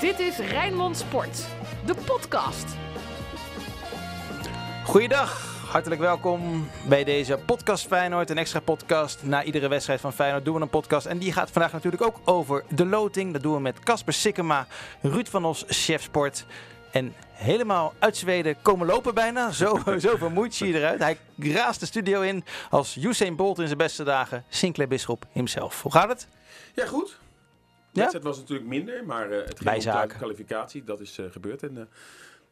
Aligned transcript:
Dit 0.00 0.18
is 0.18 0.36
Rijnmond 0.38 0.96
Sport, 0.96 1.46
de 1.86 1.94
podcast. 2.06 2.66
Goeiedag, 4.84 5.64
hartelijk 5.70 6.00
welkom 6.00 6.68
bij 6.88 7.04
deze 7.04 7.38
podcast 7.46 7.86
Feyenoord. 7.86 8.30
Een 8.30 8.38
extra 8.38 8.60
podcast. 8.60 9.22
Na 9.22 9.42
iedere 9.42 9.68
wedstrijd 9.68 10.00
van 10.00 10.12
Feyenoord 10.12 10.44
doen 10.44 10.54
we 10.54 10.60
een 10.60 10.68
podcast. 10.68 11.06
En 11.06 11.18
die 11.18 11.32
gaat 11.32 11.50
vandaag 11.50 11.72
natuurlijk 11.72 12.02
ook 12.02 12.20
over 12.24 12.64
de 12.68 12.86
loting. 12.86 13.32
Dat 13.32 13.42
doen 13.42 13.54
we 13.54 13.60
met 13.60 13.78
Casper 13.78 14.12
Sikkema, 14.12 14.66
Ruud 15.00 15.28
van 15.28 15.44
Os, 15.44 15.64
chef 15.68 16.02
sport. 16.02 16.44
En 16.90 17.14
helemaal 17.32 17.92
uit 17.98 18.16
Zweden 18.16 18.56
komen 18.62 18.86
lopen 18.86 19.14
bijna. 19.14 19.50
Zo, 19.50 19.78
zo 19.98 20.16
vermoeid 20.16 20.54
zie 20.54 20.72
je 20.72 20.78
eruit. 20.78 21.00
Hij 21.00 21.18
raast 21.38 21.80
de 21.80 21.86
studio 21.86 22.20
in 22.20 22.44
als 22.70 22.96
Usain 22.96 23.36
Bolt 23.36 23.58
in 23.58 23.66
zijn 23.66 23.78
beste 23.78 24.04
dagen. 24.04 24.44
Sinclair 24.48 24.88
Bisschop 24.88 25.24
himself. 25.32 25.82
Hoe 25.82 25.92
gaat 25.92 26.08
het? 26.08 26.26
Ja, 26.74 26.86
goed. 26.86 27.18
De 27.92 27.98
Ja? 28.00 28.06
wedstrijd 28.06 28.24
was 28.24 28.38
natuurlijk 28.38 28.68
minder, 28.68 29.04
maar 29.04 29.30
eh, 29.30 29.46
het 29.46 29.60
ging 29.60 29.86
om 30.02 30.08
de 30.08 30.14
kwalificatie. 30.14 30.84
Dat 30.84 31.00
is 31.00 31.18
eh, 31.18 31.26
gebeurd. 31.30 31.62
En 31.62 31.76
eh 31.78 31.84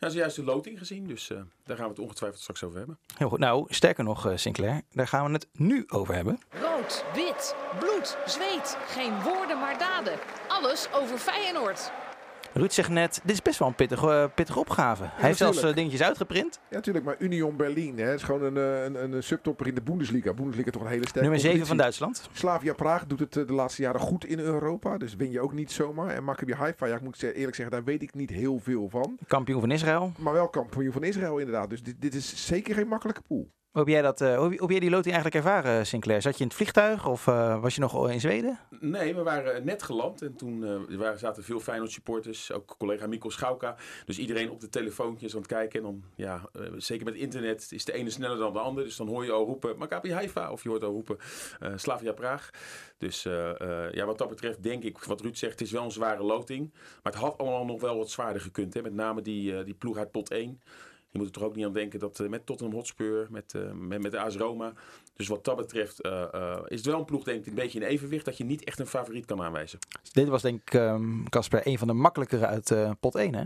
ja, 0.00 0.08
zojuist 0.08 0.36
de 0.36 0.44
loting 0.44 0.78
gezien, 0.78 1.06
dus 1.06 1.30
eh, 1.30 1.38
daar 1.64 1.76
gaan 1.76 1.84
we 1.86 1.90
het 1.90 2.00
ongetwijfeld 2.00 2.40
straks 2.40 2.64
over 2.64 2.78
hebben. 2.78 2.98
Heel 3.16 3.28
goed. 3.28 3.38
Nou, 3.38 3.64
sterker 3.68 4.04
nog, 4.04 4.26
eh, 4.26 4.36
Sinclair. 4.36 4.82
Daar 4.92 5.08
gaan 5.08 5.26
we 5.26 5.32
het 5.32 5.48
nu 5.52 5.84
over 5.88 6.14
hebben. 6.14 6.38
Rood, 6.50 7.04
wit, 7.14 7.54
bloed, 7.78 8.16
zweet. 8.26 8.76
Geen 8.86 9.22
woorden 9.22 9.58
maar 9.58 9.78
daden. 9.78 10.18
Alles 10.48 10.88
over 10.92 11.18
Feyenoord. 11.18 11.90
Ruud 12.58 12.72
zegt 12.72 12.88
net, 12.88 13.20
dit 13.24 13.34
is 13.34 13.42
best 13.42 13.58
wel 13.58 13.68
een 13.68 13.74
pittige, 13.74 14.10
eh, 14.10 14.24
pittige 14.34 14.58
opgave. 14.58 15.02
Hij 15.02 15.26
heeft 15.26 15.38
zelfs 15.38 15.62
eh, 15.62 15.74
dingetjes 15.74 16.02
uitgeprint. 16.02 16.60
Ja, 16.68 16.76
natuurlijk, 16.76 17.04
maar 17.04 17.16
Union 17.18 17.56
Berlin 17.56 17.98
hè, 17.98 18.14
is 18.14 18.22
gewoon 18.22 18.42
een, 18.42 18.56
eh, 18.56 18.84
een, 18.84 19.02
een, 19.02 19.12
een 19.12 19.22
subtopper 19.22 19.66
in 19.66 19.74
de 19.74 19.82
Bundesliga. 19.82 20.32
Bundesliga 20.32 20.70
toch 20.70 20.82
een 20.82 20.88
hele 20.88 21.06
sterke 21.08 21.20
Nummer 21.20 21.40
7 21.40 21.66
van. 21.66 21.76
Duitsland. 21.76 22.28
Slavia 22.32 22.72
Praag 22.72 23.06
doet 23.06 23.20
het 23.20 23.32
de 23.32 23.52
laatste 23.52 23.82
jaren 23.82 24.00
goed 24.00 24.24
in 24.24 24.38
Europa, 24.38 24.98
dus 24.98 25.16
win 25.16 25.30
je 25.30 25.40
ook 25.40 25.52
niet 25.52 25.72
zomaar. 25.72 26.08
En 26.08 26.24
Maccabi 26.24 26.52
Haifa, 26.52 26.86
ja, 26.86 26.94
ik 26.94 27.02
moet 27.02 27.22
eerlijk 27.22 27.54
zeggen, 27.54 27.70
daar 27.70 27.84
weet 27.84 28.02
ik 28.02 28.14
niet 28.14 28.30
heel 28.30 28.58
veel 28.58 28.88
van. 28.88 29.18
Kampioen 29.26 29.60
van 29.60 29.70
Israël. 29.70 30.12
Maar 30.18 30.32
wel 30.32 30.48
kampioen 30.48 30.92
van 30.92 31.04
Israël 31.04 31.38
inderdaad, 31.38 31.70
dus 31.70 31.82
dit, 31.82 31.94
dit 31.98 32.14
is 32.14 32.46
zeker 32.46 32.74
geen 32.74 32.88
makkelijke 32.88 33.22
pool. 33.28 33.50
Hoe 33.68 33.80
heb 33.80 33.88
jij, 33.88 34.02
dat, 34.02 34.20
eh, 34.20 34.36
hoe, 34.36 34.50
heb 34.50 34.70
jij 34.70 34.80
die 34.80 34.90
loting 34.90 35.14
eigenlijk 35.14 35.34
ervaren, 35.34 35.86
Sinclair? 35.86 36.22
Zat 36.22 36.34
je 36.34 36.40
in 36.40 36.46
het 36.46 36.56
vliegtuig 36.56 37.06
of 37.06 37.26
eh, 37.26 37.60
was 37.60 37.74
je 37.74 37.80
nog 37.80 38.10
in 38.10 38.20
Zweden? 38.20 38.58
Nee, 38.80 39.14
we 39.14 39.22
waren 39.22 39.64
net 39.64 39.82
geland 39.82 40.22
en 40.22 40.36
toen 40.36 40.64
eh, 40.64 40.96
waren, 40.96 41.18
zaten 41.18 41.44
veel 41.44 41.60
Feyenoord 41.60 41.90
supporters, 41.90 42.52
ook 42.52 42.74
collega 42.78 43.06
Mikko 43.06 43.30
Schauka. 43.30 43.76
Dus 44.04 44.18
iedereen 44.18 44.50
op 44.50 44.60
de 44.60 44.68
telefoontjes 44.68 45.32
aan 45.32 45.38
het 45.38 45.48
kijken. 45.48 45.78
En 45.78 45.84
dan, 45.84 46.02
ja, 46.14 46.48
eh, 46.52 46.62
zeker 46.76 47.04
met 47.04 47.14
internet 47.14 47.68
is 47.70 47.84
de 47.84 47.92
ene 47.92 48.10
sneller 48.10 48.38
dan 48.38 48.52
de 48.52 48.58
ander. 48.58 48.84
Dus 48.84 48.96
dan 48.96 49.08
hoor 49.08 49.24
je 49.24 49.32
al 49.32 49.44
roepen 49.44 49.78
Maccabi 49.78 50.12
Haifa 50.12 50.50
of 50.50 50.62
je 50.62 50.68
hoort 50.68 50.84
al 50.84 50.92
roepen 50.92 51.16
eh, 51.60 51.72
Slavia 51.76 52.12
Praag. 52.12 52.50
Dus 52.98 53.24
eh, 53.24 53.60
eh, 53.60 53.92
ja, 53.92 54.06
wat 54.06 54.18
dat 54.18 54.28
betreft 54.28 54.62
denk 54.62 54.82
ik, 54.82 54.98
wat 54.98 55.20
Ruud 55.20 55.36
zegt, 55.36 55.52
het 55.52 55.60
is 55.60 55.70
wel 55.70 55.84
een 55.84 55.90
zware 55.90 56.22
loting. 56.22 56.70
Maar 56.72 57.12
het 57.12 57.20
had 57.20 57.38
allemaal 57.38 57.64
nog 57.64 57.80
wel 57.80 57.96
wat 57.96 58.10
zwaarder 58.10 58.42
gekund. 58.42 58.74
Hè? 58.74 58.82
Met 58.82 58.94
name 58.94 59.22
die, 59.22 59.56
eh, 59.56 59.64
die 59.64 59.74
ploeg 59.74 59.96
uit 59.96 60.10
pot 60.10 60.30
1. 60.30 60.60
Je 61.10 61.18
moet 61.18 61.26
er 61.26 61.32
toch 61.32 61.42
ook 61.42 61.56
niet 61.56 61.64
aan 61.64 61.72
denken 61.72 61.98
dat 61.98 62.20
eh, 62.20 62.28
met 62.28 62.46
Tottenham 62.46 62.76
Hotspur, 62.76 63.26
met, 63.30 63.54
eh, 63.54 63.72
met, 63.72 64.02
met 64.02 64.12
de 64.12 64.18
AS 64.18 64.36
Roma. 64.36 64.72
Dus 65.18 65.28
wat 65.28 65.44
dat 65.44 65.56
betreft 65.56 66.00
eh, 66.00 66.22
eh, 66.32 66.58
is 66.66 66.76
het 66.76 66.86
wel 66.86 66.98
een 66.98 67.04
ploeg, 67.04 67.24
denk 67.24 67.40
ik, 67.40 67.46
een 67.46 67.54
beetje 67.54 67.80
in 67.80 67.86
evenwicht. 67.86 68.24
Dat 68.24 68.36
je 68.36 68.44
niet 68.44 68.64
echt 68.64 68.78
een 68.78 68.86
favoriet 68.86 69.24
kan 69.24 69.42
aanwijzen. 69.42 69.78
Dit 70.12 70.28
was 70.28 70.42
denk 70.42 70.60
ik, 70.60 70.74
ehm, 70.74 71.24
Casper, 71.24 71.66
een 71.66 71.78
van 71.78 71.86
de 71.86 71.92
makkelijkere 71.92 72.46
uit 72.46 72.70
eh, 72.70 72.90
pot 73.00 73.14
1, 73.14 73.34
hè? 73.34 73.44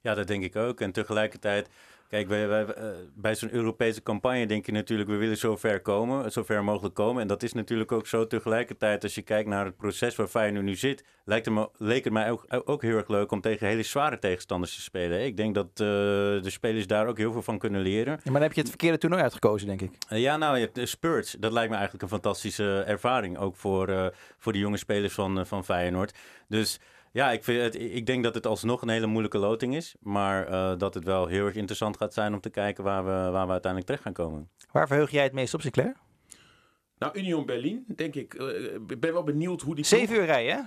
Ja, 0.00 0.14
dat 0.14 0.26
denk 0.26 0.44
ik 0.44 0.56
ook. 0.56 0.80
En 0.80 0.92
tegelijkertijd, 0.92 1.68
kijk, 2.08 2.28
wij, 2.28 2.48
wij, 2.48 2.64
eh, 2.64 2.88
bij 3.14 3.34
zo'n 3.34 3.52
Europese 3.52 4.02
campagne 4.02 4.46
denk 4.46 4.66
je 4.66 4.72
natuurlijk, 4.72 5.08
we 5.08 5.16
willen 5.16 5.36
zo 5.36 5.56
ver 5.56 5.80
komen, 5.80 6.32
zo 6.32 6.42
ver 6.42 6.64
mogelijk 6.64 6.94
komen. 6.94 7.22
En 7.22 7.28
dat 7.28 7.42
is 7.42 7.52
natuurlijk 7.52 7.92
ook 7.92 8.06
zo. 8.06 8.26
Tegelijkertijd, 8.26 9.02
als 9.02 9.14
je 9.14 9.22
kijkt 9.22 9.48
naar 9.48 9.64
het 9.64 9.76
proces 9.76 10.16
waar 10.16 10.26
Feyenoord 10.26 10.64
nu 10.64 10.74
zit, 10.74 11.04
lijkt 11.24 11.44
het 11.44 11.54
me, 11.54 11.68
leek 11.76 12.04
het 12.04 12.12
mij 12.12 12.30
ook, 12.30 12.44
ook 12.64 12.82
heel 12.82 12.96
erg 12.96 13.08
leuk 13.08 13.32
om 13.32 13.40
tegen 13.40 13.66
hele 13.66 13.82
zware 13.82 14.18
tegenstanders 14.18 14.74
te 14.74 14.80
spelen. 14.80 15.24
Ik 15.24 15.36
denk 15.36 15.54
dat 15.54 15.66
eh, 15.66 15.76
de 15.76 16.50
spelers 16.50 16.86
daar 16.86 17.06
ook 17.06 17.18
heel 17.18 17.32
veel 17.32 17.42
van 17.42 17.58
kunnen 17.58 17.80
leren. 17.80 18.12
Ja, 18.12 18.20
maar 18.24 18.32
dan 18.32 18.42
heb 18.42 18.52
je 18.52 18.60
het 18.60 18.68
verkeerde 18.68 18.98
toernooi 18.98 19.22
uitgekozen, 19.22 19.66
denk 19.66 19.80
ik. 19.80 19.90
Eh, 20.08 20.20
ja, 20.20 20.36
nou, 20.36 20.54
je 20.54 20.62
hebt 20.62 20.74
de 20.74 20.86
Spurs. 20.86 21.36
Dat 21.38 21.52
lijkt 21.52 21.70
me 21.70 21.76
eigenlijk 21.76 22.04
een 22.04 22.20
fantastische 22.20 22.82
ervaring. 22.86 23.38
Ook 23.38 23.56
voor, 23.56 24.12
voor 24.38 24.52
de 24.52 24.58
jonge 24.58 24.76
spelers 24.76 25.14
van, 25.14 25.46
van 25.46 25.64
Feyenoord. 25.64 26.18
Dus 26.48 26.80
ja, 27.16 27.30
ik, 27.30 27.44
vind 27.44 27.62
het, 27.62 27.74
ik 27.80 28.06
denk 28.06 28.22
dat 28.24 28.34
het 28.34 28.46
alsnog 28.46 28.82
een 28.82 28.88
hele 28.88 29.06
moeilijke 29.06 29.38
loting 29.38 29.74
is. 29.76 29.94
Maar 30.00 30.46
eh, 30.46 30.78
dat 30.78 30.94
het 30.94 31.04
wel 31.04 31.26
heel 31.26 31.44
erg 31.46 31.54
interessant 31.54 31.96
gaat 31.96 32.14
zijn 32.14 32.34
om 32.34 32.40
te 32.40 32.50
kijken 32.50 32.84
waar 32.84 33.04
we, 33.04 33.10
waar 33.10 33.46
we 33.46 33.52
uiteindelijk 33.52 33.84
terecht 33.84 34.02
gaan 34.02 34.12
komen. 34.26 34.48
Waar 34.72 34.86
verheug 34.86 35.10
jij 35.10 35.22
het 35.22 35.32
meest 35.32 35.54
op, 35.54 35.60
Sinclair? 35.60 35.96
Nou, 36.98 37.18
Union 37.18 37.46
Berlin, 37.46 37.84
denk 37.96 38.14
ik. 38.14 38.34
eh, 38.34 38.74
Ik 38.88 39.00
ben 39.00 39.12
wel 39.12 39.22
benieuwd 39.24 39.60
hoe 39.62 39.74
die 39.74 39.84
Zeven 39.84 40.16
uur 40.16 40.24
rijden, 40.24 40.54
hè? 40.56 40.60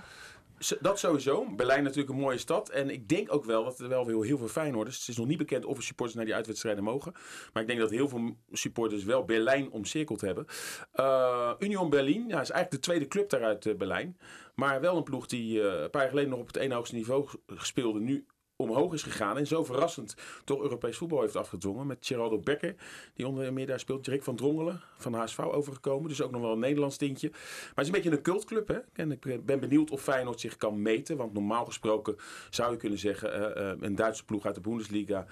Dat 0.80 0.98
sowieso. 0.98 1.54
Berlijn 1.54 1.82
natuurlijk 1.82 2.10
een 2.10 2.20
mooie 2.20 2.38
stad. 2.38 2.68
En 2.68 2.90
ik 2.90 3.08
denk 3.08 3.32
ook 3.34 3.44
wel 3.44 3.64
dat 3.64 3.78
er 3.78 3.88
wel 3.88 4.06
weer 4.06 4.24
heel 4.24 4.38
veel 4.38 4.48
Feyenoorders... 4.48 4.98
Het 4.98 5.08
is 5.08 5.16
nog 5.16 5.26
niet 5.26 5.38
bekend 5.38 5.64
of 5.64 5.76
er 5.76 5.82
supporters 5.82 6.16
naar 6.16 6.26
die 6.26 6.34
uitwedstrijden 6.34 6.84
mogen. 6.84 7.12
Maar 7.52 7.62
ik 7.62 7.68
denk 7.68 7.80
dat 7.80 7.90
heel 7.90 8.08
veel 8.08 8.36
supporters 8.52 9.04
wel 9.04 9.24
Berlijn 9.24 9.70
omcirkeld 9.70 10.20
hebben. 10.20 10.46
Eh, 10.92 11.52
Union 11.58 11.90
Berlin 11.90 12.28
ja, 12.28 12.40
is 12.40 12.50
eigenlijk 12.50 12.70
de 12.70 12.78
tweede 12.78 13.08
club 13.08 13.30
daaruit 13.30 13.66
eh, 13.66 13.74
Berlijn. 13.74 14.18
Maar 14.54 14.80
wel 14.80 14.96
een 14.96 15.02
ploeg 15.02 15.26
die 15.26 15.62
eh, 15.62 15.82
een 15.82 15.90
paar 15.90 16.00
jaar 16.00 16.10
geleden 16.10 16.30
nog 16.30 16.40
op 16.40 16.46
het 16.46 16.56
ene 16.56 16.74
hoogste 16.74 16.94
niveau 16.94 17.28
speelde. 17.56 18.00
Nu 18.00 18.26
omhoog 18.60 18.92
is 18.92 19.02
gegaan. 19.02 19.38
En 19.38 19.46
zo 19.46 19.64
verrassend 19.64 20.14
toch 20.44 20.62
Europees 20.62 20.96
voetbal 20.96 21.20
heeft 21.20 21.36
afgedwongen. 21.36 21.86
Met 21.86 22.06
Geraldo 22.06 22.38
Becker, 22.38 22.74
die 23.14 23.26
onder 23.26 23.52
meer 23.52 23.66
daar 23.66 23.80
speelt. 23.80 24.06
Rick 24.06 24.22
van 24.22 24.36
Drongelen 24.36 24.80
van 24.98 25.14
HSV 25.14 25.38
overgekomen. 25.38 26.08
Dus 26.08 26.22
ook 26.22 26.30
nog 26.30 26.40
wel 26.40 26.52
een 26.52 26.58
Nederlands 26.58 26.96
tintje. 26.96 27.28
Maar 27.30 27.40
het 27.74 27.78
is 27.78 27.86
een 27.86 27.92
beetje 27.92 28.10
een 28.10 28.22
cultclub. 28.22 28.68
Hè? 28.68 28.78
En 28.92 29.12
ik 29.12 29.44
ben 29.46 29.60
benieuwd 29.60 29.90
of 29.90 30.02
Feyenoord 30.02 30.40
zich 30.40 30.56
kan 30.56 30.82
meten. 30.82 31.16
Want 31.16 31.32
normaal 31.32 31.64
gesproken 31.64 32.16
zou 32.50 32.70
je 32.72 32.76
kunnen 32.76 32.98
zeggen... 32.98 33.54
eh, 33.56 33.70
eh, 33.70 33.76
een 33.80 33.94
Duitse 33.94 34.24
ploeg 34.24 34.46
uit 34.46 34.54
de 34.54 34.60
Bundesliga... 34.60 35.26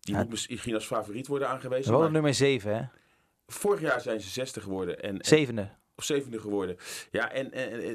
Die 0.00 0.14
Ja. 0.14 0.20
moet 0.22 0.30
misschien 0.30 0.74
als 0.74 0.86
favoriet 0.86 1.26
worden 1.26 1.48
aangewezen. 1.48 1.90
Wel 1.92 2.00
Maar 2.00 2.10
nummer 2.10 2.34
7, 2.34 2.76
hè? 2.76 2.82
vorig 3.46 3.80
jaar 3.80 4.00
zijn 4.00 4.20
ze 4.20 4.28
60 4.28 4.62
geworden. 4.62 5.02
En, 5.02 5.18
en- 5.18 5.24
Zevende. 5.24 5.70
Of 5.98 6.04
zevende 6.04 6.40
geworden. 6.40 6.76
Ja, 7.10 7.32
en, 7.32 7.52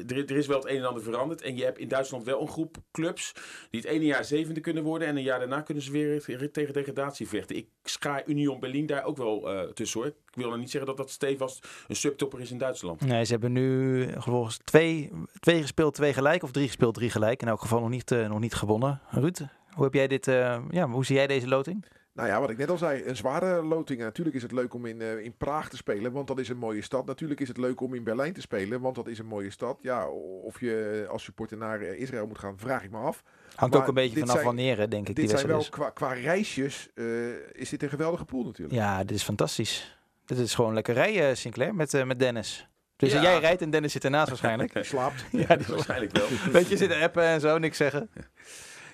er, 0.09 0.31
is 0.31 0.47
wel 0.47 0.57
het 0.59 0.67
een 0.69 0.77
en 0.77 0.85
ander 0.87 1.03
veranderd. 1.03 1.41
En 1.41 1.55
je 1.57 1.63
hebt 1.63 1.77
in 1.77 1.87
Duitsland 1.87 2.23
wel 2.23 2.41
een 2.41 2.47
groep 2.47 2.77
clubs 2.91 3.31
die 3.69 3.81
het 3.81 3.89
ene 3.89 4.05
jaar 4.05 4.25
zevende 4.25 4.59
kunnen 4.59 4.83
worden. 4.83 5.07
En 5.07 5.15
een 5.15 5.23
jaar 5.23 5.39
daarna 5.39 5.61
kunnen 5.61 5.83
ze 5.83 5.91
weer 5.91 6.21
te- 6.21 6.51
tegen 6.51 6.73
degradatie 6.73 7.27
vechten. 7.27 7.55
Ik 7.55 7.67
schaar 7.83 8.23
Union 8.25 8.59
Berlin 8.59 8.85
daar 8.85 9.03
ook 9.03 9.17
wel 9.17 9.49
eh, 9.51 9.69
tussen 9.69 9.99
hoor. 9.99 10.07
Ik 10.09 10.15
wil 10.33 10.49
nog 10.49 10.59
niet 10.59 10.71
zeggen 10.71 10.89
dat 10.89 10.97
dat 10.97 11.09
stevast 11.11 11.67
een 11.87 11.95
subtopper 11.95 12.39
is 12.39 12.51
in 12.51 12.57
Duitsland. 12.57 13.01
Nee, 13.01 13.25
ze 13.25 13.31
hebben 13.31 13.51
nu 13.51 14.07
volgens 14.17 14.57
twee, 14.63 15.11
twee 15.39 15.61
gespeeld, 15.61 15.93
twee 15.93 16.13
gelijk. 16.13 16.43
Of 16.43 16.51
drie 16.51 16.65
gespeeld, 16.67 16.93
drie 16.93 17.09
gelijk. 17.09 17.41
In 17.41 17.47
elk 17.47 17.61
geval 17.61 17.79
nog 17.79 17.89
niet, 17.89 18.11
eh, 18.11 18.29
nog 18.29 18.39
niet 18.39 18.53
gewonnen. 18.53 19.01
Ruud, 19.09 19.39
hoe 19.73 19.83
heb 19.83 19.93
jij 19.93 20.07
dit... 20.07 20.27
eh, 20.27 20.61
ja, 20.69 20.87
hoe 20.89 21.05
zie 21.05 21.15
jij 21.15 21.27
deze 21.27 21.47
loting? 21.47 21.85
Nou 22.13 22.27
ja, 22.29 22.39
wat 22.39 22.49
ik 22.49 22.57
net 22.57 22.69
al 22.69 22.77
zei, 22.77 23.03
een 23.05 23.15
zware 23.15 23.63
loting. 23.63 23.99
En 23.99 24.05
natuurlijk 24.05 24.35
is 24.35 24.41
het 24.41 24.51
leuk 24.51 24.73
om 24.73 24.85
in, 24.85 25.01
eh, 25.01 25.17
in 25.19 25.37
Praag 25.37 25.69
te 25.69 25.75
spelen, 25.77 26.11
want 26.11 26.27
dat 26.27 26.39
is 26.39 26.49
een 26.49 26.57
mooie 26.57 26.81
stad. 26.81 27.05
Natuurlijk 27.05 27.39
is 27.39 27.47
het 27.47 27.57
leuk 27.57 27.81
om 27.81 27.93
in 27.93 28.03
Berlijn 28.03 28.33
te 28.33 28.41
spelen, 28.41 28.81
want 28.81 28.95
dat 28.95 29.07
is 29.07 29.19
een 29.19 29.25
mooie 29.25 29.49
stad. 29.49 29.77
Ja, 29.81 30.07
of 30.43 30.59
je 30.59 31.05
als 31.09 31.23
supporter 31.23 31.57
naar 31.57 31.81
eh, 31.81 31.99
Israël 32.01 32.27
moet 32.27 32.37
gaan, 32.39 32.57
vraag 32.59 32.83
ik 32.83 32.91
me 32.91 32.97
af. 32.97 33.23
Hangt 33.55 33.73
Maar 33.73 33.83
ook 33.83 33.87
een 33.87 33.93
beetje 33.93 34.19
vanaf 34.19 34.31
zijn- 34.33 34.45
wanneer, 34.45 34.77
hè, 34.77 34.87
denk 34.87 35.07
ik, 35.09 35.15
die 35.15 35.27
Dit 35.27 35.35
zijn 35.37 35.47
wel 35.51 35.59
is. 35.59 35.69
qua, 35.69 35.89
qua 35.89 36.13
reisjes, 36.13 36.89
eh, 36.95 37.05
is 37.51 37.69
dit 37.69 37.83
een 37.83 37.89
geweldige 37.89 38.25
pool 38.25 38.43
natuurlijk. 38.43 38.75
Ja, 38.79 39.03
dit 39.03 39.15
is 39.17 39.23
fantastisch. 39.23 39.97
Dit 40.25 40.37
is 40.37 40.55
gewoon 40.55 40.73
lekker 40.73 40.93
rijden, 40.93 41.37
Sinclair, 41.37 41.75
met, 41.75 41.93
eh, 41.93 42.03
met 42.03 42.19
Dennis. 42.19 42.67
Dus 42.95 43.11
Ja. 43.13 43.21
jij 43.21 43.39
rijdt 43.39 43.61
en 43.61 43.69
Dennis 43.69 43.91
zit 43.91 44.03
ernaast 44.03 44.27
waarschijnlijk. 44.29 44.73
Je 44.77 44.83
slaapt. 44.83 45.25
ja, 45.31 45.55
die 45.55 45.67
Waarschijnlijk 45.75 46.17
wel. 46.17 46.27
Weet 46.51 46.67
je, 46.69 46.77
zitten 46.77 47.01
appen 47.01 47.23
en 47.23 47.39
zo, 47.39 47.57
niks 47.57 47.77
zeggen. 47.77 48.09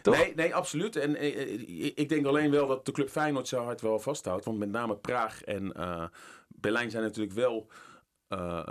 Toch? 0.01 0.17
Nee, 0.17 0.35
nee, 0.35 0.55
absoluut. 0.55 0.95
En 0.95 1.15
eh, 1.15 1.41
eh, 1.41 1.91
ik 1.95 2.09
denk 2.09 2.25
alleen 2.25 2.51
wel 2.51 2.67
dat 2.67 2.85
de 2.85 2.91
club 2.91 3.09
Feyenoord 3.09 3.47
zo 3.47 3.63
hard 3.63 3.81
wel 3.81 3.99
vasthoudt. 3.99 4.45
Want 4.45 4.57
met 4.57 4.69
name 4.69 4.97
Praag 4.97 5.43
en 5.43 5.73
eh, 5.73 6.05
Berlijn 6.47 6.91
zijn 6.91 7.03
natuurlijk 7.03 7.35
wel 7.35 7.67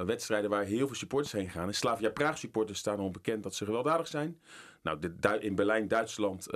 wedstrijden 0.04 0.50
waar 0.50 0.64
heel 0.64 0.86
veel 0.86 0.96
supporters 0.96 1.32
heen 1.32 1.50
gaan. 1.50 1.66
En 1.66 1.74
Slavia 1.74 2.10
Praag 2.10 2.38
supporters 2.38 2.78
staan 2.78 2.98
al 2.98 3.10
bekend 3.10 3.42
dat 3.42 3.54
ze 3.54 3.64
gewelddadig 3.64 4.06
zijn. 4.06 4.40
Nou, 4.82 4.98
de, 4.98 5.38
in 5.40 5.54
Berlijn, 5.54 5.88
Duitsland, 5.88 6.50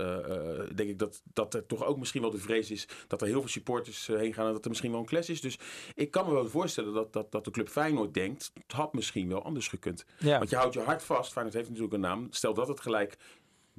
denk 0.74 0.88
ik 0.88 0.98
dat, 0.98 1.22
dat 1.32 1.54
er 1.54 1.66
toch 1.66 1.84
ook 1.84 1.98
misschien 1.98 2.20
wel 2.20 2.30
de 2.30 2.38
vrees 2.38 2.70
is 2.70 2.88
dat 3.06 3.20
er 3.20 3.26
heel 3.26 3.40
veel 3.40 3.48
supporters 3.48 4.06
heen 4.06 4.34
gaan 4.34 4.46
en 4.46 4.52
dat 4.52 4.62
er 4.62 4.68
misschien 4.68 4.90
wel 4.90 5.00
een 5.00 5.06
clash 5.06 5.28
is. 5.28 5.40
Dus 5.40 5.58
ik 5.94 6.10
kan 6.10 6.26
me 6.26 6.32
wel 6.32 6.48
voorstellen 6.48 6.94
dat, 6.94 7.12
dat, 7.12 7.32
dat 7.32 7.44
de 7.44 7.50
club 7.50 7.68
Feyenoord 7.68 8.14
denkt, 8.14 8.50
het 8.54 8.72
had 8.72 8.92
misschien 8.92 9.28
wel 9.28 9.42
anders 9.42 9.68
gekund. 9.68 10.04
Ja. 10.18 10.38
Want 10.38 10.50
je 10.50 10.56
houdt 10.56 10.74
je 10.74 10.80
hart 10.80 11.02
vast. 11.02 11.32
Feyenoord 11.32 11.56
heeft 11.56 11.68
natuurlijk 11.68 11.94
een 11.94 12.00
naam. 12.00 12.26
Stel 12.30 12.54
dat 12.54 12.68
het 12.68 12.80
gelijk... 12.80 13.16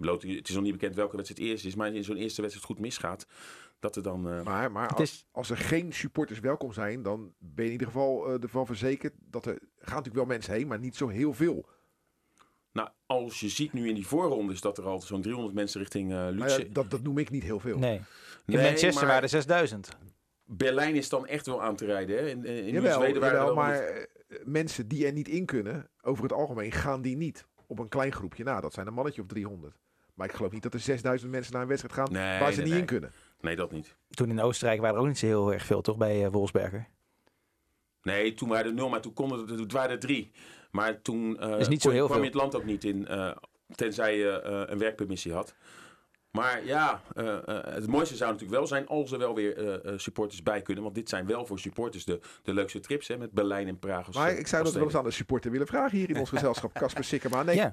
Het 0.02 0.50
is 0.50 0.54
nog 0.56 0.64
niet 0.64 0.72
bekend 0.72 0.96
welke 0.96 1.16
wedstrijd 1.16 1.50
eerst 1.50 1.66
is. 1.66 1.76
Maar 1.76 1.94
in 1.94 2.04
zo'n 2.04 2.16
eerste 2.16 2.42
wedstrijd 2.42 2.68
goed 2.70 2.80
misgaat. 2.80 3.28
Dat 3.80 3.96
er 3.96 4.04
dan... 4.04 4.30
eh, 4.30 4.44
Maar, 4.44 4.72
maar 4.72 4.88
Het 4.90 5.00
als, 5.00 5.12
is- 5.12 5.26
als 5.32 5.50
er 5.50 5.58
geen 5.58 5.94
supporters 5.94 6.40
welkom 6.40 6.74
zijn, 6.74 7.02
dan 7.04 7.34
ben 7.38 7.56
je 7.66 7.66
in 7.66 7.72
ieder 7.72 7.88
geval 7.88 8.28
eh, 8.34 8.44
ervan 8.44 8.66
verzekerd 8.66 9.14
dat 9.20 9.46
er 9.46 9.52
gaan 9.62 9.96
natuurlijk 9.96 10.16
wel 10.16 10.26
mensen 10.26 10.54
heen, 10.54 10.68
maar 10.68 10.80
niet 10.80 10.96
zo 10.96 11.08
heel 11.08 11.34
veel. 11.34 11.66
nou, 12.72 12.90
als 13.06 13.40
je 13.40 13.50
ziet 13.50 13.74
nu 13.74 13.88
in 13.90 13.96
die 13.96 14.08
voorrondes 14.08 14.62
dat 14.62 14.78
er 14.78 14.84
al 14.86 15.02
zo'n 15.02 15.22
300 15.22 15.56
mensen 15.56 15.80
richting 15.82 16.12
eh 16.12 16.18
Maar 16.18 16.32
Luxe... 16.32 16.60
ja, 16.62 16.68
dat, 16.72 16.90
dat 16.92 17.02
noem 17.02 17.18
ik 17.18 17.30
niet 17.30 17.44
heel 17.44 17.60
veel. 17.60 17.78
Nee. 17.78 17.96
In 17.98 18.04
Nee, 18.46 18.58
Manchester 18.64 18.94
maar 18.94 19.06
waren 19.06 19.24
er 19.24 19.30
6000. 19.30 19.98
Berlijn 20.46 20.96
is 20.96 21.10
dan 21.10 21.28
echt 21.28 21.46
wel 21.46 21.62
aan 21.64 21.76
te 21.76 21.86
rijden. 21.86 22.18
Hè? 22.18 22.30
In, 22.30 22.46
in, 22.46 22.66
Jawel, 22.74 23.00
Zweden 23.00 23.22
waren 23.22 23.40
er 23.40 23.46
jawel, 23.46 23.64
al 23.64 23.70
maar 23.70 24.08
mensen 24.44 24.88
die 24.88 25.06
er 25.06 25.14
niet 25.14 25.28
in 25.28 25.46
kunnen, 25.46 25.90
over 26.02 26.24
het 26.24 26.34
algemeen 26.34 26.72
gaan 26.72 27.02
die 27.02 27.16
niet 27.18 27.46
op 27.74 27.80
een 27.80 27.90
klein 27.90 28.12
groepje 28.12 28.44
na. 28.44 28.62
Dat 28.62 28.74
zijn 28.74 28.88
een 28.88 28.94
mannetje 28.94 29.22
of 29.22 29.28
300. 29.28 29.78
Maar 30.14 30.28
ik 30.28 30.34
geloof 30.34 30.52
niet 30.52 30.64
dat 30.64 30.74
er 30.74 30.80
6000 30.80 31.32
mensen 31.32 31.54
naar 31.54 31.62
een 31.62 31.68
wedstrijd 31.68 31.96
gaan 31.96 32.12
Nee, 32.12 32.40
waar 32.40 32.52
ze 32.52 32.56
nee, 32.56 32.64
niet 32.64 32.72
nee. 32.72 32.82
in 32.82 32.86
kunnen. 32.86 33.12
Nee, 33.42 33.56
dat 33.56 33.72
niet. 33.72 33.96
Toen 34.10 34.30
in 34.30 34.42
Oostenrijk 34.42 34.80
waren 34.82 34.96
er 34.96 35.02
ook 35.02 35.08
niet 35.08 35.18
zo 35.18 35.26
heel 35.26 35.54
erg 35.54 35.66
veel, 35.66 35.82
toch, 35.82 35.98
bij 35.98 36.26
eh, 36.26 36.32
Wolfsberger? 36.32 36.88
Nee, 38.02 38.34
toen 38.34 38.50
waren 38.50 38.66
er 38.66 38.74
nul, 38.74 38.90
maar 38.90 39.02
toen 39.02 39.14
konden 39.14 39.40
het, 39.40 39.60
het 39.60 39.72
waren 39.72 39.92
er 39.92 40.00
drie. 40.00 40.32
Maar 40.72 41.02
toen 41.02 41.40
eh, 41.40 41.60
Is 41.60 41.68
niet 41.68 41.82
zo 41.82 41.90
heel 41.90 42.06
kwam 42.06 42.24
je 42.24 42.24
veel. 42.24 42.32
het 42.32 42.42
land 42.42 42.56
ook 42.56 42.66
niet 42.66 42.84
in, 42.84 43.08
eh, 43.08 43.32
tenzij 43.76 44.18
je 44.18 44.42
eh, 44.42 44.62
een 44.66 44.78
werkpermissie 44.78 45.34
had. 45.34 45.56
Maar 46.38 46.66
ja, 46.66 47.02
eh, 47.16 47.48
eh, 47.48 47.74
het 47.74 47.88
mooiste 47.88 48.16
zou 48.16 48.32
natuurlijk 48.32 48.58
wel 48.60 48.68
zijn 48.68 48.88
als 48.88 49.12
er 49.12 49.18
wel 49.18 49.36
weer 49.36 49.58
eh, 49.58 49.92
eh, 49.94 50.00
supporters 50.00 50.44
bij 50.44 50.62
kunnen. 50.62 50.84
Want 50.84 50.96
dit 50.96 51.10
zijn 51.10 51.26
wel 51.26 51.46
voor 51.46 51.60
supporters 51.60 52.06
de, 52.06 52.20
de 52.44 52.54
leukste 52.54 52.80
trips, 52.80 53.08
hè, 53.08 53.18
met 53.18 53.32
Berlijn 53.32 53.68
en 53.68 53.80
Praag. 53.80 54.08
als, 54.08 54.16
Maar 54.16 54.32
ik 54.38 54.48
zou 54.48 54.64
dat 54.64 54.74
wel 54.74 54.84
eens 54.84 54.96
aan 54.96 55.04
de 55.04 55.12
supporter 55.12 55.52
willen 55.52 55.68
vragen 55.68 55.98
hier 55.98 56.10
in 56.10 56.18
ons 56.18 56.30
gezelschap. 56.36 56.74
Casper 56.74 57.04
Sikkema. 57.04 57.44
Nee, 57.44 57.56
Ja. 57.56 57.72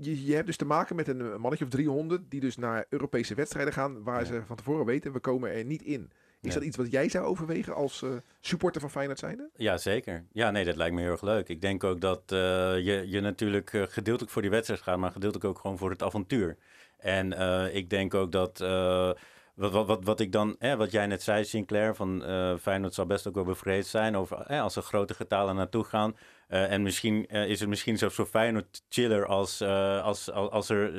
je, 0.00 0.24
je 0.24 0.34
hebt 0.34 0.46
dus 0.46 0.56
te 0.56 0.64
maken 0.64 0.96
met 0.96 1.08
een 1.08 1.40
mannetje 1.40 1.64
of 1.64 1.70
300 1.70 2.30
die 2.30 2.40
dus 2.40 2.56
naar 2.56 2.86
Europese 2.88 3.34
wedstrijden 3.34 3.72
gaan 3.72 4.02
waar 4.02 4.26
ze 4.26 4.42
van 4.46 4.56
tevoren 4.56 4.86
weten, 4.86 5.12
we 5.12 5.18
komen 5.20 5.50
er 5.52 5.64
niet 5.64 5.82
in. 5.82 6.10
Is 6.40 6.52
Ja. 6.52 6.58
dat 6.58 6.68
iets 6.68 6.76
wat 6.76 6.90
jij 6.90 7.08
zou 7.08 7.24
overwegen 7.24 7.74
als 7.74 8.02
eh, 8.02 8.10
supporter 8.40 8.80
van 8.80 8.90
Feyenoord 8.90 9.18
zijnde? 9.18 9.50
Ja, 9.56 9.76
zeker. 9.78 10.24
Ja, 10.32 10.50
nee, 10.50 10.64
dat 10.64 10.76
lijkt 10.76 10.94
me 10.94 11.00
heel 11.00 11.10
erg 11.10 11.22
leuk. 11.22 11.48
Ik 11.48 11.60
denk 11.60 11.84
ook 11.84 12.00
dat 12.00 12.22
eh, 12.26 12.38
je, 12.78 13.04
je 13.06 13.20
natuurlijk 13.20 13.70
gedeeltelijk 13.88 14.32
voor 14.32 14.42
die 14.42 14.50
wedstrijd 14.50 14.80
gaat, 14.80 14.98
maar 14.98 15.10
gedeeltelijk 15.12 15.44
ook 15.48 15.58
gewoon 15.58 15.78
voor 15.78 15.90
het 15.90 16.02
avontuur. 16.02 16.56
En 16.98 17.32
eh, 17.32 17.74
ik 17.74 17.90
denk 17.90 18.14
ook 18.14 18.32
dat, 18.32 18.60
eh, 18.60 19.10
wat, 19.54 19.72
wat, 19.72 19.86
wat, 19.86 20.04
wat 20.04 20.20
ik 20.20 20.32
dan, 20.32 20.56
wat 20.76 20.90
jij 20.92 21.06
net 21.06 21.22
zei, 21.22 21.44
Sinclair, 21.44 21.94
van 21.94 22.24
eh 22.24 22.54
Feyenoord 22.60 22.94
zal 22.94 23.06
best 23.06 23.28
ook 23.28 23.34
wel 23.34 23.44
bevreesd 23.44 23.90
zijn 23.90 24.16
over 24.16 24.36
als 24.36 24.76
er 24.76 24.82
grote 24.82 25.14
getalen 25.14 25.54
naartoe 25.54 25.84
gaan. 25.84 26.16
En 26.48 26.82
misschien 26.82 27.26
is 27.26 27.60
het 27.60 27.68
misschien 27.68 27.98
zelfs 27.98 28.14
zo 28.14 28.24
Feyenoord 28.24 28.82
chiller 28.88 29.26
als, 29.26 29.62
als, 29.62 30.32
als, 30.32 30.50
als 30.50 30.68
er 30.68 30.92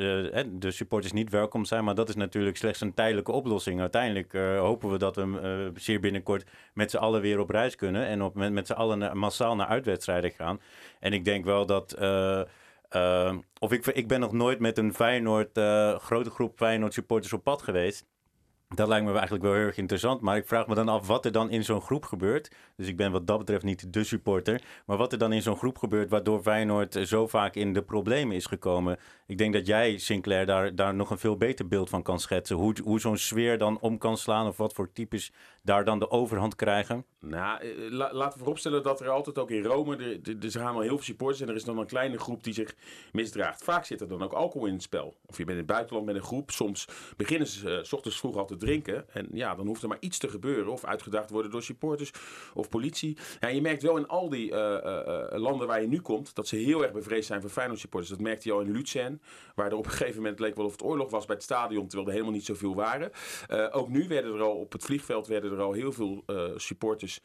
de 0.60 0.72
supporters 0.72 1.14
niet 1.14 1.30
welkom 1.30 1.66
zijn. 1.66 1.84
Maar 1.84 1.96
dat 1.96 2.10
is 2.10 2.16
natuurlijk 2.16 2.58
slechts 2.58 2.82
een 2.82 2.94
tijdelijke 2.94 3.32
oplossing. 3.32 3.80
Uiteindelijk 3.80 4.34
hopen 4.58 4.92
we 4.92 4.98
dat 4.98 5.16
we 5.16 5.72
zeer 5.76 6.00
binnenkort 6.00 6.46
met 6.74 6.92
z'n 6.92 6.98
allen 6.98 7.22
weer 7.22 7.40
op 7.40 7.50
reis 7.50 7.76
kunnen. 7.76 8.06
En 8.06 8.22
op, 8.22 8.36
met, 8.36 8.52
met 8.52 8.68
z'n 8.68 8.74
allen 8.74 9.18
massaal 9.18 9.56
naar 9.56 9.68
uitwedstrijden 9.68 10.32
gaan. 10.32 10.62
En 11.00 11.14
ik 11.14 11.26
denk 11.26 11.46
wel 11.46 11.66
dat. 11.66 11.98
Eh, 12.90 13.28
eh, 13.28 13.36
of 13.60 13.72
ik, 13.72 13.86
ik 13.86 14.08
ben 14.08 14.20
nog 14.20 14.32
nooit 14.32 14.60
met 14.60 14.78
een 14.78 14.94
Feyenoord, 14.94 15.58
eh, 15.58 16.00
grote 16.00 16.30
groep 16.30 16.58
Feyenoord 16.58 16.94
supporters 16.94 17.34
op 17.34 17.44
pad 17.44 17.62
geweest. 17.62 18.06
Dat 18.76 18.88
lijkt 18.88 19.06
me 19.06 19.12
eigenlijk 19.12 19.44
wel 19.44 19.54
heel 19.54 19.62
erg 19.62 19.78
interessant. 19.78 20.22
Maar 20.22 20.38
ik 20.38 20.48
vraag 20.48 20.68
me 20.68 20.76
dan 20.76 20.90
af 20.90 21.08
wat 21.08 21.26
er 21.26 21.32
dan 21.32 21.50
in 21.50 21.64
zo'n 21.64 21.82
groep 21.82 22.06
gebeurt. 22.06 22.52
Dus 22.76 22.88
ik 22.88 22.98
ben 22.98 23.12
wat 23.12 23.28
dat 23.28 23.38
betreft 23.38 23.64
niet 23.64 23.94
de 23.94 24.04
supporter. 24.04 24.62
Maar 24.86 24.98
wat 24.98 25.12
er 25.12 25.18
dan 25.18 25.34
in 25.34 25.42
zo'n 25.42 25.58
groep 25.58 25.78
gebeurt 25.78 26.10
waardoor 26.10 26.42
Feyenoord 26.42 26.96
eh, 26.96 27.04
zo 27.04 27.28
vaak 27.28 27.56
in 27.56 27.74
de 27.74 27.82
problemen 27.82 28.36
is 28.36 28.46
gekomen. 28.46 28.98
Ik 29.28 29.38
denk 29.38 29.54
dat 29.54 29.68
jij, 29.68 29.98
Sinclair, 29.98 30.46
daar, 30.46 30.76
daar 30.76 30.94
nog 30.94 31.10
een 31.10 31.18
veel 31.18 31.38
beter 31.38 31.68
beeld 31.68 31.90
van 31.90 32.04
kan 32.04 32.20
schetsen. 32.20 32.56
Hoe, 32.56 32.76
hoe 32.84 33.00
zo'n 33.00 33.18
sfeer 33.18 33.58
dan 33.58 33.80
om 33.80 33.98
kan 33.98 34.18
slaan. 34.18 34.48
Of 34.48 34.58
wat 34.58 34.74
voor 34.74 34.92
types 34.92 35.32
daar 35.68 35.86
dan 35.86 36.00
de 36.00 36.10
overhand 36.10 36.56
krijgen. 36.56 37.06
Nou, 37.20 37.62
eh, 37.62 37.70
la- 37.92 38.14
laten 38.14 38.32
we 38.34 38.38
vooropstellen 38.44 38.84
dat 38.84 39.02
er 39.02 39.10
altijd 39.10 39.38
ook 39.38 39.52
in 39.52 39.64
Rome, 39.64 39.96
er, 40.42 40.52
gaan 40.52 40.74
wel 40.74 40.82
heel 40.82 40.96
veel 40.96 41.04
supporters 41.04 41.42
en 41.42 41.50
er 41.50 41.56
is 41.56 41.64
dan 41.64 41.78
een 41.78 41.86
kleine 41.86 42.18
groep 42.20 42.44
die 42.44 42.54
zich 42.54 42.76
misdraagt. 43.12 43.64
Vaak 43.64 43.86
zit 43.86 44.02
er 44.02 44.08
dan 44.08 44.24
ook 44.24 44.34
alcohol 44.34 44.68
in 44.68 44.74
het 44.74 44.82
spel. 44.82 45.16
Of 45.26 45.38
je 45.38 45.44
bent 45.44 45.58
in 45.58 45.64
het 45.64 45.74
buitenland 45.74 46.06
met 46.06 46.16
een 46.16 46.22
groep, 46.22 46.52
soms 46.52 46.88
beginnen 47.18 47.48
ze 47.48 47.78
eh, 47.78 47.84
s 47.84 47.94
ochtends 47.94 48.18
vroeg 48.20 48.36
al 48.38 48.46
te 48.46 48.58
drinken. 48.58 49.10
En 49.10 49.28
ja, 49.32 49.56
dan 49.56 49.68
hoeft 49.68 49.82
er 49.82 49.88
maar 49.88 49.98
iets 50.00 50.18
te 50.18 50.28
gebeuren 50.30 50.72
of 50.72 50.86
uitgedaagd 50.86 51.30
worden 51.30 51.52
door 51.52 51.64
supporters 51.64 52.12
of 52.54 52.70
politie. 52.70 53.18
Ja, 53.40 53.48
je 53.48 53.62
merkt 53.62 53.82
wel 53.84 53.98
in 53.98 54.08
al 54.08 54.30
die 54.30 54.52
eh, 54.52 54.76
eh, 54.76 55.34
eh, 55.34 55.40
landen 55.42 55.68
waar 55.68 55.82
je 55.82 55.88
nu 55.88 56.02
komt, 56.02 56.36
dat 56.36 56.48
ze 56.48 56.56
heel 56.56 56.84
erg 56.84 56.92
bevreesd 56.92 57.28
zijn 57.28 57.42
voor 57.42 57.50
Feyenoord 57.50 57.80
supporters. 57.80 58.12
Dat 58.12 58.22
merkte 58.22 58.48
je 58.48 58.54
al 58.54 58.62
in 58.62 58.72
Luzern, 58.72 59.22
waar 59.56 59.68
er 59.72 59.78
op 59.78 59.86
een 59.86 59.92
gegeven 59.92 60.16
moment 60.22 60.40
leek 60.40 60.56
wel 60.56 60.66
of 60.66 60.72
het 60.72 60.84
oorlog 60.84 61.10
was 61.12 61.26
bij 61.26 61.36
het 61.36 61.44
stadion, 61.44 61.88
terwijl 61.88 62.08
er 62.08 62.14
helemaal 62.14 62.34
niet 62.36 62.46
zoveel 62.46 62.76
waren. 62.76 63.12
Eh, 63.48 63.68
ook 63.72 63.90
nu 63.90 64.08
werden 64.08 64.34
er 64.34 64.42
al 64.42 64.56
op 64.56 64.72
het 64.72 64.84
vliegveld 64.84 65.28
werden 65.28 65.52
er 65.52 65.57
al 65.60 65.74
heel 65.74 65.92
veel 65.92 66.24
eh, 66.26 66.52
supporters 66.56 67.22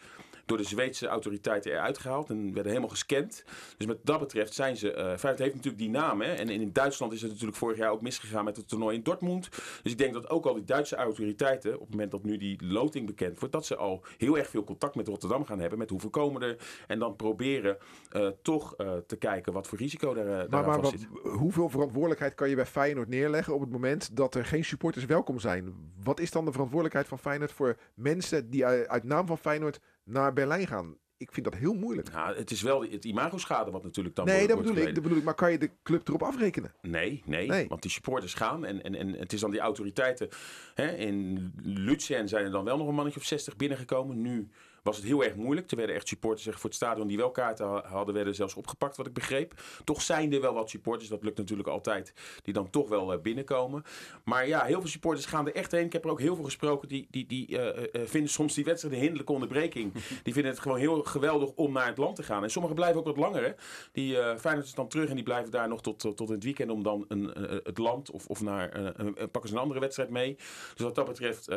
door 0.47 0.56
de 0.56 0.65
Zweedse 0.65 1.06
autoriteiten 1.06 1.73
eruit 1.73 1.99
gehaald 1.99 2.31
en 2.31 2.44
werden 2.44 2.67
helemaal 2.67 2.91
gescand. 2.91 3.44
Dus 3.77 3.87
met 3.87 3.99
dat 4.03 4.19
betreft 4.19 4.55
zijn 4.55 4.77
ze. 4.77 4.93
eh 4.93 5.00
Feyenoord 5.05 5.39
heeft 5.39 5.55
natuurlijk 5.55 5.83
die 5.83 5.91
naam. 5.91 6.21
Hè? 6.21 6.33
En 6.33 6.49
in 6.49 6.73
Duitsland 6.73 7.12
is 7.12 7.21
het 7.23 7.31
natuurlijk 7.31 7.59
vorig 7.59 7.79
jaar 7.79 7.91
ook 7.91 8.00
misgegaan 8.00 8.44
met 8.44 8.56
het 8.56 8.69
toernooi 8.69 8.97
in 8.97 9.03
Dortmund. 9.03 9.49
Dus 9.83 9.93
ik 9.93 9.99
denk 9.99 10.12
dat 10.12 10.31
ook 10.31 10.47
al 10.47 10.55
die 10.55 10.65
Duitse 10.65 10.97
autoriteiten, 10.97 11.75
op 11.75 11.81
het 11.81 11.91
moment 11.91 12.11
dat 12.11 12.25
nu 12.25 12.37
die 12.37 12.65
loting 12.65 13.06
bekend 13.06 13.39
wordt, 13.39 13.55
dat 13.55 13.67
ze 13.67 13.77
al 13.77 14.05
heel 14.19 14.39
erg 14.39 14.49
veel 14.49 14.65
contact 14.65 14.94
met 14.94 15.09
Rotterdam 15.09 15.44
gaan 15.44 15.59
hebben. 15.61 15.79
Met 15.79 15.91
hoeveel 15.91 16.11
komen 16.11 16.43
er. 16.43 16.56
En 16.87 16.99
dan 16.99 17.17
proberen 17.17 17.77
eh, 18.11 18.29
toch 18.43 18.77
eh, 18.77 18.93
te 19.06 19.17
kijken 19.17 19.53
wat 19.53 19.67
voor 19.67 19.79
risico 19.79 20.15
daar, 20.15 20.47
Maar, 20.50 20.67
maar 20.67 20.87
zit. 20.87 21.06
hoeveel 21.23 21.69
verantwoordelijkheid 21.69 22.35
kan 22.35 22.49
je 22.49 22.55
bij 22.55 22.67
Feyenoord 22.67 23.09
neerleggen 23.09 23.55
op 23.55 23.61
het 23.61 23.71
moment 23.71 24.17
dat 24.17 24.35
er 24.35 24.45
geen 24.45 24.65
supporters 24.65 25.05
welkom 25.05 25.38
zijn? 25.38 25.75
Wat 26.03 26.21
is 26.21 26.31
dan 26.31 26.45
de 26.45 26.50
verantwoordelijkheid 26.53 27.09
van 27.09 27.19
Feyenoord 27.19 27.53
voor 27.53 27.77
mensen 27.95 28.50
die 28.50 28.67
uit 28.67 29.05
naam 29.05 29.27
van 29.27 29.38
Feyenoord 29.38 29.81
naar 30.04 30.32
Berlijn 30.32 30.66
gaan? 30.66 30.96
Ik 31.16 31.32
vind 31.32 31.44
dat 31.44 31.54
heel 31.54 31.75
moeilijk. 31.75 32.12
Nou, 32.12 32.37
het 32.37 32.50
is 32.50 32.62
wel 32.62 32.82
het 32.82 33.04
imago-schade 33.04 33.70
wat 33.70 33.82
natuurlijk 33.82 34.14
dan 34.14 34.26
nee, 34.26 34.46
dat 34.46 34.56
bedoel, 34.56 34.76
ik, 34.76 34.94
dat 34.94 35.02
bedoel 35.02 35.19
ik. 35.19 35.25
Maar 35.25 35.34
kan 35.34 35.52
je 35.52 35.58
de 35.58 35.70
club 35.82 36.08
erop 36.08 36.22
afrekenen? 36.22 36.75
Nee, 36.81 37.22
nee, 37.26 37.49
Nee. 37.49 37.69
want 37.69 37.82
die 37.82 37.90
supporters 37.90 38.34
gaan 38.34 38.64
en, 38.64 38.82
en, 38.82 38.94
en 38.94 39.12
het 39.12 39.32
is 39.32 39.40
dan 39.40 39.50
die 39.50 39.60
autoriteiten. 39.60 40.28
Hè, 40.75 40.96
in 40.96 41.52
Luzern 41.62 42.28
zijn 42.28 42.44
er 42.44 42.50
dan 42.50 42.64
wel 42.64 42.76
nog 42.76 42.88
een 42.88 42.94
mannetje 42.94 43.20
of 43.20 43.26
60 43.26 43.56
binnengekomen. 43.56 44.20
Nu 44.20 44.49
was 44.82 44.96
het 44.96 45.06
heel 45.06 45.25
erg 45.25 45.34
moeilijk. 45.34 45.70
Er 45.70 45.76
werden 45.76 45.96
echt 45.96 46.08
supporters 46.08 46.43
zeg, 46.43 46.55
voor 46.55 46.64
het 46.64 46.75
stadion 46.75 47.06
die 47.06 47.17
wel 47.17 47.31
kaarten 47.31 47.67
ha- 47.67 47.82
hadden, 47.87 48.14
werden 48.14 48.34
zelfs 48.34 48.55
opgepakt, 48.55 48.96
wat 48.96 49.06
ik 49.06 49.12
begreep. 49.12 49.55
Toch 49.84 50.02
zijn 50.02 50.32
er 50.32 50.40
wel 50.40 50.55
wat 50.55 50.70
supporters, 50.70 51.08
dat 51.08 51.23
lukt 51.23 51.38
natuurlijk 51.38 51.69
altijd, 51.69 52.12
die 52.43 52.55
dan 52.55 52.70
toch 52.70 52.88
wel 52.88 53.12
eh, 53.12 53.20
binnenkomen. 53.20 53.84
Maar 54.25 54.46
ja, 54.46 54.64
heel 54.64 54.81
veel 54.81 54.90
supporters 54.90 55.26
gaan 55.26 55.46
er 55.46 55.55
echt 55.55 55.73
heen. 55.73 55.84
Ik 55.84 55.93
heb 55.93 56.05
er 56.05 56.11
ook 56.11 56.20
heel 56.20 56.34
veel 56.34 56.44
gesproken 56.44 56.88
die, 56.88 57.06
die, 57.11 57.26
die 57.26 57.58
eh, 57.58 58.02
eh, 58.02 58.08
vinden 58.08 58.31
soms 58.31 58.55
die 58.55 58.64
wedstrijd 58.64 58.94
een 58.94 59.00
hinderlijke 59.00 59.32
onderbreking. 59.32 59.93
Die 60.23 60.32
vinden 60.32 60.52
het 60.52 60.61
gewoon 60.61 60.79
heel 60.79 61.02
geweldig 61.02 61.50
om 61.55 61.73
naar 61.73 61.87
het 61.87 61.99
land 61.99 62.17
te 62.17 62.23
gaan. 62.23 62.43
En 62.43 62.50
sommigen 62.50 62.76
blijven 62.76 62.99
ook 62.99 63.06
wat 63.06 63.17
langer. 63.17 63.44
Hè. 63.44 63.50
Die 63.93 64.14
uh, 64.14 64.37
Feyenoord 64.37 64.67
is 64.67 64.75
dan 64.75 64.88
terug 64.88 65.08
en 65.08 65.14
die 65.14 65.25
blijven 65.25 65.50
daar 65.50 65.69
nog 65.69 65.82
tot, 65.82 65.99
tot, 65.99 66.17
tot 66.17 66.28
in 66.28 66.35
het 66.35 66.44
weekend 66.44 66.70
om 66.70 66.82
dan 66.82 67.05
een, 67.08 67.25
het 67.64 67.78
land 67.78 68.11
of, 68.11 68.26
of 68.26 68.43
naar 68.43 68.93
pakken 69.31 69.49
ze 69.49 69.55
een 69.55 69.61
andere 69.61 69.81
wedstrijd 69.81 70.11
mee. 70.11 70.35
Dus 70.75 70.85
wat 70.85 70.94
dat 70.94 71.06
betreft 71.06 71.49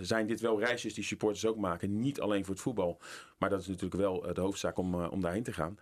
zijn 0.00 0.26
dit 0.26 0.40
wel 0.40 0.60
reisjes 0.60 0.94
die 0.94 1.04
supporters 1.04 1.46
ook 1.46 1.56
maken. 1.56 2.00
Niet 2.00 2.20
alleen 2.20 2.44
voor 2.44 2.54
het 2.54 2.62
voetbal. 2.66 3.00
Maar 3.38 3.50
dat 3.50 3.60
is 3.60 3.66
natuurlijk 3.66 4.00
wel 4.00 4.28
eh, 4.28 4.34
de 4.34 4.40
hoofdzaak 4.40 4.78
om, 4.78 5.02
eh, 5.02 5.12
om 5.12 5.20
daarheen 5.20 5.42
te 5.42 5.52
gaan. 5.52 5.78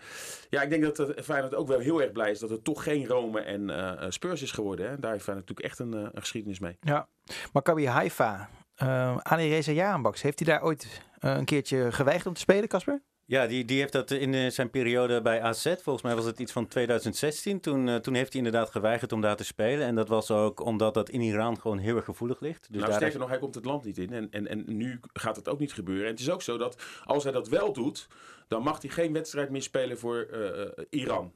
Ja, 0.51 0.63
ik 0.63 0.71
denk 0.71 0.83
dat 0.83 1.01
uh, 1.01 1.23
Feyenoord 1.23 1.55
ook 1.55 1.69
wel 1.69 1.79
heel 1.79 2.03
erg 2.03 2.13
blij 2.13 2.31
is 2.31 2.39
dat 2.39 2.51
het 2.51 2.65
toch 2.65 2.83
geen 2.83 3.07
Rome 3.07 3.41
en 3.41 3.71
eh, 3.71 4.11
Spurs 4.11 4.43
is 4.43 4.53
geworden. 4.53 4.91
Hè. 4.91 4.99
Daar 4.99 5.13
heeft 5.13 5.25
Feyenoord 5.25 5.49
natuurlijk 5.49 5.67
echt 5.67 5.79
een, 5.79 5.95
eh, 5.95 6.21
geschiedenis 6.21 6.59
mee. 6.59 6.77
Ja. 6.81 7.09
Maccabi 7.53 7.87
Haifa. 7.87 8.49
Uh, 8.83 9.17
Reza 9.25 9.73
Jaanbaks, 9.73 10.23
heeft 10.23 10.39
hij 10.39 10.49
daar 10.49 10.63
ooit 10.63 11.03
een 11.19 11.45
keertje 11.45 11.93
geweigerd 11.93 12.27
om 12.27 12.35
te 12.35 12.41
spelen, 12.41 12.69
Casper? 12.69 13.03
Ja, 13.27 13.47
die, 13.47 13.65
die 13.65 13.79
heeft 13.79 13.93
dat 13.93 14.11
in 14.11 14.33
uh, 14.33 14.51
zijn 14.51 14.71
periode 14.71 15.23
bij 15.23 15.43
AZ, 15.43 15.63
volgens 15.63 16.03
mij 16.03 16.15
was 16.15 16.25
het 16.25 16.39
iets 16.39 16.53
van 16.53 16.67
2016. 16.67 17.61
Toen, 17.61 17.87
uh, 17.87 17.97
toen 17.97 18.15
heeft 18.15 18.33
hij 18.33 18.43
inderdaad 18.43 18.71
geweigerd 18.71 19.13
om 19.13 19.21
daar 19.21 19.37
te 19.37 19.45
spelen. 19.45 19.87
En 19.87 19.95
dat 19.95 20.09
was 20.09 20.31
ook 20.31 20.61
omdat 20.61 20.95
dat 20.95 21.09
in 21.09 21.21
Iran 21.21 21.61
gewoon 21.61 21.79
heel 21.79 21.97
erg 21.97 22.05
gevoelig 22.05 22.41
ligt. 22.41 22.73
Dus 22.73 22.81
nou, 22.81 22.93
sterker 22.93 23.19
nog, 23.19 23.29
hij 23.29 23.39
komt 23.39 23.55
het 23.55 23.65
land 23.65 23.85
niet 23.85 23.99
in. 23.99 24.13
En, 24.13 24.31
en, 24.31 24.47
en 24.47 24.65
nu 24.67 25.01
gaat 25.13 25.37
het 25.37 25.49
ook 25.49 25.59
niet 25.59 25.73
gebeuren. 25.73 26.05
En 26.05 26.11
het 26.11 26.21
is 26.21 26.31
ook 26.31 26.43
zo 26.43 26.57
dat 26.59 26.83
als 27.05 27.23
hij 27.23 27.33
dat 27.33 27.49
wel 27.49 27.73
doet, 27.73 28.09
dan 28.49 28.63
mag 28.63 28.83
hij 28.83 28.91
geen 28.91 29.13
wedstrijd 29.13 29.51
meer 29.51 29.63
spelen 29.63 29.99
voor 29.99 30.29
uh, 30.33 30.85
Iran. 30.91 31.33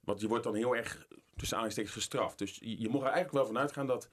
Want 0.00 0.20
je 0.20 0.28
wordt 0.28 0.44
dan 0.44 0.54
heel 0.54 0.76
erg 0.76 1.06
tussen 1.36 1.56
aanhalingstekens 1.56 1.94
gestraft. 1.94 2.38
Dus 2.38 2.58
je, 2.60 2.80
je 2.80 2.88
mag 2.88 3.00
er 3.00 3.06
eigenlijk 3.06 3.32
wel 3.32 3.46
van 3.46 3.58
uitgaan 3.58 3.86
dat 3.86 4.08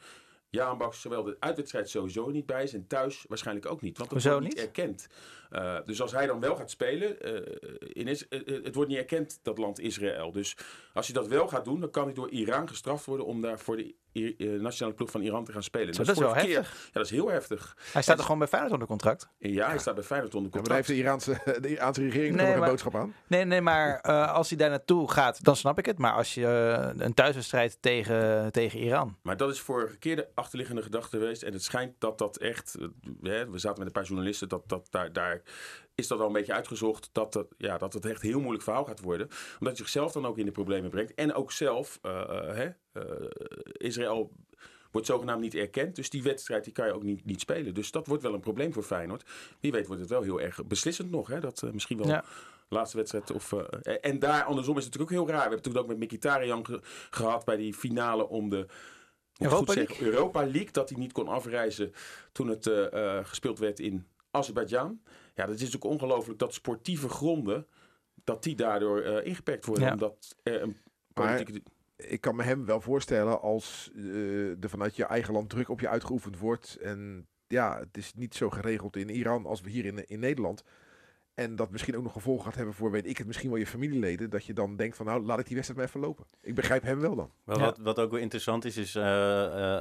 Jaan 0.53 0.77
Baks 0.77 1.01
zowel 1.01 1.24
de 1.24 1.38
uitwedstrijd 1.39 1.89
sowieso 1.89 2.30
niet 2.30 2.46
bij 2.46 2.63
is 2.63 2.74
en 2.74 2.88
thuis 2.88 3.25
waarschijnlijk 3.27 3.65
ook 3.65 3.82
niet. 3.82 3.98
Want 3.98 4.10
dat 4.10 4.24
wordt 4.24 4.39
niet 4.39 4.56
niet? 4.56 4.63
erkend. 4.63 5.08
Uh, 5.53 5.77
dus 5.86 6.01
als 6.01 6.12
hij 6.12 6.25
dan 6.25 6.39
wel 6.39 6.55
gaat 6.55 6.69
spelen, 6.69 7.15
uh, 7.22 7.41
in 7.79 8.07
is, 8.07 8.25
uh, 8.29 8.63
het 8.63 8.75
wordt 8.75 8.89
niet 8.89 9.00
erkend, 9.00 9.39
dat 9.41 9.57
land 9.57 9.79
Israël. 9.79 10.31
Dus 10.31 10.57
als 10.93 11.07
hij 11.07 11.15
dat 11.15 11.27
wel 11.27 11.48
gaat 11.48 11.65
doen, 11.65 11.79
dan 11.79 11.89
kan 11.89 12.03
hij 12.05 12.13
door 12.13 12.29
Iran 12.29 12.67
gestraft 12.67 13.05
worden 13.05 13.25
om 13.25 13.41
daar 13.41 13.60
voor 13.60 13.77
de 13.77 13.95
I 14.15 14.36
nationale 14.39 14.95
ploeg 14.95 15.12
van 15.12 15.22
Iran 15.22 15.45
te 15.45 15.51
gaan 15.51 15.63
spelen. 15.63 15.93
Zo, 15.93 16.03
dat 16.03 16.15
is 16.15 16.22
wel 16.22 16.31
keer, 16.33 16.55
heftig. 16.57 16.83
Ja, 16.86 16.89
dat 16.91 17.05
is 17.05 17.12
heel 17.12 17.29
heftig. 17.29 17.77
Hij 17.93 18.01
staat 18.01 18.17
er 18.17 18.24
gewoon 18.24 18.39
bij 18.39 18.48
Feyenoord 18.48 18.74
onder 18.74 18.88
contract? 18.88 19.29
Ja, 19.38 19.67
hij 19.67 19.77
staat 19.77 19.95
bij 19.95 20.03
Feyenoord 20.03 20.36
onder 20.36 20.51
Ja, 20.53 20.60
maar 20.60 20.69
daar 20.69 20.83
contract. 20.83 21.07
heeft 21.07 21.25
de 21.25 21.33
Iraanse, 21.36 21.62
de 21.62 21.69
Iraanse 21.69 22.01
regering 22.01 22.36
Nee, 22.36 22.45
nog 22.45 22.55
een 22.55 22.69
boodschap 22.69 22.95
aan. 22.95 23.15
Nee, 23.27 23.45
nee, 23.45 23.62
maar 23.62 24.00
eh, 24.00 24.33
als 24.33 24.50
hij 24.50 24.57
daar 24.57 24.69
naartoe 24.69 25.12
gaat, 25.12 25.43
dan 25.43 25.55
snap 25.55 25.77
ik 25.77 25.86
het. 25.86 25.98
Maar 25.98 26.13
als 26.13 26.33
je 26.33 26.45
eh, 26.45 27.05
een 27.05 27.13
thuiswedstrijd 27.13 27.77
tegen, 27.79 28.51
tegen 28.51 28.79
Iran. 28.79 29.17
Maar 29.22 29.38
dat 29.38 29.50
is 29.51 29.60
vorige 29.60 29.98
keer 29.98 30.15
de 30.15 30.27
achterliggende 30.33 30.81
gedachte 30.81 31.17
geweest. 31.17 31.43
En 31.43 31.53
het 31.53 31.63
schijnt 31.63 31.93
dat 32.00 32.17
dat 32.17 32.38
echt... 32.38 32.75
eh, 32.79 32.88
Hè, 33.22 33.50
we 33.50 33.57
zaten 33.57 33.77
met 33.77 33.88
een 33.88 33.93
paar 33.93 34.03
journalisten. 34.03 34.50
Dat, 34.50 34.69
dat, 34.69 34.88
daar, 34.91 35.13
daar 35.13 35.41
is 35.96 36.08
dat 36.08 36.20
al 36.20 36.28
een 36.28 36.34
beetje 36.34 36.54
uitgezocht. 36.54 37.10
Dat, 37.12 37.34
dat, 37.34 37.48
ja, 37.58 37.78
dat 37.78 37.94
het 37.94 38.06
echt 38.06 38.24
een 38.24 38.30
heel 38.30 38.40
moeilijk 38.40 38.64
verhaal 38.64 38.86
gaat 38.86 39.02
worden. 39.02 39.28
Omdat 39.28 39.68
hij 39.68 39.76
zichzelf 39.76 40.12
dan 40.12 40.26
ook 40.26 40.38
in 40.38 40.46
de 40.46 40.52
problemen 40.52 40.90
brengt. 40.90 41.14
En 41.14 41.34
ook 41.34 41.52
zelf, 41.52 42.00
eh, 42.02 42.22
eh, 42.22 42.56
hè, 42.56 42.70
eh, 42.92 43.28
Israël 43.72 44.32
wordt 44.92 45.08
zogenaamd 45.08 45.42
niet 45.42 45.56
erkend. 45.56 45.96
Dus 45.96 46.10
die 46.10 46.24
wedstrijd 46.24 46.64
die 46.64 46.74
kan 46.74 46.86
je 46.86 46.94
ook 46.94 47.04
niet, 47.04 47.26
niet 47.26 47.40
spelen. 47.40 47.74
Dus 47.74 47.92
dat 47.92 48.08
wordt 48.08 48.24
wel 48.24 48.34
een 48.34 48.40
probleem 48.40 48.74
voor 48.74 48.84
Feyenoord. 48.84 49.24
Wie 49.60 49.72
weet 49.72 49.88
wordt 49.88 50.02
het 50.02 50.10
wel 50.10 50.22
heel 50.22 50.42
erg 50.42 50.66
beslissend 50.66 51.12
nog. 51.12 51.28
Hè? 51.28 51.40
Dat 51.40 51.62
misschien 51.72 51.98
wel 51.98 52.08
Ja. 52.08 52.24
laatste 52.68 52.98
wedstrijd. 52.98 53.32
Of, 53.32 53.54
en 54.02 54.20
daar 54.20 54.44
andersom 54.44 54.78
is 54.78 54.86
het 54.86 54.94
natuurlijk 54.94 55.22
ook 55.22 55.28
heel 55.28 55.36
raar. 55.36 55.50
We 55.50 55.54
hebben 55.54 55.72
toen 55.72 55.82
ook 55.82 55.88
met 55.88 56.00
Mkhitaryan 56.00 56.66
ge 56.66 56.80
gehad 57.10 57.46
bij 57.46 57.58
die 57.58 57.74
finale 57.74 58.28
om 58.28 58.50
de 58.50 58.66
Europa 59.38 59.74
zeggen, 59.74 60.06
Europa 60.06 60.42
League, 60.44 60.72
dat 60.72 60.90
hij 60.90 61.00
niet 61.00 61.12
kon 61.12 61.28
afreizen 61.28 61.94
toen 62.32 62.48
het 62.48 62.70
gespeeld 63.24 63.60
werd 63.60 63.80
in 63.80 64.08
Azerbeidzjan. 64.32 65.02
Ja, 65.34 65.46
dat 65.46 65.60
is 65.60 65.75
ook 65.75 65.84
ongelooflijk 65.84 66.40
dat 66.40 66.54
sportieve 66.54 67.10
gronden, 67.10 67.68
dat 68.24 68.44
die 68.44 68.56
daardoor 68.56 69.02
eh, 69.02 69.25
ingeperkt 69.25 69.66
worden. 69.66 69.86
Ja. 69.86 69.92
Omdat 69.92 70.36
er 70.44 70.62
een 70.62 70.78
politieke... 71.13 71.62
ik 71.96 72.22
kan 72.22 72.36
me 72.36 72.44
hem 72.44 72.66
wel 72.66 72.82
voorstellen 72.82 73.42
als 73.42 73.92
eh, 73.96 74.63
er 74.63 74.70
vanuit 74.70 74.96
je 74.96 75.06
eigen 75.06 75.34
land 75.34 75.50
druk 75.50 75.70
op 75.70 75.80
je 75.80 75.90
uitgeoefend 75.90 76.38
wordt. 76.40 76.78
En 76.82 77.28
ja, 77.48 77.80
het 77.80 77.98
is 77.98 78.13
niet 78.13 78.36
zo 78.36 78.50
geregeld 78.50 78.96
in 78.96 79.10
Iran 79.10 79.46
als 79.46 79.62
we 79.62 79.70
hier 79.70 79.86
in, 79.86 80.08
in 80.08 80.20
Nederland. 80.20 80.63
En 81.34 81.56
dat 81.56 81.72
misschien 81.72 81.98
ook 81.98 82.04
nog 82.04 82.13
gevolgen 82.13 82.46
gaat 82.46 82.56
hebben 82.56 82.74
voor, 82.74 82.92
weet 82.92 83.06
ik 83.08 83.18
het, 83.18 83.28
misschien 83.28 83.50
wel 83.50 83.60
je 83.60 83.68
familieleden. 83.68 84.30
Dat 84.30 84.46
je 84.46 84.54
dan 84.54 84.75
denkt 84.75 84.96
van, 84.96 85.06
nou, 85.06 85.25
laat 85.25 85.40
ik 85.40 85.46
die 85.46 85.56
wedstrijd 85.56 85.80
maar 85.80 85.90
even 85.90 86.08
lopen. 86.08 86.25
Ik 86.42 86.56
begrijp 86.56 86.84
hem 86.84 87.00
wel 87.00 87.16
dan. 87.16 87.32
Wel, 87.44 87.58
Ja. 87.58 87.63
wat, 87.63 87.78
wat 87.78 88.00
ook 88.00 88.12
wel 88.12 88.20
interessant 88.20 88.66
is, 88.66 88.78
is 88.78 88.96
eh, 88.96 89.04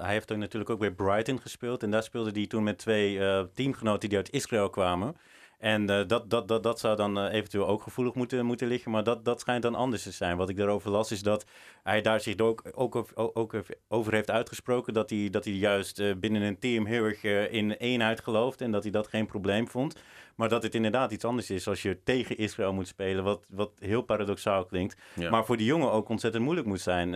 hij 0.01 0.13
heeft 0.13 0.33
ook 0.33 0.39
natuurlijk 0.39 0.71
ook 0.71 0.79
bij 0.79 0.91
Brighton 0.91 1.41
gespeeld. 1.41 1.83
En 1.83 1.91
daar 1.91 2.03
speelde 2.03 2.31
hij 2.31 2.47
toen 2.47 2.63
met 2.63 2.79
twee 2.79 3.19
eh, 3.19 3.45
teamgenoten 3.55 4.09
die 4.09 4.19
uit 4.19 4.31
Israël 4.31 4.71
kwamen. 4.71 5.17
En 5.63 5.91
eh, 5.91 6.07
dat, 6.07 6.31
dat, 6.31 6.49
dat, 6.49 6.63
dat 6.63 6.81
zou 6.81 6.97
dan 6.97 7.19
eh, 7.19 7.33
eventueel 7.33 7.67
ook 7.69 7.83
gevoelig 7.83 8.15
moeten, 8.15 8.47
moeten 8.47 8.67
liggen. 8.67 8.91
Maar 8.91 9.05
dat, 9.05 9.25
dat 9.25 9.41
schijnt 9.41 9.63
dan 9.63 9.75
anders 9.75 10.03
te 10.03 10.11
zijn. 10.11 10.37
Wat 10.37 10.49
ik 10.49 10.57
daarover 10.57 10.91
las 10.91 11.13
is 11.13 11.23
dat 11.23 11.45
hij 11.83 12.01
daar 12.01 12.21
zich 12.21 12.39
ook, 12.39 12.63
ook, 12.75 12.97
ook, 13.15 13.31
ook 13.35 13.55
over 13.89 14.13
heeft 14.13 14.31
uitgesproken. 14.31 14.95
Dat 14.95 15.11
hij, 15.11 15.29
dat 15.31 15.45
hij 15.45 15.55
juist 15.55 15.99
eh, 15.99 16.15
binnen 16.17 16.43
een 16.43 16.59
team 16.59 16.87
heel 16.87 17.05
erg 17.05 17.23
in 17.51 17.71
eenheid 17.71 18.21
gelooft. 18.21 18.61
En 18.61 18.71
dat 18.71 18.83
hij 18.83 18.93
dat 18.93 19.07
geen 19.07 19.27
probleem 19.27 19.69
vond. 19.69 19.97
Maar 20.37 20.49
dat 20.49 20.63
het 20.63 20.75
inderdaad 20.75 21.13
iets 21.13 21.25
anders 21.25 21.51
is 21.51 21.69
als 21.69 21.83
je 21.83 22.03
tegen 22.05 22.37
Israël 22.37 22.73
moet 22.73 22.89
spelen. 22.89 23.25
Wat, 23.25 23.45
wat 23.49 23.71
heel 23.79 24.03
paradoxaal 24.03 24.65
klinkt. 24.65 24.97
Ja. 25.15 25.31
Maar 25.31 25.45
voor 25.45 25.57
die 25.57 25.67
jongen 25.67 25.93
ook 25.93 26.09
ontzettend 26.09 26.45
moeilijk 26.45 26.67
moet 26.67 26.81
zijn. 26.81 27.13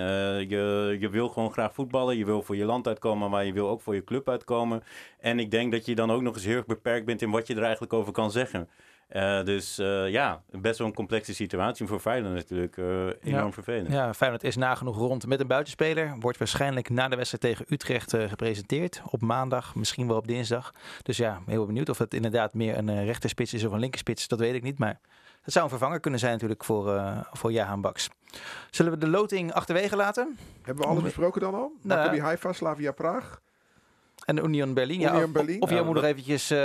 Je, 0.49 0.97
je 1.00 1.09
wil 1.09 1.29
gewoon 1.29 1.53
graag 1.53 1.75
voetballen. 1.75 2.17
Je 2.17 2.25
wil 2.25 2.43
voor 2.43 2.57
je 2.57 2.65
land 2.65 2.87
uitkomen, 2.87 3.31
maar 3.31 3.45
je 3.45 3.53
wil 3.53 3.69
ook 3.69 3.81
voor 3.81 3.95
je 3.95 4.05
club 4.05 4.29
uitkomen. 4.29 4.83
En 5.19 5.38
ik 5.38 5.50
denk 5.50 5.73
dat 5.73 5.87
je 5.87 5.95
dan 5.95 6.11
ook 6.11 6.23
nog 6.23 6.35
eens 6.35 6.45
heel 6.45 6.57
erg 6.57 6.67
beperkt 6.67 7.07
bent 7.07 7.23
in 7.23 7.31
wat 7.31 7.47
je 7.47 7.55
er 7.55 7.62
eigenlijk 7.62 7.93
over 7.93 8.12
kan 8.12 8.23
zeggen. 8.23 8.36
Eh, 9.09 9.45
dus 9.45 9.78
eh, 9.78 10.09
ja, 10.11 10.43
best 10.50 10.78
wel 10.78 10.87
een 10.87 10.95
complexe 10.95 11.35
situatie. 11.35 11.87
Voor 11.87 12.00
Feyenoord 12.00 12.35
natuurlijk 12.35 12.76
eh, 12.76 12.87
enorm 12.87 13.47
Ja. 13.47 13.50
vervelend. 13.52 13.93
Ja, 13.93 14.14
Feyenoord 14.14 14.45
is 14.45 14.57
nagenoeg 14.57 14.97
rond 14.97 15.26
met 15.26 15.40
een 15.40 15.47
buitenspeler. 15.47 16.16
Wordt 16.21 16.38
waarschijnlijk 16.38 16.88
na 16.90 17.09
de 17.09 17.16
wedstrijd 17.16 17.43
tegen 17.43 17.75
Utrecht 17.75 18.14
eh, 18.14 18.28
gepresenteerd. 18.28 19.02
Op 19.11 19.21
maandag, 19.23 19.75
misschien 19.75 20.07
wel 20.07 20.16
op 20.16 20.26
dinsdag. 20.26 20.73
Dus 21.02 21.16
ja, 21.16 21.40
heel 21.47 21.66
benieuwd 21.66 21.88
of 21.88 21.99
het 21.99 22.14
inderdaad 22.14 22.55
meer 22.55 22.78
een 22.78 23.05
rechterspits 23.05 23.55
is 23.55 23.64
of 23.64 23.73
een 23.73 23.78
linkerspits. 23.81 24.28
Dat 24.28 24.38
weet 24.38 24.55
ik 24.55 24.62
niet, 24.62 24.78
maar 24.78 25.00
het 25.43 25.52
zou 25.52 25.64
een 25.64 25.71
vervanger 25.71 26.00
kunnen 26.00 26.21
zijn 26.21 26.33
natuurlijk 26.33 26.64
voor, 26.64 26.95
eh 26.95 27.19
voor 27.33 27.52
Jahan 27.52 27.81
Baks. 27.81 28.09
Zullen 28.71 28.93
we 28.93 28.99
de 28.99 29.09
loting 29.09 29.52
achterwege 29.52 29.97
laten? 29.97 30.37
Hebben 30.62 30.85
we 30.85 30.90
alles 30.90 31.02
besproken 31.02 31.40
dan 31.40 31.55
al? 31.55 31.73
Nou, 31.83 32.00
Maccabi 32.00 32.21
Haifa, 32.21 32.52
Slavia 32.52 32.93
Praag. 32.93 33.40
En 34.26 34.45
Union 34.45 34.75
Berlin. 34.75 35.00
Ja, 35.00 35.09
Union 35.11 35.25
of- 35.25 35.33
Berlin. 35.33 35.62
Of 35.62 35.68
jij 35.68 35.78
Ja, 35.78 35.85
moet 35.85 35.95
nog 35.95 36.04
eventjes 36.04 36.50
eh, 36.50 36.59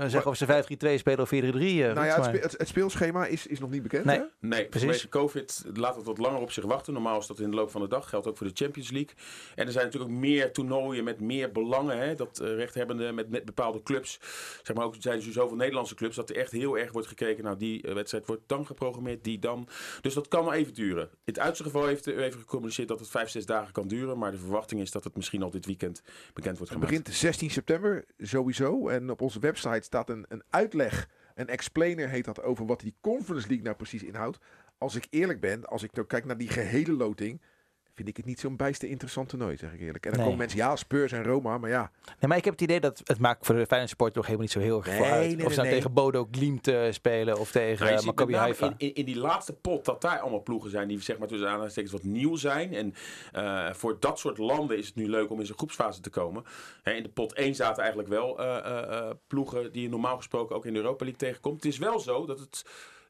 zeggen 0.00 0.26
of 0.26 0.36
ze 0.36 0.46
5-3-2 0.46 0.98
spelen 0.98 1.20
of 1.20 1.28
4-3-3. 1.28 1.32
eh, 1.34 1.92
nou 1.94 2.06
ja, 2.06 2.30
het, 2.30 2.56
speelschema 2.68 3.26
is, 3.26 3.46
is 3.46 3.58
nog 3.58 3.70
niet 3.70 3.82
bekend. 3.82 4.04
Nee. 4.04 4.18
Hè? 4.18 4.24
Nee, 4.40 4.64
Precies. 4.66 4.80
vanwege 4.88 5.08
COVID 5.08 5.64
laat 5.74 5.96
het 5.96 6.04
wat 6.04 6.18
langer 6.18 6.40
op 6.40 6.50
zich 6.52 6.64
wachten. 6.64 6.92
Normaal 6.92 7.18
is 7.18 7.26
dat 7.26 7.40
in 7.40 7.50
de 7.50 7.56
loop 7.56 7.70
van 7.70 7.80
de 7.80 7.88
dag. 7.88 8.08
Geldt 8.08 8.26
ook 8.26 8.36
voor 8.36 8.46
de 8.46 8.52
Champions 8.54 8.90
League. 8.90 9.14
En 9.54 9.66
er 9.66 9.72
zijn 9.72 9.84
natuurlijk 9.84 10.12
ook 10.12 10.18
meer 10.18 10.52
toernooien 10.52 11.04
met 11.04 11.20
meer 11.20 11.52
belangen. 11.52 11.98
Hè, 11.98 12.14
dat 12.14 12.38
eh, 12.38 12.54
rechthebbende 12.54 13.12
met, 13.12 13.30
met 13.30 13.44
bepaalde 13.44 13.82
clubs. 13.82 14.18
Zeg 14.62 14.76
maar 14.76 14.84
ook 14.84 14.94
er 14.94 15.02
zijn 15.02 15.20
dus 15.20 15.32
zoveel 15.32 15.56
Nederlandse 15.56 15.94
clubs. 15.94 16.16
Dat 16.16 16.30
er 16.30 16.36
echt 16.36 16.52
heel 16.52 16.78
erg 16.78 16.92
wordt 16.92 17.08
gekeken. 17.08 17.44
Nou, 17.44 17.56
die 17.56 17.84
wedstrijd 17.94 18.26
wordt 18.26 18.42
dan 18.46 18.66
geprogrammeerd, 18.66 19.24
die 19.24 19.38
dan. 19.38 19.68
Dus 20.00 20.14
dat 20.14 20.28
kan 20.28 20.44
wel 20.44 20.52
even 20.52 20.74
duren. 20.74 21.02
In 21.02 21.08
het 21.24 21.38
uiterste 21.38 21.64
geval 21.64 21.86
heeft 21.86 22.04
de 22.04 22.14
UEFA 22.14 22.38
gecommuniceerd 22.38 22.88
dat 22.88 22.98
het 23.00 23.08
vijf, 23.08 23.28
zes 23.28 23.46
dagen 23.46 23.72
kan 23.72 23.88
duren. 23.88 24.18
Maar 24.18 24.30
de 24.30 24.38
verwachting 24.38 24.80
is 24.80 24.90
dat 24.90 25.04
het 25.04 25.16
misschien 25.16 25.42
al 25.42 25.50
dit 25.50 25.66
weekend 25.66 26.02
bekend 26.34 26.56
wordt 26.58 26.72
gemaakt. 26.72 27.04
Begint 27.06 27.34
16 27.34 27.50
september 27.50 28.04
sowieso. 28.18 28.88
En 28.88 29.10
op 29.10 29.20
onze 29.20 29.38
website 29.38 29.82
staat 29.82 30.10
een, 30.10 30.24
een 30.28 30.42
uitleg, 30.50 31.08
een 31.34 31.48
explainer 31.48 32.08
heet 32.08 32.24
dat, 32.24 32.42
over 32.42 32.66
wat 32.66 32.80
die 32.80 32.94
Conference 33.00 33.46
League 33.46 33.64
nou 33.64 33.76
precies 33.76 34.02
inhoudt. 34.02 34.38
Als 34.78 34.94
ik 34.94 35.06
eerlijk 35.10 35.40
ben, 35.40 35.64
als 35.64 35.82
ik 35.82 35.92
nou 35.92 36.06
kijk 36.06 36.24
naar 36.24 36.36
die 36.36 36.48
gehele 36.48 36.92
loting, 36.92 37.40
vind 37.96 38.08
ik 38.08 38.16
het 38.16 38.26
niet 38.26 38.40
zo'n 38.40 38.56
bijster 38.56 38.88
interessant 38.88 39.28
toernooi, 39.28 39.56
zeg 39.56 39.72
ik 39.72 39.80
eerlijk. 39.80 40.04
En 40.04 40.10
dan 40.10 40.18
Nee. 40.20 40.22
komen 40.28 40.38
mensen, 40.38 40.58
ja, 40.58 40.76
Spurs 40.76 41.12
en 41.12 41.24
Roma, 41.24 41.58
maar 41.58 41.70
ja. 41.70 41.90
Nee, 42.04 42.14
maar 42.28 42.36
ik 42.36 42.44
heb 42.44 42.52
het 42.52 42.62
idee 42.62 42.80
dat 42.80 43.00
het 43.04 43.18
maakt 43.18 43.46
voor 43.46 43.54
de 43.54 43.66
Feyenoord 43.66 43.90
support 43.90 44.14
toch 44.14 44.24
helemaal 44.24 44.44
niet 44.46 44.54
zo 44.54 44.60
heel 44.60 44.76
erg 44.76 44.86
Nee, 44.86 44.96
voor 44.96 45.06
uit. 45.06 45.36
nee, 45.36 45.46
of 45.46 45.50
ze 45.52 45.56
nou 45.58 45.68
nee, 45.68 45.76
tegen 45.78 45.92
Bodo 45.92 46.28
Glimt 46.30 46.68
eh, 46.68 46.82
spelen 46.90 47.38
of 47.38 47.50
tegen 47.50 47.80
Nou, 47.84 47.92
je 47.92 48.00
eh, 48.00 48.06
Maccabi 48.06 48.34
Haifa. 48.34 48.66
in, 48.66 48.74
in, 48.78 48.94
in 48.94 49.04
die 49.04 49.16
laatste 49.18 49.52
pot 49.52 49.84
dat 49.84 50.00
daar 50.00 50.18
allemaal 50.18 50.42
ploegen 50.42 50.70
zijn 50.70 50.88
die 50.88 51.00
zeg 51.02 51.18
maar 51.18 51.28
tussen 51.28 51.46
aanhalingstekens 51.48 51.92
wat 51.92 52.02
nieuw 52.02 52.36
zijn. 52.36 52.74
En 52.74 52.94
eh, 53.32 53.72
voor 53.72 53.96
dat 54.00 54.18
soort 54.18 54.38
landen 54.38 54.78
is 54.78 54.86
het 54.86 54.94
nu 54.94 55.08
leuk 55.08 55.30
om 55.30 55.38
in 55.40 55.46
zijn 55.46 55.58
groepsfase 55.58 56.00
te 56.00 56.10
komen. 56.10 56.44
Hè, 56.82 56.92
in 56.92 57.02
de 57.02 57.08
pot 57.08 57.32
1 57.32 57.54
zaten 57.54 57.78
eigenlijk 57.78 58.08
wel 58.12 58.38
eh, 58.40 58.56
eh, 58.56 58.98
eh, 58.98 59.10
ploegen 59.26 59.72
die 59.72 59.82
je 59.82 59.88
normaal 59.88 60.16
gesproken 60.16 60.56
ook 60.56 60.66
in 60.66 60.72
de 60.72 60.78
Europa 60.78 61.04
League 61.04 61.20
tegenkomt. 61.28 61.56
Het 61.62 61.72
is 61.72 61.78
wel 61.78 62.00
zo 62.00 62.26
dat 62.26 62.38
het 62.38 62.64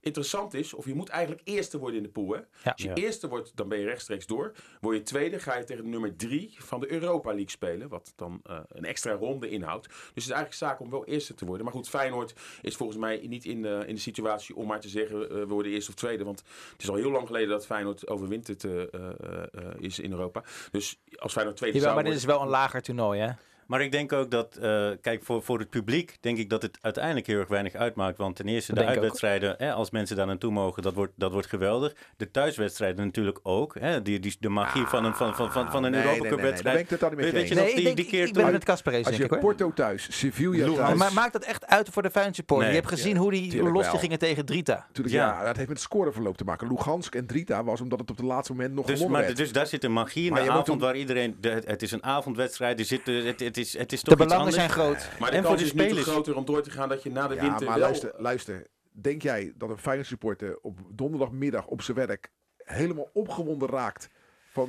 interessant 0.06 0.54
is, 0.54 0.74
of 0.74 0.86
je 0.86 0.94
moet 0.94 1.08
eigenlijk 1.08 1.40
eerste 1.44 1.78
worden 1.78 1.96
in 1.96 2.02
de 2.02 2.08
pool. 2.08 2.28
Hè? 2.32 2.38
Ja. 2.38 2.70
Als 2.70 2.82
je 2.82 2.88
Ja. 2.88 2.94
eerste 2.94 3.28
wordt, 3.28 3.52
dan 3.54 3.68
ben 3.68 3.78
je 3.78 3.84
rechtstreeks 3.84 4.26
door. 4.26 4.52
Word 4.80 4.96
je 4.96 5.02
tweede, 5.02 5.38
ga 5.38 5.56
je 5.56 5.64
tegen 5.64 5.88
nummer 5.90 6.16
drie 6.16 6.54
van 6.58 6.80
de 6.80 6.92
Europa 6.92 7.28
League 7.28 7.50
spelen. 7.50 7.88
Wat 7.88 8.12
dan 8.16 8.40
eh, 8.44 8.58
een 8.68 8.84
extra 8.84 9.12
ronde 9.12 9.48
inhoudt. 9.50 9.86
Dus 9.88 9.96
het 10.04 10.16
is 10.16 10.24
eigenlijk 10.30 10.54
zaak 10.54 10.80
om 10.80 10.90
wel 10.90 11.04
eerste 11.06 11.34
te 11.34 11.44
worden. 11.44 11.64
Maar 11.64 11.74
goed, 11.74 11.88
Feyenoord 11.88 12.34
is 12.62 12.76
volgens 12.76 12.98
mij 12.98 13.26
niet 13.28 13.44
in 13.44 13.62
de, 13.62 13.84
in 13.86 13.94
de 13.94 14.00
situatie 14.00 14.56
om 14.56 14.66
maar 14.66 14.80
te 14.80 14.88
zeggen... 14.88 15.22
eh, 15.30 15.36
we 15.36 15.46
worden 15.46 15.72
eerste 15.72 15.90
of 15.90 15.96
tweede. 15.96 16.24
Want 16.24 16.42
het 16.72 16.82
is 16.82 16.88
al 16.88 16.94
heel 16.94 17.10
lang 17.10 17.26
geleden 17.26 17.48
dat 17.48 17.66
Feyenoord 17.66 18.08
overwinterd 18.08 18.64
eh, 18.64 18.82
eh, 18.82 18.88
eh, 18.92 19.64
is 19.78 19.98
in 19.98 20.10
Europa. 20.10 20.42
Dus 20.70 20.98
als 21.16 21.32
Feyenoord 21.32 21.56
tweede 21.56 21.76
Jawel, 21.78 21.92
zou 21.92 22.02
maar 22.02 22.12
dit 22.12 22.20
is 22.22 22.26
wel 22.26 22.42
een 22.42 22.48
lager 22.48 22.82
toernooi, 22.82 23.20
hè? 23.20 23.30
Maar 23.66 23.80
ik 23.82 23.92
denk 23.92 24.12
ook 24.12 24.30
dat, 24.30 24.56
eh, 24.56 24.88
kijk, 25.00 25.24
voor, 25.24 25.42
voor 25.42 25.58
het 25.58 25.70
publiek 25.70 26.16
denk 26.20 26.38
ik 26.38 26.50
dat 26.50 26.62
het 26.62 26.78
uiteindelijk 26.80 27.26
heel 27.26 27.38
erg 27.38 27.48
weinig 27.48 27.74
uitmaakt. 27.74 28.16
Want 28.18 28.36
ten 28.36 28.48
eerste, 28.48 28.74
Dat 28.74 28.84
de 28.84 28.90
uitwedstrijden, 28.90 29.54
hè, 29.58 29.72
als 29.72 29.90
mensen 29.90 30.16
daar 30.16 30.26
naartoe 30.26 30.52
mogen, 30.52 30.82
dat 30.82 30.94
wordt, 30.94 31.12
dat 31.16 31.32
wordt 31.32 31.46
geweldig. 31.46 31.92
De 32.16 32.30
thuiswedstrijden 32.30 33.04
natuurlijk 33.04 33.38
ook. 33.42 33.74
Hè, 33.80 34.02
die, 34.02 34.20
die, 34.20 34.36
de 34.40 34.48
magie 34.48 34.86
van 34.86 35.04
een, 35.04 35.14
van, 35.14 35.34
van, 35.34 35.52
van, 35.52 35.70
van 35.70 35.84
een 35.84 35.90
nee, 35.90 36.00
Europa 36.02 36.22
nee, 36.22 36.30
Cup 36.30 36.30
nee, 36.30 36.40
ben 36.40 36.50
wedstrijd. 36.50 36.78
ik 36.80 36.88
het 36.90 36.98
totaal 36.98 37.08
niet 37.16 37.18
mee 37.24 37.32
Weet 37.32 37.48
je 37.48 37.54
eens. 37.54 37.58
nog, 37.60 37.68
ik, 37.68 37.74
die- 37.74 37.84
denk, 37.84 37.96
die 37.96 38.06
keer 38.06 38.26
ik 38.26 38.32
ben 38.32 38.42
toen- 38.42 38.52
met 38.52 38.64
Casper 38.64 38.92
eens, 38.92 39.06
Als 39.06 39.16
je 39.16 39.26
hoor. 39.28 39.38
Porto 39.38 39.72
thuis, 39.72 40.18
Sevilla 40.18 40.74
thuis. 40.74 40.98
Maar 40.98 41.12
maakt 41.12 41.32
dat 41.32 41.44
echt 41.44 41.66
uit 41.66 41.88
voor 41.88 42.02
de 42.02 42.10
Feyenoord 42.10 42.36
supporter? 42.36 42.66
Nee. 42.66 42.74
Je 42.76 42.80
hebt 42.82 42.92
gezien 42.94 43.16
hoe, 43.16 43.30
die, 43.30 43.60
hoe 43.60 43.70
los 43.70 43.90
die 43.90 43.98
gingen 43.98 44.18
tegen 44.18 44.44
Drita. 44.44 44.86
Ja. 44.92 45.02
ja. 45.04 45.44
dat 45.44 45.56
heeft 45.56 45.58
met 45.68 45.68
het 45.68 45.80
scoreverloop 45.80 46.36
te 46.36 46.44
maken. 46.44 46.68
Lugansk 46.68 47.14
en 47.14 47.26
Drita 47.26 47.64
was 47.64 47.80
omdat 47.80 47.98
het 48.00 48.10
op 48.10 48.16
het 48.16 48.26
laatste 48.26 48.52
moment 48.52 48.74
nog 48.74 48.84
Dus, 48.86 48.94
gewonnen 48.94 49.16
maar, 49.18 49.26
werd. 49.26 49.36
dus 49.38 49.52
daar 49.52 49.66
zit 49.66 49.84
een 49.84 49.92
magie 49.92 50.28
in 50.28 50.34
de 50.34 50.50
avond 50.50 50.80
waar 50.80 50.96
iedereen... 50.96 51.36
De, 51.40 51.62
het 51.66 51.82
is 51.82 51.90
een 51.92 52.02
avondwedstrijd, 52.04 52.78
er 52.78 52.84
zit, 52.84 53.08
het, 53.56 53.66
is, 53.66 53.78
het 53.78 53.92
is 53.92 54.02
De 54.02 54.10
toch 54.10 54.20
iets 54.20 54.28
belangen 54.28 54.52
zijn 54.52 54.70
groot. 54.70 55.10
Maar 55.18 55.30
de 55.30 55.36
En 55.36 55.42
voor 55.42 55.56
kans 55.56 55.60
de 55.60 55.66
is 55.66 55.72
nu 55.72 55.78
te 55.80 55.84
spelers. 55.88 56.08
groter 56.08 56.36
om 56.36 56.44
door 56.44 56.62
te 56.62 56.70
gaan 56.70 56.88
dat 56.88 57.02
je 57.02 57.10
na 57.10 57.28
de 57.28 57.34
Ja, 57.34 57.40
winter 57.40 57.66
maar 57.66 57.78
wel... 57.78 57.84
luister, 57.84 58.12
luister. 58.16 58.66
Denk 58.92 59.22
jij 59.22 59.52
dat 59.56 59.70
een 59.70 59.78
Feyenoord 59.78 60.08
supporter 60.08 60.58
op 60.62 60.78
donderdagmiddag 60.92 61.66
op 61.66 61.82
zijn 61.82 61.96
werk 61.96 62.30
helemaal 62.56 63.10
opgewonden 63.12 63.68
raakt 63.68 64.08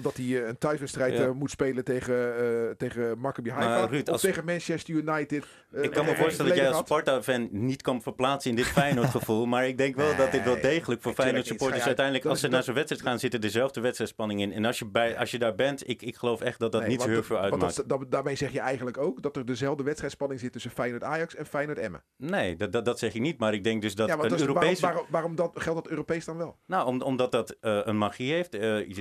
dat 0.01 0.15
hij 0.17 0.25
eh, 0.25 0.47
een 0.47 0.57
thuiswedstrijd 0.57 1.17
Ja. 1.17 1.23
eh, 1.25 1.31
moet 1.31 1.51
spelen 1.51 1.83
tegen, 1.83 2.37
eh 2.37 2.75
tegen 2.77 3.19
Maccabi 3.19 3.49
Haifa 3.49 3.79
Maar 3.79 3.89
Ruud, 3.89 4.01
of 4.07 4.09
als- 4.13 4.21
tegen 4.21 4.45
Manchester 4.45 4.93
United? 4.95 5.45
Ik 5.81 5.91
kan 5.91 6.05
me 6.05 6.15
voorstellen 6.15 6.51
dat 6.51 6.61
jij 6.61 6.71
als? 6.71 6.77
Sparta-fan 6.85 7.47
niet 7.51 7.81
kan 7.81 8.01
verplaatsen 8.01 8.49
in 8.49 8.55
dit 8.55 8.65
Feyenoord-gevoel. 8.65 9.45
maar 9.45 9.67
ik 9.67 9.77
denk 9.77 9.95
wel 9.95 10.15
dat 10.15 10.31
dit 10.31 10.43
wel 10.43 10.61
degelijk 10.61 11.01
voor 11.01 11.13
Feyenoord-supporters 11.13 11.83
uiteindelijk, 11.85 12.25
als 12.25 12.39
ze 12.39 12.47
naar 12.47 12.63
zo'n 12.63 12.73
wedstrijd 12.73 13.01
gaan, 13.03 13.19
zit 13.19 13.33
er 13.33 13.39
dezelfde 13.39 13.81
wedstrijdspanning 13.81 14.41
in. 14.41 14.51
En 14.53 14.65
als 14.65 14.79
je, 14.79 14.85
bij, 14.85 15.17
als 15.17 15.31
je 15.31 15.39
daar 15.39 15.55
bent, 15.55 15.89
ik, 15.89 16.01
ik 16.01 16.15
geloof 16.15 16.41
echt 16.41 16.59
dat 16.59 16.71
dat 16.71 16.81
Nee, 16.81 16.89
niet 16.89 17.01
zo 17.01 17.09
heel 17.09 17.23
veel 17.23 17.37
uitmaakt. 17.37 17.75
dat- 17.75 17.89
dat- 17.89 18.11
daarmee 18.11 18.35
zeg 18.35 18.51
je 18.51 18.59
eigenlijk 18.59 18.97
ook 18.97 19.21
dat 19.21 19.35
er 19.35 19.45
dezelfde 19.45 19.83
wedstrijdspanning 19.83 20.39
zit 20.39 20.51
tussen 20.51 20.71
Feyenoord 20.71 21.03
Ajax 21.03 21.35
en 21.35 21.45
Feyenoord 21.45 21.77
Emmen. 21.77 22.03
Nee, 22.17 22.55
dat, 22.55 22.71
dat, 22.71 22.85
dat 22.85 22.99
zeg 22.99 23.13
ik 23.13 23.21
niet. 23.21 23.39
Maar 23.39 23.53
ik 23.53 23.63
denk 23.63 23.81
dus 23.81 23.95
dat 23.95 24.07
ja, 24.07 24.13
een 24.13 24.39
Europese... 24.39 24.81
waarom, 24.81 24.81
waarom, 24.81 25.05
waarom 25.09 25.35
dat, 25.35 25.51
geldt 25.53 25.83
dat 25.83 25.91
Europees 25.91 26.25
dan 26.25 26.37
wel? 26.37 26.57
Nou, 26.65 26.87
om, 26.87 27.01
omdat 27.01 27.31
dat 27.31 27.55
een 27.61 27.97
magie 27.97 28.33
heeft. 28.33 28.53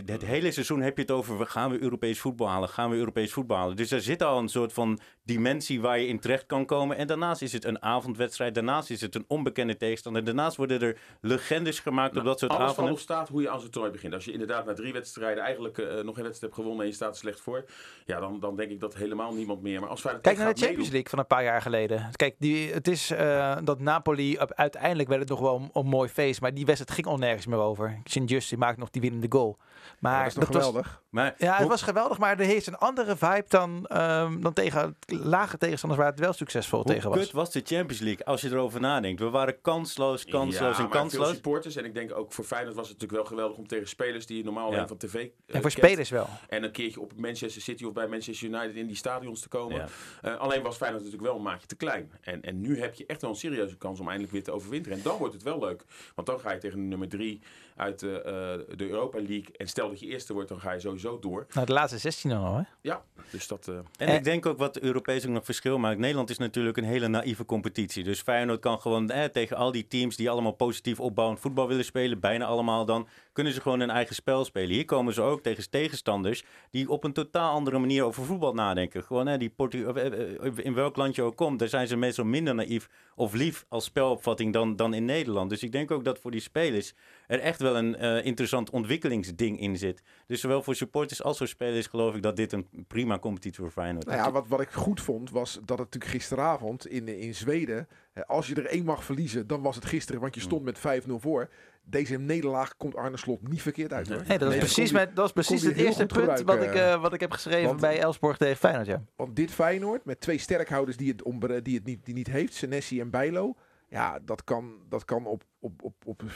Het 0.06 0.24
hele 0.24 0.50
seizoen 0.50 0.75
heb 0.82 0.96
je 0.96 1.02
het 1.02 1.10
over, 1.10 1.38
we- 1.38 1.46
gaan 1.46 1.70
we 1.70 1.82
Europees 1.82 2.20
voetbal 2.20 2.48
halen? 2.48 2.68
Gaan 2.68 2.90
we 2.90 2.96
Europees 2.96 3.32
voetbal 3.32 3.56
halen? 3.56 3.76
Dus 3.76 3.90
er 3.90 4.00
zit 4.00 4.22
al 4.22 4.38
een 4.38 4.48
soort 4.48 4.72
van 4.72 4.98
dimensie 5.24 5.80
waar 5.80 5.98
je 5.98 6.06
in 6.06 6.20
terecht 6.20 6.46
kan 6.46 6.66
komen. 6.66 6.96
En 6.96 7.06
daarnaast 7.06 7.42
is 7.42 7.52
het 7.52 7.64
een 7.64 7.82
avondwedstrijd. 7.82 8.54
Daarnaast 8.54 8.90
is 8.90 9.00
het 9.00 9.14
een 9.14 9.24
onbekende 9.28 9.76
tegenstander. 9.76 10.24
Daarnaast 10.24 10.56
worden 10.56 10.80
er 10.80 10.98
legendes 11.20 11.80
gemaakt 11.80 12.16
op 12.16 12.24
dat 12.24 12.38
soort 12.38 12.52
Alles 12.52 12.70
avonden. 12.70 12.92
op 12.92 12.98
staat 12.98 13.28
hoe 13.28 13.42
je 13.42 13.50
aan 13.50 13.60
zo'n 13.60 13.70
toernooi 13.70 13.92
begint. 13.92 14.14
Als 14.14 14.24
je 14.24 14.32
inderdaad 14.32 14.66
na 14.66 14.72
drie 14.74 14.92
wedstrijden 14.92 15.42
eigenlijk 15.44 15.78
eh, 15.78 15.86
nog 15.86 15.94
geen 15.96 16.04
wedstrijd 16.04 16.40
hebt 16.40 16.54
gewonnen 16.54 16.80
en 16.80 16.86
je 16.86 16.92
staat 16.94 17.10
er 17.10 17.16
slecht 17.16 17.40
voor. 17.40 17.64
Ja, 18.04 18.20
dan, 18.20 18.40
dan 18.40 18.56
denk 18.56 18.70
ik 18.70 18.80
dat 18.80 18.94
helemaal 18.94 19.34
niemand 19.34 19.62
meer. 19.62 19.80
Maar 19.80 19.88
als 19.88 20.00
Feyenoord 20.00 20.24
Kijk 20.24 20.36
naar 20.38 20.46
de 20.54 20.60
Champions 20.60 20.76
meedoen- 20.90 20.92
League 20.92 21.10
van 21.10 21.18
een 21.18 21.26
paar 21.26 21.44
jaar 21.44 21.62
geleden. 21.62 22.10
Kijk, 22.16 22.34
die, 22.38 22.72
het 22.72 22.88
is 22.88 23.10
eh, 23.10 23.56
dat 23.64 23.80
Napoli, 23.80 24.38
op- 24.38 24.52
uiteindelijk 24.52 25.08
werd 25.08 25.20
het 25.20 25.30
nog 25.30 25.40
wel 25.40 25.56
een, 25.56 25.70
een 25.72 25.86
mooi 25.86 26.08
feest. 26.08 26.40
Maar 26.40 26.54
die 26.54 26.64
wedstrijd 26.64 26.94
ging 26.94 27.06
al 27.06 27.16
nergens 27.18 27.46
meer 27.46 27.58
over. 27.58 28.00
Sint-Just 28.04 28.48
die 28.48 28.58
maakte 28.58 28.80
nog 28.80 28.90
die 28.90 29.02
winnende 29.02 29.26
goal. 29.28 29.58
Maar 29.98 30.34
dat 30.34 30.48
was- 30.48 30.65
geweldig? 30.66 31.02
Maar 31.16 31.34
Ja, 31.38 31.50
het 31.50 31.58
hoe- 31.60 31.68
was 31.68 31.82
geweldig, 31.82 32.18
maar 32.18 32.38
er 32.38 32.44
heeft 32.46 32.66
een 32.66 32.76
andere 32.76 33.16
vibe 33.16 33.44
dan, 33.48 33.86
ehm, 33.86 34.40
dan 34.40 34.52
tegen 34.52 34.96
lage 35.06 35.58
tegenstanders 35.58 36.02
waar 36.02 36.10
het 36.10 36.20
wel 36.20 36.32
succesvol 36.32 36.82
hoe 36.82 36.92
tegen 36.92 37.10
was. 37.10 37.18
kut 37.18 37.32
was 37.32 37.50
de 37.52 37.60
Champions 37.64 38.00
League 38.02 38.26
als 38.26 38.40
je 38.40 38.48
erover 38.50 38.80
nadenkt? 38.80 39.20
We 39.20 39.30
waren 39.30 39.60
kansloos, 39.60 40.24
kansloos 40.24 40.54
ja, 40.54 40.60
en 40.60 40.66
maar 40.68 40.74
Veel 40.74 41.00
kansloos. 41.00 41.28
supporters. 41.28 41.76
En 41.76 41.84
ik 41.84 41.94
denk 41.94 42.16
ook 42.16 42.32
voor 42.32 42.44
Feyenoord 42.44 42.74
was 42.76 42.88
het 42.88 43.00
natuurlijk 43.00 43.22
wel 43.28 43.30
geweldig 43.38 43.56
om 43.58 43.66
tegen 43.66 43.88
spelers 43.88 44.26
die 44.26 44.36
je 44.36 44.44
normaal 44.44 44.68
Ja. 44.70 44.74
alleen 44.74 44.88
van 44.88 44.96
tv 44.96 45.14
eh, 45.14 45.20
en 45.22 45.30
voor 45.46 45.60
kent. 45.60 45.72
spelers 45.72 46.10
wel. 46.10 46.28
En 46.48 46.62
een 46.62 46.70
keertje 46.72 47.00
op 47.00 47.12
Manchester 47.16 47.62
City 47.62 47.84
of 47.84 47.92
bij 47.92 48.06
Manchester 48.06 48.48
United 48.48 48.74
in 48.74 48.86
die 48.86 48.96
stadions 48.96 49.40
te 49.40 49.48
komen. 49.48 49.76
Ja. 49.76 49.86
Eh, 50.22 50.36
alleen 50.40 50.62
was 50.62 50.76
Feyenoord 50.76 51.02
natuurlijk 51.04 51.28
wel 51.30 51.38
een 51.38 51.44
maatje 51.46 51.66
te 51.66 51.76
klein. 51.76 52.12
En, 52.20 52.42
en 52.42 52.60
nu 52.60 52.80
heb 52.80 52.94
je 52.94 53.06
echt 53.06 53.20
wel 53.20 53.30
een 53.30 53.36
serieuze 53.36 53.76
kans 53.76 54.00
om 54.00 54.06
eindelijk 54.06 54.32
weer 54.32 54.42
te 54.44 54.52
overwinteren. 54.52 54.98
En 54.98 55.04
dan 55.04 55.18
wordt 55.18 55.34
het 55.34 55.42
wel 55.42 55.58
leuk. 55.58 55.84
Want 56.14 56.26
dan 56.28 56.40
ga 56.40 56.52
je 56.52 56.58
tegen 56.58 56.78
de 56.78 56.84
nummer 56.84 57.08
drie 57.08 57.40
uit 57.76 57.98
de, 57.98 58.22
eh, 58.22 58.76
de 58.76 58.88
Europa 58.88 59.18
League. 59.18 59.46
En 59.56 59.66
stel 59.68 59.88
dat 59.88 60.00
je 60.00 60.06
eerste 60.06 60.32
wordt, 60.32 60.48
dan 60.48 60.60
ga 60.60 60.72
je 60.72 60.80
sowieso 60.80 61.05
door. 61.20 61.46
Nou, 61.54 61.66
de 61.66 61.72
laatste 61.72 61.98
16 61.98 62.30
dan 62.30 62.44
al, 62.44 62.54
hè? 62.56 62.62
Ja, 62.80 63.02
dus 63.30 63.46
dat... 63.48 63.68
eh, 63.68 63.74
En 63.96 64.08
Eh. 64.08 64.14
ik 64.14 64.24
denk 64.24 64.46
ook 64.46 64.58
wat 64.58 64.76
Europees 64.78 65.26
ook 65.26 65.32
nog 65.32 65.44
verschil 65.44 65.78
maakt. 65.78 65.98
Nederland 65.98 66.30
is 66.30 66.38
natuurlijk 66.38 66.76
een 66.76 66.84
hele 66.84 67.08
naïeve 67.08 67.44
competitie. 67.44 68.04
Dus 68.04 68.20
Feyenoord 68.20 68.60
kan 68.60 68.80
gewoon 68.80 69.10
eh, 69.10 69.24
tegen 69.24 69.56
al 69.56 69.72
die 69.72 69.86
teams 69.88 70.16
die 70.16 70.30
allemaal 70.30 70.52
positief 70.52 71.00
opbouwend 71.00 71.40
voetbal 71.40 71.68
willen 71.68 71.84
spelen, 71.84 72.20
bijna 72.20 72.44
allemaal 72.44 72.84
dan, 72.84 73.08
kunnen 73.32 73.52
ze 73.52 73.60
gewoon 73.60 73.80
hun 73.80 73.90
eigen 73.90 74.14
spel 74.14 74.44
spelen. 74.44 74.70
Hier 74.74 74.84
komen 74.84 75.14
ze 75.14 75.22
ook 75.22 75.42
tegen 75.42 75.70
tegenstanders 75.70 76.44
die 76.70 76.88
op 76.90 77.04
een 77.04 77.12
totaal 77.12 77.52
andere 77.52 77.78
manier 77.78 78.04
over 78.04 78.24
voetbal 78.24 78.54
nadenken. 78.54 79.02
Gewoon 79.04 79.26
hè, 79.26 79.38
die 79.38 79.50
Portu 79.50 79.84
of, 79.86 79.96
eh, 79.96 80.06
eh, 80.46 80.52
in 80.56 80.74
welk 80.74 80.96
land 80.96 81.14
je 81.14 81.22
ook 81.22 81.36
komt, 81.36 81.58
daar 81.58 81.68
zijn 81.68 81.86
ze 81.88 81.96
meestal 81.96 82.24
minder 82.24 82.54
naïef 82.54 82.88
of 83.14 83.32
lief 83.34 83.64
als 83.68 83.84
spelopvatting 83.84 84.52
dan, 84.52 84.76
dan 84.76 84.94
in 84.94 85.04
Nederland. 85.04 85.50
Dus 85.50 85.62
ik 85.62 85.72
denk 85.72 85.90
ook 85.90 86.04
dat 86.04 86.18
voor 86.18 86.30
die 86.30 86.40
spelers 86.40 86.94
er 87.26 87.40
echt 87.40 87.60
wel 87.60 87.76
een 87.76 87.96
eh, 87.96 88.24
interessant 88.24 88.70
ontwikkelingsding 88.70 89.60
in 89.60 89.76
zit. 89.76 90.02
Dus 90.26 90.40
zowel 90.40 90.62
voor 90.62 90.74
supporters 90.74 91.22
als 91.22 91.38
voor 91.38 91.48
spelers 91.48 91.86
geloof 91.86 92.14
ik 92.14 92.22
dat 92.22 92.36
dit 92.36 92.52
een 92.52 92.66
prima 92.88 93.18
competitie 93.18 93.60
voor 93.62 93.70
Feyenoord 93.70 94.06
is. 94.06 94.12
Nou 94.12 94.26
ja, 94.26 94.32
wat, 94.32 94.48
wat 94.48 94.60
ik 94.60 94.70
goed 94.70 95.00
vond 95.00 95.30
was 95.30 95.52
dat 95.52 95.78
het 95.78 95.78
natuurlijk 95.78 96.12
gisteravond 96.12 96.86
in, 96.86 97.08
in 97.08 97.34
Zweden, 97.34 97.88
als 98.26 98.46
je 98.46 98.54
er 98.54 98.66
één 98.66 98.84
mag 98.84 99.04
verliezen, 99.04 99.46
dan 99.46 99.62
was 99.62 99.74
het 99.74 99.84
gisteren, 99.84 100.20
want 100.20 100.34
je 100.34 100.40
stond 100.40 100.62
met 100.62 100.78
5-0 100.78 100.80
voor. 101.16 101.48
Deze 101.88 102.18
nederlaag 102.18 102.76
komt 102.76 102.96
Arne 102.96 103.16
Slot 103.16 103.48
niet 103.48 103.62
verkeerd 103.62 103.92
uit 103.92 104.08
hoor. 104.08 104.22
Nee, 104.28 104.38
dat, 104.38 104.48
is 104.48 104.54
Nee, 104.54 104.58
precies, 104.58 104.92
met, 104.92 105.16
dat 105.16 105.26
is 105.26 105.32
precies 105.32 105.62
het 105.62 105.76
eerste 105.76 106.06
punt 106.06 106.42
wat 106.42 106.62
ik, 106.62 106.74
eh, 106.74 107.00
wat 107.00 107.12
ik 107.12 107.20
heb 107.20 107.30
geschreven 107.30 107.66
Want- 107.66 107.80
bij 107.80 108.00
Elsborg 108.00 108.36
tegen 108.36 108.56
Feyenoord, 108.56 108.86
ja. 108.86 109.02
Want 109.16 109.36
dit 109.36 109.50
Feyenoord, 109.50 110.04
met 110.04 110.20
twee 110.20 110.38
sterkhouders 110.38 110.96
die 110.96 111.08
het, 111.08 111.22
om, 111.22 111.40
die 111.62 111.74
het 111.74 111.84
niet, 111.84 112.04
die 112.04 112.14
niet 112.14 112.26
heeft, 112.26 112.54
Senesi 112.54 113.00
en 113.00 113.10
Bijlo. 113.10 113.54
Ja, 113.88 114.18
dat 114.18 114.44
kan, 114.44 114.80
dat 114.88 115.04
kan 115.04 115.26
op, 115.26 115.44
op, 115.58 115.84
op, 115.84 115.94
op 116.04 116.22
85% 116.22 116.26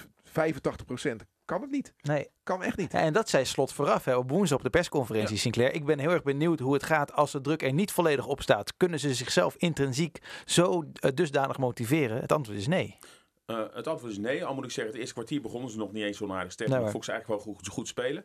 kan 1.44 1.60
het 1.60 1.70
niet. 1.70 1.94
Nee. 2.00 2.28
Kan 2.42 2.62
echt 2.62 2.76
niet. 2.76 2.92
Ja, 2.92 3.00
en 3.00 3.12
dat 3.12 3.28
zei 3.28 3.44
Slot 3.44 3.72
vooraf 3.72 4.04
hè, 4.04 4.16
op 4.16 4.30
woensdag 4.30 4.58
op 4.58 4.64
de 4.64 4.70
persconferentie, 4.70 5.36
Sinclair. 5.36 5.74
Ik 5.74 5.84
ben 5.84 5.98
heel 5.98 6.10
erg 6.10 6.22
benieuwd 6.22 6.60
hoe 6.60 6.72
het 6.72 6.82
gaat 6.82 7.12
als 7.12 7.32
de 7.32 7.40
druk 7.40 7.62
er 7.62 7.72
niet 7.72 7.92
volledig 7.92 8.26
op 8.26 8.42
staat. 8.42 8.76
Kunnen 8.76 9.00
ze 9.00 9.14
zichzelf 9.14 9.54
intrinsiek 9.56 10.18
zo 10.44 10.84
eh, 10.92 11.10
dusdanig 11.14 11.58
motiveren? 11.58 12.20
Het 12.20 12.32
antwoord 12.32 12.58
is 12.58 12.66
nee. 12.66 12.98
Eh, 13.46 13.64
het 13.72 13.86
antwoord 13.86 14.12
is 14.12 14.18
nee. 14.18 14.44
Al 14.44 14.54
moet 14.54 14.64
ik 14.64 14.70
zeggen, 14.70 14.92
het 14.92 15.00
eerste 15.00 15.14
kwartier 15.14 15.40
begonnen 15.40 15.70
ze 15.70 15.78
nog 15.78 15.92
niet 15.92 16.04
eens 16.04 16.16
zo 16.16 16.32
aardig 16.32 16.52
sterk. 16.52 16.70
Nee, 16.70 16.80
maar 16.80 16.90
ze 16.90 17.12
eigenlijk 17.12 17.44
wel 17.44 17.54
goed, 17.54 17.68
goed 17.68 17.88
spelen. 17.88 18.24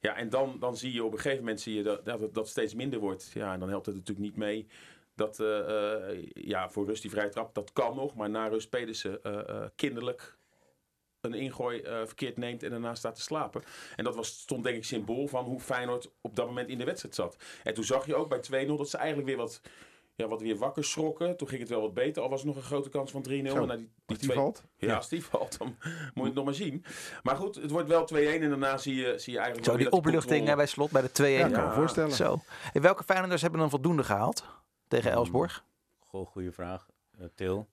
Ja, 0.00 0.16
en 0.16 0.28
dan, 0.28 0.56
dan 0.60 0.76
zie 0.76 0.92
je 0.92 1.04
op 1.04 1.12
een 1.12 1.18
gegeven 1.18 1.44
moment 1.44 1.60
zie 1.60 1.74
je 1.74 1.82
dat, 1.82 2.04
dat 2.04 2.20
het 2.20 2.34
dat 2.34 2.48
steeds 2.48 2.74
minder 2.74 3.00
wordt. 3.00 3.30
Ja, 3.34 3.52
en 3.52 3.60
dan 3.60 3.68
helpt 3.68 3.86
het 3.86 3.94
natuurlijk 3.94 4.26
niet 4.26 4.36
mee. 4.36 4.66
Dat 5.14 5.40
eh, 5.40 6.08
eh, 6.10 6.26
ja, 6.32 6.70
voor 6.70 6.86
rust 6.86 7.02
die 7.02 7.10
vrije 7.10 7.28
trap, 7.28 7.54
dat 7.54 7.72
kan 7.72 7.96
nog. 7.96 8.14
Maar 8.14 8.30
na 8.30 8.46
rust 8.48 8.66
spelen 8.66 8.94
ze 8.96 9.20
eh, 9.22 9.48
eh, 9.48 9.68
kinderlijk 9.76 10.38
een 11.20 11.34
ingooi 11.34 11.80
eh, 11.80 11.96
verkeerd 12.04 12.36
neemt 12.36 12.62
en 12.62 12.70
daarna 12.70 12.94
staat 12.94 13.14
te 13.14 13.20
slapen. 13.20 13.62
En 13.96 14.04
dat 14.04 14.14
was, 14.16 14.28
stond 14.28 14.64
denk 14.64 14.76
ik 14.76 14.84
symbool 14.84 15.26
van 15.28 15.44
hoe 15.44 15.60
Feyenoord 15.60 16.10
op 16.20 16.36
dat 16.36 16.46
moment 16.46 16.68
in 16.68 16.78
de 16.78 16.84
wedstrijd 16.84 17.14
zat. 17.14 17.36
En 17.62 17.74
toen 17.74 17.84
zag 17.84 18.06
je 18.06 18.14
ook 18.14 18.28
bij 18.48 18.64
2-0 18.66 18.76
dat 18.76 18.90
ze 18.90 18.96
eigenlijk 18.96 19.28
weer 19.28 19.36
wat, 19.36 19.60
ja, 20.14 20.28
wat 20.28 20.40
weer 20.40 20.56
wakker 20.56 20.84
schrokken. 20.84 21.36
Toen 21.36 21.48
ging 21.48 21.60
het 21.60 21.70
wel 21.70 21.80
wat 21.80 21.94
beter, 21.94 22.22
al 22.22 22.28
was 22.28 22.40
er 22.40 22.46
nog 22.46 22.56
een 22.56 22.62
grote 22.62 22.88
kans 22.88 23.10
van 23.10 23.22
3-0. 23.22 23.24
Zo, 23.26 23.66
Maar 23.66 23.76
die, 23.76 23.88
die 24.06 24.06
Als 24.06 24.18
die 24.18 24.28
twee- 24.28 24.36
valt. 24.36 24.64
ja, 24.76 24.96
als 24.96 25.08
die 25.08 25.24
valt, 25.24 25.58
dan 25.58 25.66
moet 26.14 26.14
je 26.14 26.22
het 26.24 26.34
nog 26.34 26.44
maar 26.44 26.54
zien. 26.54 26.84
Maar 27.22 27.36
goed, 27.36 27.54
het 27.54 27.70
wordt 27.70 27.88
wel 27.88 28.08
2-1 28.14 28.16
en 28.16 28.48
daarna 28.48 28.76
zie 28.78 28.94
je, 28.94 29.18
zie 29.18 29.32
je 29.32 29.38
eigenlijk... 29.38 29.70
Zo 29.70 29.76
die 29.76 29.90
opluchting 29.90 30.24
controle- 30.36 30.56
bij 30.56 30.66
Slot 30.66 30.90
bij 30.90 31.02
de 31.02 31.08
2-1. 31.08 31.24
Ja, 31.26 31.48
kan 31.48 31.68
me 31.68 31.74
voorstellen. 31.74 32.12
Zo. 32.12 32.40
En 32.72 32.82
welke 32.82 33.04
Feyenoorders 33.04 33.42
hebben 33.42 33.60
dan 33.60 33.70
voldoende 33.70 34.04
gehaald 34.04 34.44
tegen 34.90 35.10
Elsborg? 35.10 35.64
Goh, 35.98 36.26
goede 36.26 36.52
vraag. 36.52 36.88
Eh, 37.18 37.26
Til. 37.34 37.68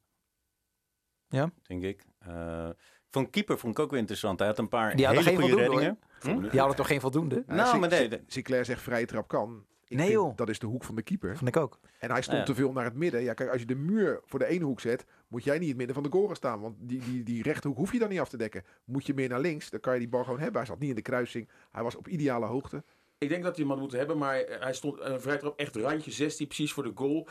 Ja? 1.28 1.52
Denk 1.68 1.84
ik. 1.84 2.06
Eh 2.20 2.70
van 3.10 3.30
keeper 3.30 3.58
vond 3.58 3.78
ik 3.78 3.84
ook 3.84 3.90
wel 3.90 4.00
interessant. 4.00 4.40
Hij 4.40 4.48
had 4.48 4.58
een 4.58 4.68
paar 4.68 4.96
Die 4.96 5.06
hadden 5.06 5.24
hele 5.24 5.38
geen 5.38 5.50
goede 5.50 5.64
voldoende, 5.64 5.86
reddingen. 5.86 6.42
Hm? 6.42 6.50
Die 6.50 6.60
hadden 6.60 6.78
toch 6.78 6.88
geen 6.88 7.02
voldoende? 7.02 7.44
Nou, 7.48 7.70
Sin- 7.70 7.80
maar 7.80 7.90
nee, 7.90 8.10
Sinclair 8.28 8.66
zegt 8.66 8.82
vrije 8.82 9.06
trap 9.06 9.28
kan. 9.28 9.66
Ik 9.88 9.98
Nee, 9.98 10.12
joh. 10.12 10.36
Dat 10.36 10.50
is 10.50 10.60
de 10.60 10.66
hoek 10.66 10.84
van 10.84 10.96
de 10.96 11.02
keeper. 11.02 11.38
Vond 11.38 11.48
ik 11.50 11.58
ook. 11.58 11.80
En 12.00 12.12
hij 12.12 12.22
stond 12.22 12.38
Nou 12.38 12.40
ja. 12.40 12.44
te 12.46 12.56
veel 12.56 12.72
naar 12.72 12.84
het 12.84 12.94
midden. 12.94 13.22
Ja, 13.24 13.34
kijk, 13.34 13.50
als 13.50 13.60
je 13.60 13.66
de 13.68 13.76
muur 13.76 14.22
voor 14.26 14.40
de 14.40 14.46
ene 14.46 14.64
hoek 14.66 14.80
zet, 14.80 15.06
moet 15.28 15.44
jij 15.44 15.54
niet 15.54 15.62
in 15.62 15.68
het 15.68 15.78
midden 15.78 15.96
van 15.96 16.04
de 16.04 16.10
goal 16.12 16.36
staan. 16.36 16.60
Want 16.62 16.76
die, 16.80 17.00
die, 17.00 17.24
die 17.24 17.44
rechterhoek 17.44 17.78
hoef 17.78 17.92
je 17.92 18.00
dan 18.00 18.10
niet 18.10 18.20
af 18.20 18.30
te 18.30 18.38
dekken. 18.38 18.64
Moet 18.86 19.06
je 19.06 19.14
meer 19.14 19.30
naar 19.30 19.40
links, 19.40 19.70
dan 19.70 19.80
kan 19.80 19.94
je 19.94 20.00
die 20.00 20.10
bal 20.10 20.24
gewoon 20.24 20.40
hebben. 20.40 20.58
Hij 20.58 20.66
zat 20.70 20.80
niet 20.80 20.90
in 20.90 20.96
de 20.96 21.02
kruising. 21.02 21.50
Hij 21.72 21.84
was 21.84 21.96
op 21.96 22.08
ideale 22.08 22.46
hoogte. 22.46 22.84
Ik 23.18 23.30
denk 23.30 23.44
dat 23.44 23.56
hij 23.56 23.62
hem 23.62 23.72
had 23.72 23.82
moeten 23.82 23.98
hebben, 23.98 24.18
maar 24.18 24.36
hij 24.36 24.74
stond 24.74 25.00
een 25.00 25.22
vrij 25.22 25.38
trap 25.38 25.60
echt 25.60 25.76
randje 25.76 26.12
16, 26.12 26.48
precies 26.48 26.74
voor 26.74 26.84
de 26.84 26.92
goal. 26.96 27.28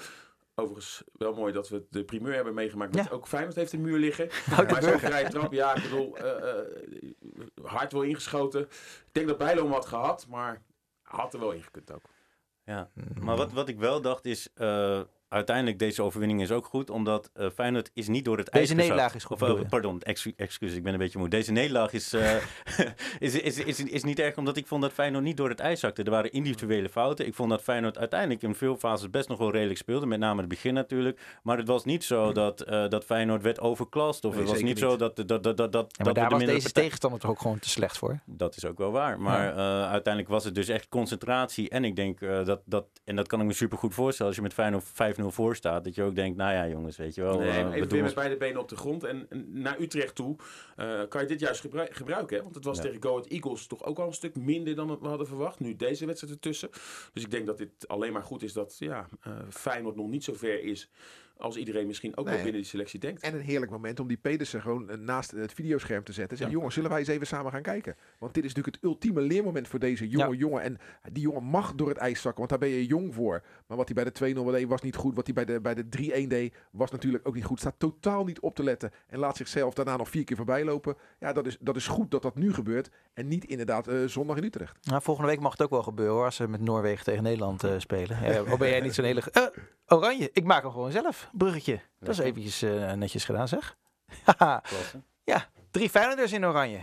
Overigens 0.55 1.03
wel 1.12 1.35
mooi 1.35 1.53
dat 1.53 1.68
we 1.68 1.87
de 1.90 2.05
primeur 2.05 2.35
hebben 2.35 2.55
meegemaakt. 2.55 2.94
Met 2.94 3.05
Ja. 3.05 3.11
Ook 3.11 3.27
Feyenoord 3.27 3.55
heeft 3.55 3.72
een 3.72 3.81
muur 3.81 3.99
liggen. 3.99 4.29
Houd 4.55 4.68
de 4.68 4.72
maar 4.72 4.83
zo'n 4.83 4.99
vrije 4.99 5.29
trap, 5.29 5.53
ja, 5.53 5.75
ik 5.75 5.83
bedoel, 5.83 6.16
eh, 6.16 6.59
eh, 6.59 6.66
hard 7.62 7.92
wel 7.92 8.03
ingeschoten. 8.03 8.61
Ik 8.61 9.09
denk 9.12 9.29
dat 9.29 9.38
Bijlo 9.38 9.62
hem 9.62 9.72
had 9.72 9.87
gehad, 9.87 10.27
maar 10.29 10.62
had 11.03 11.35
er 11.35 11.40
wel 11.40 11.53
ingekund 11.53 11.92
ook. 11.92 12.03
Ja. 12.64 12.90
Maar 13.20 13.37
wat, 13.37 13.53
wat 13.53 13.68
ik 13.68 13.79
wel 13.79 14.01
dacht 14.01 14.25
is, 14.25 14.53
eh, 14.55 15.01
uiteindelijk 15.28 15.78
deze 15.78 16.02
overwinning 16.02 16.42
is 16.42 16.50
ook 16.50 16.66
goed, 16.66 16.90
omdat 16.90 17.30
eh 17.34 17.46
Feyenoord 17.54 17.90
is 17.94 18.08
niet 18.08 18.24
door 18.24 18.38
het 18.38 18.52
Deze 18.52 18.58
ijs 18.58 18.74
nederlaag 18.80 19.14
is 19.14 19.24
goed, 19.24 19.42
Of, 19.42 19.48
eh, 19.60 19.68
pardon, 19.68 20.00
excu 20.02 20.32
excuus, 20.36 20.74
ik 20.74 20.82
ben 20.82 20.92
een 20.92 20.98
beetje 20.98 21.18
moe. 21.18 21.28
Deze 21.28 21.52
nederlaag 21.52 21.92
is, 21.92 22.12
eh, 22.12 22.34
is, 23.18 23.34
is, 23.40 23.58
is, 23.58 23.80
is 23.84 24.04
niet 24.04 24.18
erg, 24.18 24.36
omdat 24.36 24.56
ik 24.56 24.66
vond 24.66 24.82
dat 24.82 24.92
Feyenoord 24.92 25.24
niet 25.24 25.36
door 25.36 25.48
het 25.48 25.60
ijs 25.60 25.80
zakte. 25.80 26.02
Er 26.02 26.10
waren 26.10 26.32
individuele 26.32 26.88
fouten. 26.88 27.26
Ik 27.26 27.34
vond 27.34 27.50
dat 27.50 27.62
Feyenoord 27.62 27.98
uiteindelijk 27.98 28.42
in 28.42 28.54
veel 28.54 28.76
fases 28.76 29.10
best 29.10 29.28
nog 29.28 29.38
wel 29.38 29.50
redelijk 29.50 29.78
speelde, 29.78 30.06
met 30.06 30.18
name 30.18 30.40
het 30.40 30.48
begin 30.48 30.74
natuurlijk. 30.74 31.20
Maar 31.42 31.56
het 31.58 31.68
was 31.68 31.84
niet 31.84 32.04
zo 32.04 32.32
dat, 32.32 32.60
eh, 32.60 32.88
dat 32.88 33.04
Feyenoord 33.04 33.42
werd 33.42 33.60
overklast, 33.60 34.24
of 34.24 34.32
Nee, 34.32 34.40
het 34.42 34.50
was 34.50 34.62
niet 34.62 34.78
zo 34.78 34.96
dat, 34.96 35.16
dat, 35.16 35.28
dat, 35.28 35.42
dat, 35.42 35.56
dat, 35.56 35.72
Ja, 35.72 35.72
dat 35.72 36.04
maar 36.04 36.14
daar 36.14 36.28
de 36.28 36.34
was 36.34 36.44
deze 36.44 36.62
partij- 36.62 36.82
tegenstander 36.82 37.20
toch 37.20 37.30
ook 37.30 37.40
gewoon 37.40 37.58
te 37.58 37.68
slecht 37.68 37.98
voor? 37.98 38.18
dat 38.24 38.56
is 38.56 38.64
ook 38.64 38.78
wel 38.78 38.90
waar. 38.92 39.20
Maar 39.20 39.54
uiteindelijk 39.86 40.28
was 40.28 40.44
het 40.44 40.54
dus 40.54 40.68
echt 40.68 40.88
concentratie. 40.88 41.68
En 41.68 41.84
ik 41.84 41.96
denk 41.96 42.20
dat, 42.20 42.60
dat, 42.64 42.84
en 43.04 43.16
dat 43.16 43.26
kan 43.28 43.40
ik 43.40 43.46
me 43.46 43.52
super 43.52 43.78
goed 43.78 43.94
voorstellen, 43.94 44.26
als 44.26 44.36
je 44.36 44.42
met 44.42 44.54
Feyenoord 44.54 44.84
5-0 45.20 45.24
voor 45.26 45.57
staat, 45.57 45.85
dat 45.85 45.94
je 45.94 46.02
ook 46.02 46.14
denkt, 46.14 46.37
nou 46.37 46.52
ja 46.52 46.68
jongens, 46.68 46.96
weet 46.96 47.14
je 47.14 47.22
wel. 47.22 47.38
Nee, 47.38 47.48
eh, 47.50 47.72
even 47.74 47.88
weer 47.88 48.02
met 48.02 48.14
beide 48.14 48.37
benen 48.37 48.61
op 48.61 48.68
de 48.68 48.76
grond. 48.76 49.05
En 49.05 49.26
en 49.31 49.61
naar 49.61 49.81
Utrecht 49.81 50.14
toe 50.14 50.37
eh, 50.76 51.00
kan 51.09 51.20
je 51.20 51.26
dit 51.26 51.40
juist 51.40 51.61
gebru- 51.61 51.87
gebruiken. 51.90 52.37
Hè? 52.37 52.42
Want 52.42 52.55
het 52.55 52.64
was 52.64 52.76
Ja. 52.76 52.83
tegen 52.83 53.02
Go 53.02 53.11
Ahead 53.11 53.26
Eagles 53.26 53.66
toch 53.66 53.85
ook 53.85 53.98
al 53.98 54.07
een 54.07 54.12
stuk 54.14 54.37
minder 54.37 54.74
dan 54.74 54.98
we 55.00 55.07
hadden 55.09 55.26
verwacht. 55.26 55.61
Nu 55.61 55.76
deze 55.76 56.07
wedstrijd 56.07 56.33
ertussen. 56.35 56.68
Dus 57.12 57.22
ik 57.22 57.31
denk 57.31 57.46
dat 57.46 57.59
dit 57.59 57.88
alleen 57.88 58.12
maar 58.12 58.22
goed 58.24 58.42
is 58.42 58.52
dat 58.52 58.76
ja, 58.79 59.07
eh 59.20 59.33
Feyenoord 59.50 59.96
nog 59.96 60.09
niet 60.09 60.24
zo 60.24 60.33
ver 60.35 60.62
is 60.62 60.90
als 61.38 61.57
iedereen 61.57 61.87
misschien 61.87 62.16
ook 62.16 62.25
Nee. 62.25 62.35
wel 62.35 62.42
binnen 62.42 62.61
die 62.62 62.70
selectie 62.70 63.01
denkt. 63.01 63.22
En 63.22 63.35
een 63.35 63.40
heerlijk 63.40 63.70
moment 63.70 64.01
om 64.01 64.07
die 64.09 64.16
Pedersen 64.16 64.61
gewoon 64.61 64.90
eh, 64.90 64.96
naast 64.99 65.31
het 65.31 65.53
videoscherm 65.53 66.05
te 66.05 66.12
zetten. 66.12 66.37
Zeg, 66.37 66.46
Ja. 66.46 66.53
jongens, 66.53 66.75
zullen 66.75 66.90
wij 66.90 66.99
eens 66.99 67.09
even 67.09 67.27
samen 67.27 67.53
gaan 67.53 67.62
kijken? 67.62 67.96
Want 68.18 68.35
dit 68.35 68.44
is 68.44 68.55
natuurlijk 68.55 68.77
het 68.77 68.85
ultieme 68.85 69.20
leermoment 69.20 69.68
voor 69.68 69.79
deze 69.79 70.09
jonge 70.09 70.33
Ja. 70.33 70.38
jongen. 70.38 70.62
En 70.62 70.79
die 71.12 71.22
jongen 71.22 71.42
mag 71.44 71.75
door 71.75 71.88
het 71.88 71.96
ijs 71.96 72.20
zakken, 72.20 72.38
want 72.38 72.49
daar 72.51 72.59
ben 72.59 72.68
je 72.79 72.87
jong 72.87 73.14
voor. 73.14 73.42
Maar 73.66 73.77
wat 73.77 73.87
hij 73.87 73.94
bij 73.94 74.05
de 74.05 74.12
2-0 74.12 74.51
deed 74.53 74.68
was 74.68 74.81
niet 74.83 74.96
goed. 74.96 75.14
Wat 75.14 75.27
hij 75.27 75.35
bij 75.35 75.44
de, 75.44 75.61
bij 75.61 75.75
de 75.75 75.85
3-1 75.88 76.29
deed 76.29 76.55
was 76.70 76.90
natuurlijk 76.90 77.29
ook 77.29 77.35
niet 77.35 77.44
goed. 77.44 77.61
Staat 77.61 77.79
totaal 77.79 78.25
niet 78.25 78.40
op 78.40 78.55
te 78.55 78.62
letten. 78.62 78.90
En 79.07 79.18
laat 79.18 79.37
zichzelf 79.37 79.75
daarna 79.75 79.96
nog 79.96 80.09
vier 80.09 80.25
keer 80.25 80.37
voorbij 80.37 80.64
lopen. 80.64 80.96
Ja, 81.18 81.33
dat 81.33 81.46
is, 81.46 81.57
dat 81.61 81.77
is 81.77 81.87
goed 81.87 82.11
dat 82.11 82.22
dat 82.22 82.35
nu 82.35 82.53
gebeurt. 82.55 82.90
En 83.14 83.29
niet 83.29 83.44
inderdaad 83.44 83.88
eh, 83.88 84.05
zondag 84.07 84.37
in 84.37 84.44
Utrecht. 84.44 84.79
Nou, 84.87 85.03
volgende 85.03 85.31
week 85.31 85.40
mag 85.40 85.53
het 85.53 85.62
ook 85.62 85.70
wel 85.70 85.83
gebeuren 85.83 86.14
hoor, 86.14 86.25
als 86.25 86.37
ze 86.37 86.49
met 86.49 86.61
Noorwegen 86.61 87.05
tegen 87.05 87.22
Nederland 87.22 87.64
eh, 87.64 87.72
spelen. 87.79 88.18
Ja, 88.33 88.42
of 88.42 88.59
ben 88.59 88.68
jij 88.68 88.81
niet 88.81 88.94
zo'n 88.94 89.05
hele... 89.05 89.22
Eh, 89.33 89.42
oranje, 89.88 90.31
ik 90.33 90.44
maak 90.44 90.62
hem 90.62 90.70
gewoon 90.72 90.92
zelf. 90.92 91.25
Bruggetje. 91.32 91.80
Dat 92.00 92.08
is 92.08 92.18
eventjes 92.18 92.62
eh, 92.62 92.92
netjes 92.92 93.24
gedaan 93.24 93.48
zeg. 93.48 93.76
Ja, 95.24 95.48
drie 95.70 95.90
Feyenoorders 95.90 96.32
in 96.32 96.46
oranje. 96.46 96.80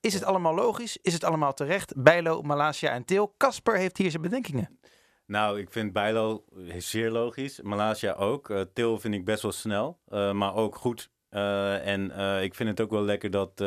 Is 0.00 0.14
het 0.14 0.24
allemaal 0.24 0.54
logisch? 0.54 0.98
Is 1.02 1.12
het 1.12 1.24
allemaal 1.24 1.54
terecht? 1.54 1.92
Bijlo, 1.96 2.42
Malasia 2.42 2.90
en 2.90 3.04
Til. 3.04 3.34
Kasper 3.36 3.76
heeft 3.76 3.96
hier 3.96 4.10
zijn 4.10 4.22
bedenkingen. 4.22 4.78
Nou, 5.26 5.60
ik 5.60 5.70
vind 5.70 5.92
Bijlo 5.92 6.44
zeer 6.78 7.10
logisch. 7.10 7.60
Malasia 7.60 8.12
ook. 8.12 8.50
Eh, 8.50 8.60
Til 8.72 8.98
vind 8.98 9.14
ik 9.14 9.24
best 9.24 9.42
wel 9.42 9.52
snel, 9.52 9.98
eh, 10.08 10.32
maar 10.32 10.54
ook 10.54 10.76
goed. 10.76 11.10
En 11.30 12.10
ik 12.42 12.54
vind 12.54 12.68
het 12.68 12.80
ook 12.80 12.90
wel 12.90 13.02
lekker 13.02 13.30
dat, 13.30 13.60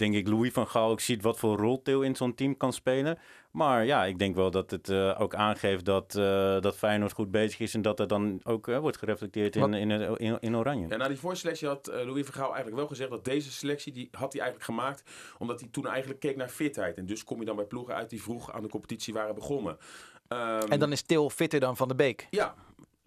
denk 0.00 0.14
ik, 0.14 0.28
Louis 0.28 0.52
van 0.52 0.68
Gaal 0.68 0.90
ook 0.90 1.00
ziet 1.00 1.22
wat 1.22 1.38
voor 1.38 1.56
rol 1.56 1.82
Til 1.82 2.02
in 2.02 2.16
zo'n 2.16 2.34
team 2.34 2.56
kan 2.56 2.72
spelen. 2.72 3.18
Maar 3.50 3.84
ja, 3.84 4.04
ik 4.04 4.18
denk 4.18 4.34
wel 4.34 4.50
dat 4.50 4.70
het 4.70 4.88
eh, 4.88 5.20
ook 5.20 5.34
aangeeft 5.34 5.84
dat, 5.84 6.14
eh, 6.14 6.60
dat 6.60 6.76
Feyenoord 6.76 7.12
goed 7.12 7.30
bezig 7.30 7.58
is 7.58 7.74
en 7.74 7.82
dat 7.82 7.96
dat 7.96 8.08
dan 8.08 8.40
ook 8.42 8.68
eh, 8.68 8.78
wordt 8.78 8.96
gereflecteerd 8.96 9.56
in, 9.56 9.74
in, 9.74 9.90
in, 9.90 10.36
in 10.40 10.56
Oranje. 10.56 10.88
Ja, 10.88 10.96
na 10.96 11.08
die 11.08 11.18
voorselectie 11.18 11.68
had 11.68 11.86
Louis 11.86 12.24
van 12.24 12.34
Gaal 12.34 12.46
eigenlijk 12.46 12.76
wel 12.76 12.86
gezegd 12.86 13.10
dat 13.10 13.24
deze 13.24 13.50
selectie, 13.52 13.92
die 13.92 14.08
had 14.12 14.32
hij 14.32 14.42
eigenlijk 14.42 14.70
gemaakt 14.70 15.02
omdat 15.38 15.60
hij 15.60 15.68
toen 15.72 15.86
eigenlijk 15.86 16.20
keek 16.20 16.36
naar 16.36 16.48
fitheid. 16.48 16.96
En 16.96 17.06
dus 17.06 17.24
kom 17.24 17.38
je 17.38 17.44
dan 17.44 17.56
bij 17.56 17.64
ploegen 17.64 17.94
uit 17.94 18.10
die 18.10 18.22
vroeg 18.22 18.52
aan 18.52 18.62
de 18.62 18.68
competitie 18.68 19.14
waren 19.14 19.34
begonnen. 19.34 19.76
Ehm, 20.28 20.68
En 20.68 20.78
dan 20.78 20.92
is 20.92 21.02
Til 21.02 21.30
fitter 21.30 21.60
dan 21.60 21.76
Van 21.76 21.88
de 21.88 21.94
Beek. 21.94 22.26
Ja, 22.30 22.54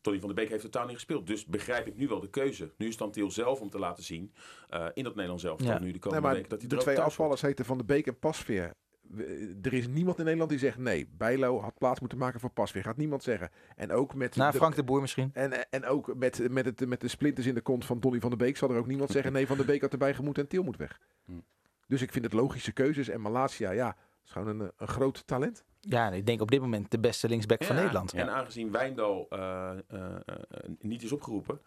Tony 0.04 0.20
van 0.20 0.28
der 0.28 0.36
Beek 0.36 0.50
heeft 0.50 0.62
totaal 0.64 0.86
niet 0.86 0.96
gespeeld. 0.96 1.28
Dus 1.28 1.46
begrijp 1.46 1.88
ik 1.88 1.96
nu 1.96 2.08
wel 2.08 2.20
de 2.20 2.30
keuze. 2.30 2.64
Nu 2.78 2.86
is 2.86 2.92
het 2.92 3.00
dan 3.02 3.12
Til 3.12 3.32
zelf 3.32 3.62
om 3.62 3.70
te 3.70 3.80
laten 3.80 4.04
zien 4.04 4.34
eh, 4.70 4.86
in 4.94 5.04
dat 5.04 5.14
Nederlands 5.14 5.44
zelf. 5.44 5.64
Ja. 5.64 5.80
Nu 5.80 5.92
de 5.92 6.00
komende 6.00 6.28
weken 6.30 6.50
dat 6.50 6.60
hij 6.60 6.70
de 6.70 6.76
er 6.76 6.82
twee 6.82 7.00
afvallers 7.00 7.42
heten 7.42 7.66
Van 7.66 7.78
de 7.78 7.84
Beek 7.84 8.08
en 8.08 8.20
Pasveer. 8.20 8.74
We- 9.02 9.56
Er 9.62 9.74
is 9.74 9.88
niemand 9.88 10.18
in 10.18 10.24
Nederland 10.24 10.50
die 10.50 10.60
zegt 10.60 10.78
nee. 10.78 11.08
Bijlo 11.18 11.60
had 11.62 11.78
plaats 11.78 12.00
moeten 12.00 12.18
maken 12.18 12.40
voor 12.40 12.50
Pasveer. 12.50 12.84
Gaat 12.84 12.98
niemand 12.98 13.24
zeggen. 13.24 13.50
En 13.76 13.92
ook 13.92 14.16
met 14.16 14.36
Na 14.36 14.52
de- 14.52 14.58
Frank 14.58 14.76
de 14.76 14.84
Boer 14.84 15.02
misschien. 15.02 15.30
En, 15.34 15.70
en 15.70 15.86
ook 15.86 16.16
met, 16.16 16.50
met, 16.52 16.66
het, 16.66 16.88
met 16.88 17.02
de 17.02 17.08
splinters 17.08 17.48
in 17.48 17.54
de 17.54 17.62
kont 17.62 17.86
van 17.86 18.00
Donny 18.00 18.20
van 18.20 18.30
der 18.30 18.40
Beek 18.40 18.58
zal 18.58 18.70
er 18.70 18.78
ook 18.78 18.88
niemand 18.88 19.10
zeggen 19.10 19.34
nee, 19.34 19.48
Van 19.48 19.58
der 19.58 19.66
Beek 19.66 19.82
had 19.82 19.92
erbij 19.92 20.14
gemoet 20.14 20.38
en 20.38 20.48
Til 20.48 20.64
moet 20.64 20.78
weg. 20.78 21.00
Hm. 21.26 21.32
Dus 21.88 22.02
ik 22.02 22.12
vind 22.12 22.26
het 22.26 22.34
logische 22.34 22.72
keuzes. 22.72 23.10
En 23.10 23.22
Malasia, 23.22 23.72
ja, 23.72 23.96
is 24.26 24.32
gewoon 24.32 24.60
een, 24.60 24.72
een 24.78 24.88
groot 24.88 25.28
talent. 25.28 25.64
Ja, 25.80 26.12
ik 26.12 26.26
denk 26.26 26.42
op 26.42 26.52
dit 26.52 26.62
moment 26.62 26.92
de 26.92 27.00
beste 27.00 27.30
linksback 27.30 27.64
van 27.64 27.76
Ja, 27.76 27.82
Nederland. 27.82 28.14
En 28.14 28.30
aangezien 28.34 28.72
Wijndal 28.72 29.26
eh, 29.30 29.72
eh, 29.88 30.16
eh, 30.26 30.36
niet 30.80 31.04
is 31.04 31.12
opgeroepen, 31.12 31.62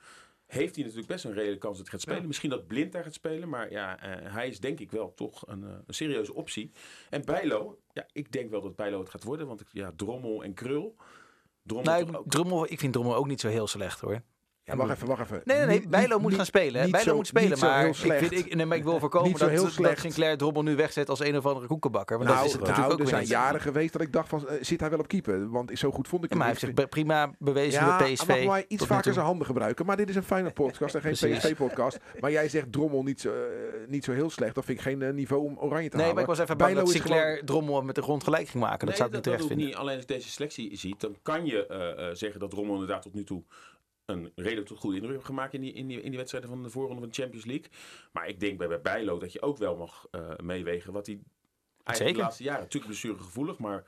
heeft 0.46 0.74
hij 0.74 0.84
natuurlijk 0.84 1.10
best 1.12 1.24
een 1.24 1.32
reële 1.32 1.58
kans 1.58 1.76
dat 1.76 1.82
hij 1.86 1.92
gaat 1.92 2.00
spelen. 2.02 2.20
Ja. 2.20 2.26
Misschien 2.26 2.50
dat 2.50 2.66
Blind 2.66 2.92
daar 2.92 3.02
gaat 3.02 3.14
spelen, 3.14 3.48
maar 3.48 3.70
ja, 3.70 4.00
eh, 4.00 4.32
hij 4.32 4.48
is 4.48 4.60
denk 4.60 4.80
ik 4.80 4.90
wel 4.90 5.14
toch 5.14 5.46
een, 5.48 5.64
eh, 5.64 5.70
een 5.86 5.94
serieuze 5.94 6.34
optie. 6.34 6.70
En 7.10 7.24
Bijlo, 7.24 7.78
ja, 7.92 8.06
ik 8.12 8.32
denk 8.32 8.50
wel 8.50 8.60
dat 8.60 8.76
Bijlo 8.76 8.98
het 9.00 9.10
gaat 9.10 9.22
worden, 9.24 9.46
want 9.46 9.60
ik- 9.60 9.66
ja, 9.72 9.92
Drommel 9.96 10.44
en 10.44 10.54
Krul. 10.54 10.96
Drommel 11.62 11.92
Nou, 11.92 12.06
toch 12.06 12.16
ook- 12.16 12.30
Drommel, 12.30 12.70
ik 12.72 12.78
vind 12.80 12.92
Drommel 12.92 13.14
ook 13.14 13.26
niet 13.26 13.40
zo 13.40 13.48
heel 13.48 13.66
slecht 13.66 14.00
hoor. 14.00 14.22
Ja, 14.66 14.76
wacht 14.76 14.90
even, 14.90 15.06
wacht 15.06 15.20
even. 15.20 15.40
Nee, 15.44 15.56
nee, 15.56 15.66
nee. 15.66 15.88
Bijlo 15.88 16.18
moet 16.18 16.26
niet- 16.28 16.36
gaan 16.36 16.46
spelen. 16.46 16.80
hè. 16.82 16.90
Bijlo 16.90 17.06
zo- 17.10 17.16
moet 17.16 17.26
spelen. 17.26 17.58
Maar 17.58 17.86
ik, 17.86 17.94
vind, 17.94 18.32
ik, 18.32 18.54
nee, 18.54 18.66
maar 18.66 18.76
ik 18.76 18.84
wil 18.84 18.98
voorkomen 18.98 19.38
dat, 19.38 19.48
heel 19.50 19.62
dat 19.62 19.72
slecht. 19.72 20.00
Sinclair 20.00 20.36
Drommel 20.36 20.62
nu 20.62 20.76
wegzet 20.76 21.08
als 21.08 21.20
een 21.20 21.36
of 21.36 21.46
andere 21.46 21.66
koekenbakker. 21.66 22.16
Want 22.16 22.28
dat 22.28 22.36
Nou, 22.38 22.48
is 22.48 22.54
het 22.54 22.62
nou, 22.66 22.72
natuurlijk 22.76 23.00
ook 23.00 23.06
er 23.12 23.14
zijn 23.16 23.28
jaren 23.40 23.60
geweest 23.60 23.92
dat 23.92 24.02
ik 24.02 24.12
dacht 24.12 24.28
van, 24.28 24.48
eh, 24.48 24.56
zit 24.60 24.80
hij 24.80 24.90
wel 24.90 24.98
op 24.98 25.08
keeper? 25.08 25.50
Want 25.50 25.70
zo 25.78 25.90
goed 25.90 26.08
vond 26.08 26.24
ik 26.24 26.30
Ja, 26.30 26.36
maar 26.36 26.46
hij 26.46 26.56
hem 26.60 26.66
heeft 26.68 26.78
zich 26.78 26.88
prima 26.88 27.30
bewezen 27.38 27.80
Ja, 27.84 27.98
bij 27.98 28.12
PSV. 28.12 28.26
mag 28.28 28.44
maar 28.44 28.64
iets 28.68 28.86
vaker 28.86 29.12
zijn 29.12 29.24
handen 29.24 29.46
gebruiken. 29.46 29.86
Maar 29.86 29.96
dit 29.96 30.08
is 30.08 30.16
een 30.16 30.22
fijne 30.22 30.50
podcast 30.62 30.94
en 30.94 31.00
geen. 31.00 31.12
PSV-podcast. 31.12 31.98
Maar 32.20 32.30
jij 32.30 32.48
zegt 32.48 32.72
Drommel 32.72 33.02
niet 33.02 33.20
zo, 33.20 33.28
eh, 33.28 33.36
niet 33.88 34.04
zo 34.04 34.12
heel 34.12 34.30
slecht. 34.30 34.54
Dat 34.54 34.64
vind 34.64 34.78
ik 34.78 34.84
geen 34.84 35.02
eh, 35.02 35.12
niveau 35.12 35.44
om 35.44 35.58
oranje 35.58 35.88
te 35.88 35.96
Nee, 35.96 36.06
halen. 36.06 36.12
maar 36.14 36.22
ik 36.22 36.28
was 36.28 36.38
even 36.38 36.56
bang 36.56 36.70
Bijlo 36.72 36.84
dat 36.86 36.94
Sinclair 36.94 37.44
Drommel 37.44 37.82
met 37.82 37.94
de 37.94 38.02
grond 38.02 38.24
gelijk 38.24 38.48
ging 38.48 38.62
maken. 38.62 38.78
Dat 38.78 38.88
Nee, 38.88 38.96
zou 38.96 39.08
ik 39.08 39.14
niet 39.14 39.22
terecht 39.24 39.46
vinden. 39.46 39.66
niet. 39.66 39.74
Alleen 39.76 39.94
als 39.96 40.04
je 40.06 40.14
deze 40.14 40.28
selectie 40.28 40.76
ziet, 40.76 41.00
dan 41.00 41.16
kan 41.22 41.46
je 41.46 41.66
eh, 41.66 42.08
eh, 42.08 42.14
zeggen 42.14 42.40
dat 42.40 42.52
Rommel 42.52 42.72
inderdaad 42.74 43.02
tot 43.02 43.14
nu 43.14 43.24
toe 43.24 43.42
een 44.06 44.32
redelijk 44.34 44.68
goede 44.68 45.00
indruk 45.00 45.24
gemaakt 45.24 45.54
in 45.54 45.60
die, 45.60 45.72
in, 45.72 45.86
die, 45.86 46.02
in 46.02 46.08
die 46.08 46.18
wedstrijden 46.18 46.50
van 46.50 46.62
de 46.62 46.70
voorronde 46.70 47.00
van 47.00 47.08
de 47.08 47.14
Champions 47.14 47.44
League. 47.44 47.70
Maar 48.12 48.28
ik 48.28 48.40
denk 48.40 48.58
bij, 48.58 48.68
bij 48.68 48.80
Bijlo 48.80 49.18
dat 49.18 49.32
je 49.32 49.42
ook 49.42 49.56
wel 49.58 49.76
mag 49.76 50.06
eh, 50.10 50.36
meewegen 50.42 50.92
wat 50.92 51.06
hij 51.06 51.20
eigenlijk 51.82 51.96
Zeker. 51.96 52.14
de 52.14 52.20
laatste 52.20 52.42
jaren, 52.42 52.60
natuurlijk 52.60 52.92
blessuregevoelig, 52.92 53.58
maar 53.58 53.84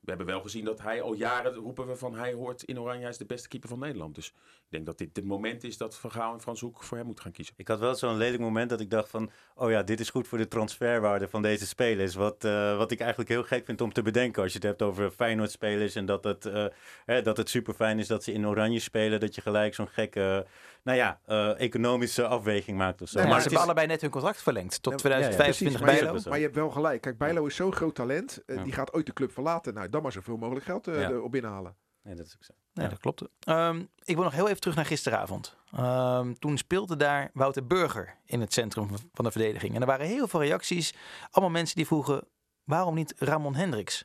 we 0.00 0.08
hebben 0.14 0.26
wel 0.26 0.40
gezien 0.40 0.64
dat 0.64 0.80
hij 0.80 1.02
al 1.02 1.12
jaren 1.12 1.54
roepen 1.54 1.86
we 1.86 1.96
van 1.96 2.14
hij 2.14 2.32
hoort 2.32 2.62
in 2.62 2.80
Oranje, 2.80 3.00
hij 3.00 3.10
is 3.10 3.18
de 3.18 3.26
beste 3.26 3.48
keeper 3.48 3.68
van 3.68 3.78
Nederland. 3.78 4.14
Dus 4.14 4.34
denk 4.70 4.86
dat 4.86 4.98
dit 4.98 5.16
het 5.16 5.24
moment 5.24 5.64
is 5.64 5.76
dat 5.76 5.96
Van 5.98 6.10
Gaal 6.10 6.32
en 6.32 6.40
Frans 6.40 6.60
Hoek 6.60 6.82
voor 6.82 6.96
hem 6.96 7.06
moeten 7.06 7.24
gaan 7.24 7.32
kiezen. 7.32 7.54
Ik 7.56 7.68
had 7.68 7.78
wel 7.78 7.94
zo'n 7.94 8.16
lelijk 8.16 8.42
moment 8.42 8.70
dat 8.70 8.80
ik 8.80 8.90
dacht 8.90 9.08
van... 9.10 9.30
oh 9.54 9.70
ja, 9.70 9.82
dit 9.82 10.00
is 10.00 10.10
goed 10.10 10.28
voor 10.28 10.38
de 10.38 10.48
transferwaarde 10.48 11.28
van 11.28 11.42
deze 11.42 11.66
spelers. 11.66 12.14
Wat, 12.14 12.44
eh, 12.44 12.76
wat 12.76 12.90
ik 12.90 13.00
eigenlijk 13.00 13.30
heel 13.30 13.42
gek 13.42 13.64
vind 13.64 13.80
om 13.80 13.92
te 13.92 14.02
bedenken... 14.02 14.42
als 14.42 14.52
je 14.52 14.58
het 14.58 14.66
hebt 14.66 14.82
over 14.82 15.10
Feyenoord-spelers... 15.10 15.94
en 15.94 16.06
dat 16.06 16.24
het, 16.24 16.46
eh, 16.46 16.64
hè, 17.04 17.22
dat 17.22 17.36
het 17.36 17.48
super 17.48 17.74
fijn 17.74 17.98
is 17.98 18.06
dat 18.06 18.24
ze 18.24 18.32
in 18.32 18.46
oranje 18.46 18.78
spelen... 18.80 19.20
dat 19.20 19.34
je 19.34 19.40
gelijk 19.40 19.74
zo'n 19.74 19.88
gekke, 19.88 20.46
nou 20.82 20.98
ja, 20.98 21.20
eh, 21.26 21.60
economische 21.60 22.26
afweging 22.26 22.76
maakt 22.78 23.02
of 23.02 23.08
zo. 23.08 23.14
Nee, 23.18 23.24
maar 23.26 23.32
maar 23.34 23.42
ze 23.42 23.48
hebben 23.48 23.58
is- 23.62 23.64
allebei 23.68 23.86
net 23.86 24.00
hun 24.00 24.10
contract 24.10 24.42
verlengd. 24.42 24.82
Tot 24.82 24.92
Ja, 24.92 24.98
2025 24.98 25.80
maar, 25.80 25.94
je, 25.94 26.00
Bijlo. 26.02 26.20
maar 26.28 26.38
je 26.38 26.44
hebt 26.44 26.56
wel 26.56 26.70
gelijk. 26.70 27.00
Kijk, 27.00 27.18
Bijlo 27.18 27.46
is 27.46 27.56
zo'n 27.56 27.72
groot 27.74 27.94
talent. 27.94 28.42
Ja. 28.46 28.62
Die 28.62 28.72
gaat 28.72 28.92
ooit 28.92 29.06
de 29.06 29.12
club 29.12 29.32
verlaten. 29.32 29.74
Nou, 29.74 29.88
dan 29.88 30.02
maar 30.02 30.12
zoveel 30.12 30.36
mogelijk 30.36 30.64
geld 30.64 30.86
eh, 30.88 31.00
Ja. 31.00 31.10
erop 31.10 31.30
binnenhalen. 31.30 31.76
Nee, 32.02 32.14
dat 32.14 32.26
is 32.26 32.34
ook 32.36 32.44
zo. 32.44 32.52
Nee, 32.78 32.86
Ja. 32.86 32.92
dat 32.92 33.02
klopt. 33.02 33.22
Ehm, 33.40 33.84
ik 34.04 34.14
wil 34.14 34.24
nog 34.24 34.32
heel 34.32 34.48
even 34.48 34.60
terug 34.60 34.76
naar 34.76 34.84
gisteravond. 34.86 35.56
Ehm, 35.72 36.32
toen 36.34 36.58
speelde 36.58 36.96
daar 36.96 37.30
Wouter 37.32 37.66
Burger 37.66 38.16
in 38.24 38.40
het 38.40 38.52
centrum 38.52 38.88
van- 39.12 39.24
de 39.24 39.30
verdediging. 39.30 39.74
En 39.74 39.80
er 39.80 39.86
waren 39.86 40.06
heel 40.06 40.28
veel 40.28 40.42
reacties. 40.42 40.94
Allemaal 41.30 41.52
mensen 41.52 41.76
die 41.76 41.86
vroegen, 41.86 42.24
waarom 42.64 42.94
niet 42.94 43.14
Ramon 43.18 43.54
Hendricks? 43.54 44.04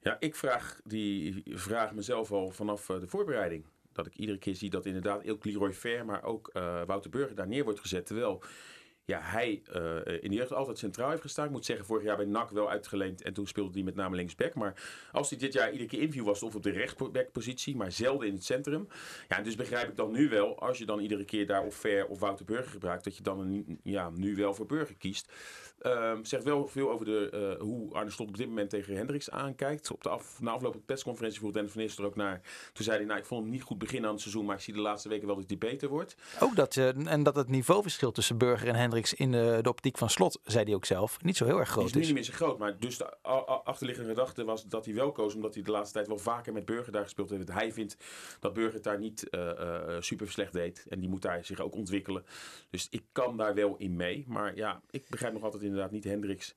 Ja, 0.00 0.16
ik 0.18 0.34
vraag 0.36 0.80
die 0.84 1.42
vraag 1.46 1.92
mezelf 1.92 2.32
al 2.32 2.50
vanaf 2.50 2.88
eh, 2.88 3.00
de 3.00 3.06
voorbereiding. 3.06 3.64
Dat 3.92 4.06
ik 4.06 4.14
iedere 4.16 4.38
keer 4.38 4.54
zie 4.56 4.70
dat 4.70 4.86
inderdaad 4.86 5.28
ook 5.28 5.44
Leroy 5.44 5.72
Ver, 5.72 6.04
maar 6.04 6.22
ook 6.22 6.48
eh, 6.52 6.82
Wouter 6.86 7.10
Burger 7.10 7.34
daar 7.36 7.46
neer 7.48 7.64
wordt 7.64 7.80
gezet. 7.80 8.06
Terwijl 8.06 8.42
ja, 9.04 9.20
hij 9.22 9.62
eh, 9.72 10.22
in 10.22 10.30
de 10.30 10.36
jeugd 10.36 10.52
altijd 10.52 10.78
centraal 10.78 11.10
heeft 11.10 11.22
gestaan. 11.22 11.44
Ik 11.44 11.50
moet 11.50 11.64
zeggen, 11.64 11.86
vorig 11.86 12.04
jaar 12.04 12.16
bij 12.16 12.26
NAC 12.26 12.50
wel 12.50 12.70
uitgeleend. 12.70 13.22
En 13.22 13.32
toen 13.32 13.46
speelde 13.46 13.72
hij 13.72 13.82
met 13.82 13.94
name 13.94 14.16
linksback. 14.16 14.54
Maar 14.54 14.74
als 15.12 15.30
hij 15.30 15.38
dit 15.38 15.52
jaar 15.52 15.70
iedere 15.70 15.88
keer 15.88 16.00
inviel 16.00 16.24
was 16.24 16.42
of 16.42 16.54
op 16.54 16.62
de 16.62 16.70
rechtsbackpositie, 16.70 17.76
maar 17.76 17.92
zelden 17.92 18.26
in 18.26 18.34
het 18.34 18.44
centrum. 18.44 18.88
Ja, 19.28 19.40
dus 19.40 19.56
begrijp 19.56 19.88
ik 19.88 19.96
dan 19.96 20.12
nu 20.12 20.28
wel, 20.28 20.58
als 20.58 20.78
je 20.78 20.86
dan 20.86 21.00
iedere 21.00 21.24
keer 21.24 21.46
daar 21.46 21.64
of 21.64 21.74
Ver 21.74 22.06
of 22.06 22.18
Wouter 22.18 22.44
Burger 22.44 22.70
gebruikt, 22.70 23.04
dat 23.04 23.16
je 23.16 23.22
dan 23.22 23.40
een, 23.40 23.80
ja, 23.82 24.10
nu 24.10 24.36
wel 24.36 24.54
voor 24.54 24.66
Burger 24.66 24.96
kiest. 24.96 25.32
Ehm 25.84 26.22
zegt 26.22 26.44
wel 26.44 26.66
veel 26.66 26.90
over 26.90 27.06
de, 27.06 27.30
eh, 27.30 27.60
hoe 27.60 27.92
Arne 27.92 28.10
Slot 28.10 28.28
op 28.28 28.36
dit 28.36 28.48
moment 28.48 28.70
tegen 28.70 28.96
Hendricks 28.96 29.30
aankijkt. 29.30 29.90
Op 29.90 30.02
de 30.02 30.08
af, 30.08 30.40
na 30.40 30.50
afloop 30.50 30.70
van 30.70 30.80
de 30.80 30.86
persconferentie 30.86 31.38
vroeg 31.38 31.52
Dennis 31.52 31.72
van 31.72 31.80
Nistelrooy 31.80 32.10
ook 32.10 32.16
naar. 32.16 32.40
Toen 32.72 32.84
zei 32.84 32.96
hij, 32.96 33.06
nou 33.06 33.18
ik 33.18 33.24
vond 33.24 33.42
hem 33.42 33.50
niet 33.50 33.62
goed 33.62 33.78
beginnen 33.78 34.06
aan 34.06 34.12
het 34.12 34.22
seizoen, 34.22 34.44
maar 34.44 34.56
ik 34.56 34.62
zie 34.62 34.74
de 34.74 34.80
laatste 34.80 35.08
weken 35.08 35.26
wel 35.26 35.36
dat 35.36 35.44
hij 35.48 35.58
beter 35.58 35.88
wordt. 35.88 36.16
Ook 36.40 36.56
dat, 36.56 36.76
eh, 36.76 37.06
en 37.12 37.22
dat 37.22 37.36
het 37.36 37.48
niveauverschil 37.48 38.12
tussen 38.12 38.38
Burger 38.38 38.68
en 38.68 38.74
Hendricks 38.74 39.14
in 39.14 39.32
de, 39.32 39.58
de 39.62 39.68
optiek 39.68 39.98
van 39.98 40.10
Slot, 40.10 40.40
zei 40.44 40.64
hij 40.64 40.74
ook 40.74 40.84
zelf, 40.84 41.22
niet 41.22 41.36
zo 41.36 41.44
heel 41.44 41.58
erg 41.58 41.68
groot 41.68 41.84
is 41.84 41.96
is. 41.96 42.06
niet 42.06 42.14
meer 42.14 42.24
zo 42.24 42.32
groot, 42.32 42.58
maar 42.58 42.78
dus 42.78 42.98
de 42.98 43.16
achterliggende 43.64 44.08
gedachte 44.08 44.44
was 44.44 44.64
dat 44.64 44.84
hij 44.84 44.94
wel 44.94 45.12
koos, 45.12 45.34
omdat 45.34 45.54
hij 45.54 45.62
de 45.62 45.70
laatste 45.70 45.94
tijd 45.94 46.06
wel 46.06 46.18
vaker 46.18 46.52
met 46.52 46.64
Burger 46.64 46.92
daar 46.92 47.02
gespeeld 47.02 47.30
heeft. 47.30 47.52
Hij 47.52 47.72
vindt 47.72 47.96
dat 48.40 48.52
Burger 48.52 48.74
het 48.74 48.82
daar 48.82 48.98
niet 48.98 49.28
eh, 49.28 49.96
super 50.00 50.30
slecht 50.30 50.52
deed 50.52 50.86
en 50.88 51.00
die 51.00 51.08
moet 51.08 51.22
daar 51.22 51.44
zich 51.44 51.60
ook 51.60 51.74
ontwikkelen. 51.74 52.24
Dus 52.70 52.86
ik 52.90 53.02
kan 53.12 53.36
daar 53.36 53.54
wel 53.54 53.74
in 53.78 53.96
mee, 53.96 54.24
maar 54.28 54.56
ja, 54.56 54.80
ik 54.90 55.08
begrijp 55.08 55.32
nog 55.32 55.42
altijd 55.42 55.62
inderdaad 55.74 55.92
niet 55.92 56.04
Hendricks. 56.04 56.56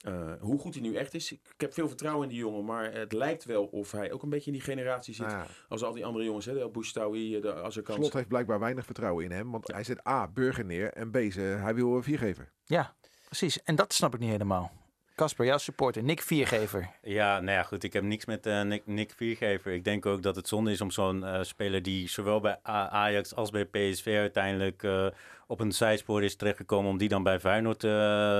eh, 0.00 0.32
hoe 0.40 0.58
goed 0.58 0.74
hij 0.74 0.82
nu 0.82 0.94
echt 0.94 1.14
is. 1.14 1.32
Ik, 1.32 1.40
ik 1.54 1.60
heb 1.60 1.72
veel 1.72 1.88
vertrouwen 1.88 2.22
in 2.22 2.28
die 2.28 2.38
jongen, 2.38 2.64
maar 2.64 2.92
het 2.92 3.12
lijkt 3.12 3.44
wel 3.44 3.64
of 3.64 3.92
hij 3.92 4.12
ook 4.12 4.22
een 4.22 4.28
beetje 4.30 4.46
in 4.50 4.52
die 4.56 4.62
generatie 4.66 5.14
zit. 5.14 5.30
Ja, 5.30 5.46
Als 5.68 5.82
al 5.82 5.92
die 5.92 6.04
andere 6.04 6.24
jongens, 6.24 6.46
hè, 6.46 6.54
de 6.54 6.68
Bouchtaoui, 6.68 7.40
de 7.40 7.54
Azarkans. 7.54 7.98
Slot 7.98 8.12
heeft 8.12 8.28
blijkbaar 8.28 8.58
weinig 8.58 8.84
vertrouwen 8.84 9.24
in 9.24 9.30
hem. 9.30 9.50
Want 9.50 9.72
hij 9.72 9.84
zet 9.84 10.06
A, 10.06 10.28
Burger 10.28 10.64
neer. 10.64 10.92
En 10.92 11.10
B, 11.10 11.16
ze, 11.32 11.40
hij 11.40 11.74
wil 11.74 11.96
een 11.96 12.02
viergever. 12.02 12.52
Ja, 12.64 12.94
precies. 13.26 13.62
En 13.62 13.74
dat 13.76 13.92
snap 13.92 14.14
ik 14.14 14.20
niet 14.20 14.30
helemaal. 14.30 14.72
Casper, 15.20 15.46
jouw 15.46 15.58
supporter, 15.58 16.02
Nick 16.02 16.20
Viergever. 16.20 16.90
Ja, 17.02 17.40
nou 17.40 17.56
ja, 17.56 17.62
goed. 17.62 17.84
Ik 17.84 17.92
heb 17.92 18.02
niks 18.02 18.24
met 18.24 18.46
eh, 18.46 18.62
Nick, 18.62 18.82
Nick 18.86 19.12
Viergever. 19.16 19.72
Ik 19.72 19.84
denk 19.84 20.06
ook 20.06 20.22
dat 20.22 20.36
het 20.36 20.48
zonde 20.48 20.70
is 20.70 20.80
om 20.80 20.90
zo'n 20.90 21.24
eh, 21.24 21.42
speler 21.42 21.82
die 21.82 22.08
zowel 22.08 22.40
bij 22.40 22.58
Ajax 22.62 23.34
als 23.34 23.50
bij 23.50 23.64
PSV 23.64 24.14
uiteindelijk 24.18 24.82
eh, 24.82 25.06
op 25.50 25.60
een 25.60 25.72
zijspoor 25.72 26.22
is 26.22 26.36
terechtgekomen, 26.36 26.90
om 26.90 26.98
die 26.98 27.08
dan 27.08 27.22
bij 27.22 27.40
Feyenoord 27.40 27.84
eh, 27.84 27.90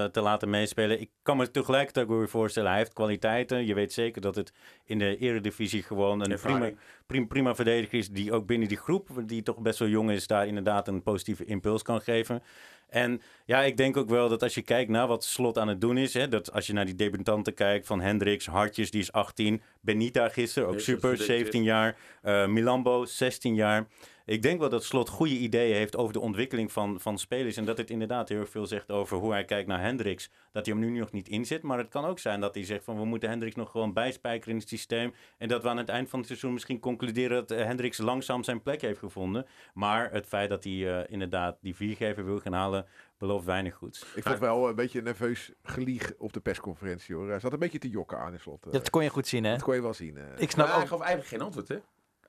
te 0.04 0.20
laten 0.20 0.50
meespelen. 0.50 1.00
Ik 1.00 1.10
kan 1.22 1.36
me 1.36 1.50
tegelijkertijd 1.50 2.06
ook 2.06 2.18
weer 2.18 2.28
voorstellen, 2.28 2.68
hij 2.68 2.78
heeft 2.78 2.92
kwaliteiten. 2.92 3.66
Je 3.66 3.74
weet 3.74 3.92
zeker 3.92 4.20
dat 4.20 4.34
het 4.34 4.52
in 4.84 4.98
de 4.98 5.16
eredivisie 5.16 5.82
gewoon 5.82 6.20
een 6.20 6.38
prima, 6.40 6.70
prima, 7.06 7.26
prima 7.26 7.54
verdediger 7.54 7.98
is, 7.98 8.10
die 8.10 8.32
ook 8.32 8.46
binnen 8.46 8.68
die 8.68 8.76
groep, 8.76 9.08
die 9.26 9.42
toch 9.42 9.58
best 9.58 9.78
wel 9.78 9.88
jong 9.88 10.10
is, 10.10 10.26
daar 10.26 10.46
inderdaad 10.46 10.88
een 10.88 11.02
positieve 11.02 11.44
impuls 11.44 11.82
kan 11.82 12.00
geven. 12.00 12.42
En 12.90 13.22
ja, 13.44 13.62
ik 13.62 13.76
denk 13.76 13.96
ook 13.96 14.08
wel 14.08 14.28
dat 14.28 14.42
als 14.42 14.54
je 14.54 14.62
kijkt 14.62 14.90
naar 14.90 15.06
wat 15.06 15.24
Slot 15.24 15.58
aan 15.58 15.68
het 15.68 15.80
doen 15.80 15.96
is, 15.98 16.14
hè, 16.14 16.28
dat 16.28 16.52
als 16.52 16.66
je 16.66 16.72
naar 16.72 16.84
die 16.84 16.94
debutanten 16.94 17.54
kijkt 17.54 17.86
van 17.86 18.00
Hendricks, 18.00 18.46
Hartjes, 18.46 18.90
die 18.90 19.00
is 19.00 19.12
18, 19.12 19.62
Benita 19.80 20.28
gisteren, 20.28 20.68
ook 20.68 20.80
super, 20.80 21.10
het 21.10 21.20
gedebuteerd. 21.20 21.52
17 21.52 21.62
jaar, 21.62 21.96
eh, 22.22 22.46
Milambo, 22.46 23.04
16 23.04 23.54
jaar. 23.54 23.86
Ik 24.24 24.42
denk 24.42 24.58
wel 24.60 24.68
dat 24.68 24.84
Slot 24.84 25.08
goede 25.08 25.34
ideeën 25.36 25.74
heeft 25.74 25.96
over 25.96 26.12
de 26.12 26.20
ontwikkeling 26.20 26.72
van, 26.72 27.00
van 27.00 27.18
spelers. 27.18 27.56
En 27.56 27.64
dat 27.64 27.78
het 27.78 27.90
inderdaad 27.90 28.28
heel 28.28 28.40
erg 28.40 28.48
veel 28.50 28.66
zegt 28.66 28.90
over 28.90 29.16
hoe 29.16 29.32
hij 29.32 29.44
kijkt 29.44 29.68
naar 29.68 29.80
Hendricks. 29.80 30.30
Dat 30.52 30.66
hij 30.66 30.74
hem 30.74 30.84
nu 30.84 30.98
nog 30.98 31.12
niet 31.12 31.28
inzet. 31.28 31.62
Maar 31.62 31.78
het 31.78 31.88
kan 31.88 32.04
ook 32.04 32.18
zijn 32.18 32.40
dat 32.40 32.54
hij 32.54 32.64
zegt 32.64 32.84
van 32.84 32.96
we 32.96 33.04
moeten 33.04 33.28
Hendricks 33.28 33.56
nog 33.56 33.70
gewoon 33.70 33.92
bijspijkeren 33.92 34.54
in 34.54 34.60
het 34.60 34.68
systeem. 34.68 35.14
En 35.38 35.48
dat 35.48 35.62
we 35.62 35.68
aan 35.68 35.76
het 35.76 35.88
eind 35.88 36.08
van 36.08 36.18
het 36.18 36.28
seizoen 36.28 36.52
misschien 36.52 36.80
concluderen 36.80 37.36
dat 37.46 37.50
eh, 37.58 37.64
Hendricks 37.64 37.98
langzaam 37.98 38.42
zijn 38.44 38.62
plek 38.62 38.80
heeft 38.80 38.98
gevonden. 38.98 39.46
Maar 39.74 40.12
het 40.12 40.26
feit 40.26 40.48
dat 40.48 40.64
hij 40.64 40.98
eh, 41.02 41.12
inderdaad 41.12 41.56
die 41.60 41.74
viergever 41.76 42.24
wil 42.24 42.38
gaan 42.38 42.52
halen, 42.52 42.86
belooft 43.18 43.44
weinig 43.44 43.74
goeds. 43.74 44.06
Ik 44.14 44.22
vond 44.22 44.38
wel 44.38 44.68
een 44.68 44.74
beetje 44.74 44.98
een 44.98 45.04
nerveus 45.04 45.52
gelieg 45.62 46.12
op 46.18 46.32
de 46.32 46.40
persconferentie. 46.40 47.14
hoor. 47.14 47.28
Hij 47.28 47.40
zat 47.40 47.52
een 47.52 47.58
beetje 47.58 47.78
te 47.78 47.88
jokken 47.88 48.18
aan 48.18 48.32
in 48.32 48.40
slot. 48.40 48.66
eh. 48.66 48.72
Dat 48.72 48.90
kon 48.90 49.02
je 49.02 49.08
goed 49.10 49.26
zien, 49.26 49.44
hè? 49.44 49.50
Dat 49.52 49.62
kon 49.62 49.74
je 49.74 49.82
wel 49.82 49.94
zien. 49.94 50.16
eh. 50.16 50.22
Ik 50.24 50.38
Maar 50.38 50.48
snap 50.50 50.66
hij 50.66 50.86
gaf 50.86 51.00
eigenlijk 51.00 51.28
geen 51.28 51.40
antwoord, 51.40 51.68
hè? 51.68 51.76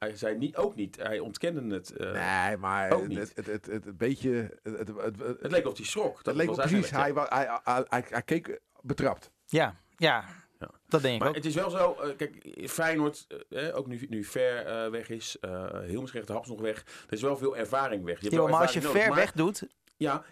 Hij 0.02 0.16
zei 0.18 0.38
niet, 0.38 0.56
ook 0.56 0.76
niet. 0.76 0.96
Hij 0.98 1.20
ontkende 1.20 1.76
het. 1.76 1.92
eh, 1.92 2.12
nee, 2.48 2.58
maar 2.58 2.92
ook 2.92 3.08
niet. 3.08 3.18
het, 3.18 3.36
het, 3.36 3.66
het, 3.66 3.86
het, 3.86 3.98
beetje... 3.98 4.32
Het, 4.64 4.78
het, 4.78 4.88
het, 4.88 5.20
het, 5.20 5.42
Het 5.42 5.52
leek 5.52 5.68
of 5.68 5.78
hij 5.78 5.86
schrok. 5.86 6.16
het 6.16 6.26
Dat 6.26 6.36
leek 6.36 6.52
precies. 6.52 6.90
Hij, 6.90 7.12
hij, 7.16 7.60
hij, 7.64 7.84
hij, 7.90 8.04
hij 8.10 8.22
keek 8.22 8.60
betrapt. 8.82 9.32
Ja, 9.46 9.76
ja, 9.96 10.26
Ja. 10.60 10.70
dat 10.88 11.02
denk 11.02 11.14
ik 11.14 11.20
Maar 11.20 11.30
ook. 11.30 11.36
het 11.36 11.46
is 11.46 11.56
wel 11.56 11.70
zo, 11.70 11.94
eh, 11.94 12.16
kijk, 12.18 12.64
Feyenoord, 12.70 13.26
eh, 13.50 13.68
eh, 13.68 13.76
ook 13.78 13.88
nu, 13.88 14.06
nu 14.10 14.24
Ver 14.24 14.66
eh, 14.66 14.90
weg 14.90 15.10
is, 15.10 15.40
eh 15.40 15.80
Hilmers 15.80 16.12
de 16.12 16.24
Haps 16.34 16.48
nog 16.48 16.62
weg. 16.62 16.80
Er 17.08 17.14
is 17.14 17.22
wel 17.22 17.38
veel 17.38 17.58
ervaring 17.58 18.04
weg. 18.04 18.16
Je 18.16 18.22
hebt 18.22 18.34
Ja, 18.34 18.40
wel 18.42 18.50
maar 18.50 18.62
als 18.62 18.74
je 18.74 18.82
ver 18.82 19.14
weg 19.16 19.32
doet, 19.32 19.64
Ja, 19.98 20.24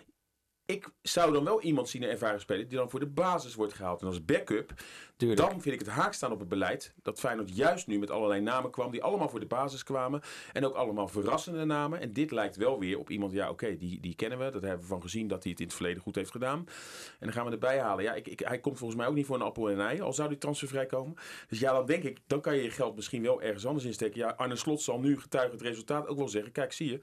ik 0.70 0.90
zou 1.02 1.34
dan 1.34 1.44
wel 1.44 1.62
iemand 1.62 1.90
zien, 1.90 2.04
een 2.04 2.10
ervaren 2.10 2.40
speler, 2.40 2.68
die 2.68 2.78
dan 2.78 2.90
voor 2.90 3.00
de 3.00 3.08
basis 3.08 3.56
wordt 3.56 3.74
gehaald. 3.74 4.02
En 4.02 4.08
als 4.08 4.26
backup, 4.26 4.74
tuurlijk. 5.18 5.40
dan 5.40 5.62
vind 5.62 5.76
ik 5.76 5.80
het 5.80 5.90
haak 5.90 6.14
staan 6.14 6.32
op 6.32 6.40
het 6.40 6.50
beleid. 6.50 6.94
Dat 7.04 7.20
Feyenoord 7.20 7.56
juist 7.56 7.88
nu 7.88 8.00
met 8.00 8.12
allerlei 8.12 8.42
namen 8.42 8.72
kwam, 8.72 8.92
die 8.92 9.04
allemaal 9.04 9.30
voor 9.30 9.40
de 9.40 9.46
basis 9.46 9.84
kwamen. 9.84 10.22
En 10.54 10.66
ook 10.66 10.76
allemaal 10.76 11.08
verrassende 11.08 11.66
namen. 11.66 12.00
En 12.00 12.14
dit 12.14 12.32
lijkt 12.32 12.56
wel 12.56 12.80
weer 12.80 13.00
op 13.00 13.10
iemand, 13.10 13.32
ja 13.32 13.50
oké, 13.50 13.78
die, 13.78 14.00
die 14.00 14.16
kennen 14.16 14.40
we. 14.40 14.50
Dat 14.50 14.62
hebben 14.62 14.82
we 14.82 14.88
van 14.88 15.02
gezien 15.02 15.28
dat 15.28 15.44
hij 15.44 15.52
het 15.52 15.60
in 15.60 15.66
het 15.66 15.76
verleden 15.76 16.02
goed 16.02 16.16
heeft 16.16 16.32
gedaan. 16.32 16.60
En 16.60 17.26
dan 17.26 17.32
gaan 17.32 17.46
we 17.46 17.52
erbij 17.52 17.80
halen. 17.80 18.04
Ja, 18.04 18.14
ik, 18.14 18.28
ik, 18.28 18.40
hij 18.40 18.60
komt 18.60 18.78
volgens 18.78 19.00
mij 19.00 19.08
ook 19.08 19.16
niet 19.16 19.26
voor 19.26 19.36
een 19.36 19.42
appel 19.42 19.70
en 19.70 19.80
een 19.80 19.86
ei, 19.86 20.02
al 20.02 20.14
zou 20.14 20.30
die 20.30 20.38
transfervrij 20.38 20.86
komen. 20.86 21.16
Dus 21.48 21.60
ja, 21.60 21.74
dan 21.74 21.86
denk 21.86 22.04
ik, 22.04 22.20
dan 22.28 22.42
kan 22.42 22.56
je 22.56 22.64
je 22.64 22.72
geld 22.72 22.96
misschien 22.96 23.22
wel 23.22 23.42
ergens 23.42 23.66
anders 23.66 23.86
insteken. 23.86 24.20
Ja, 24.20 24.34
Arne 24.38 24.56
Slot 24.56 24.82
zal 24.82 25.00
nu 25.00 25.20
getuige 25.20 25.52
het 25.52 25.62
resultaat 25.62 26.08
ook 26.08 26.18
wel 26.18 26.28
zeggen. 26.28 26.52
Kijk, 26.52 26.74
zie 26.74 26.90
je, 26.92 27.00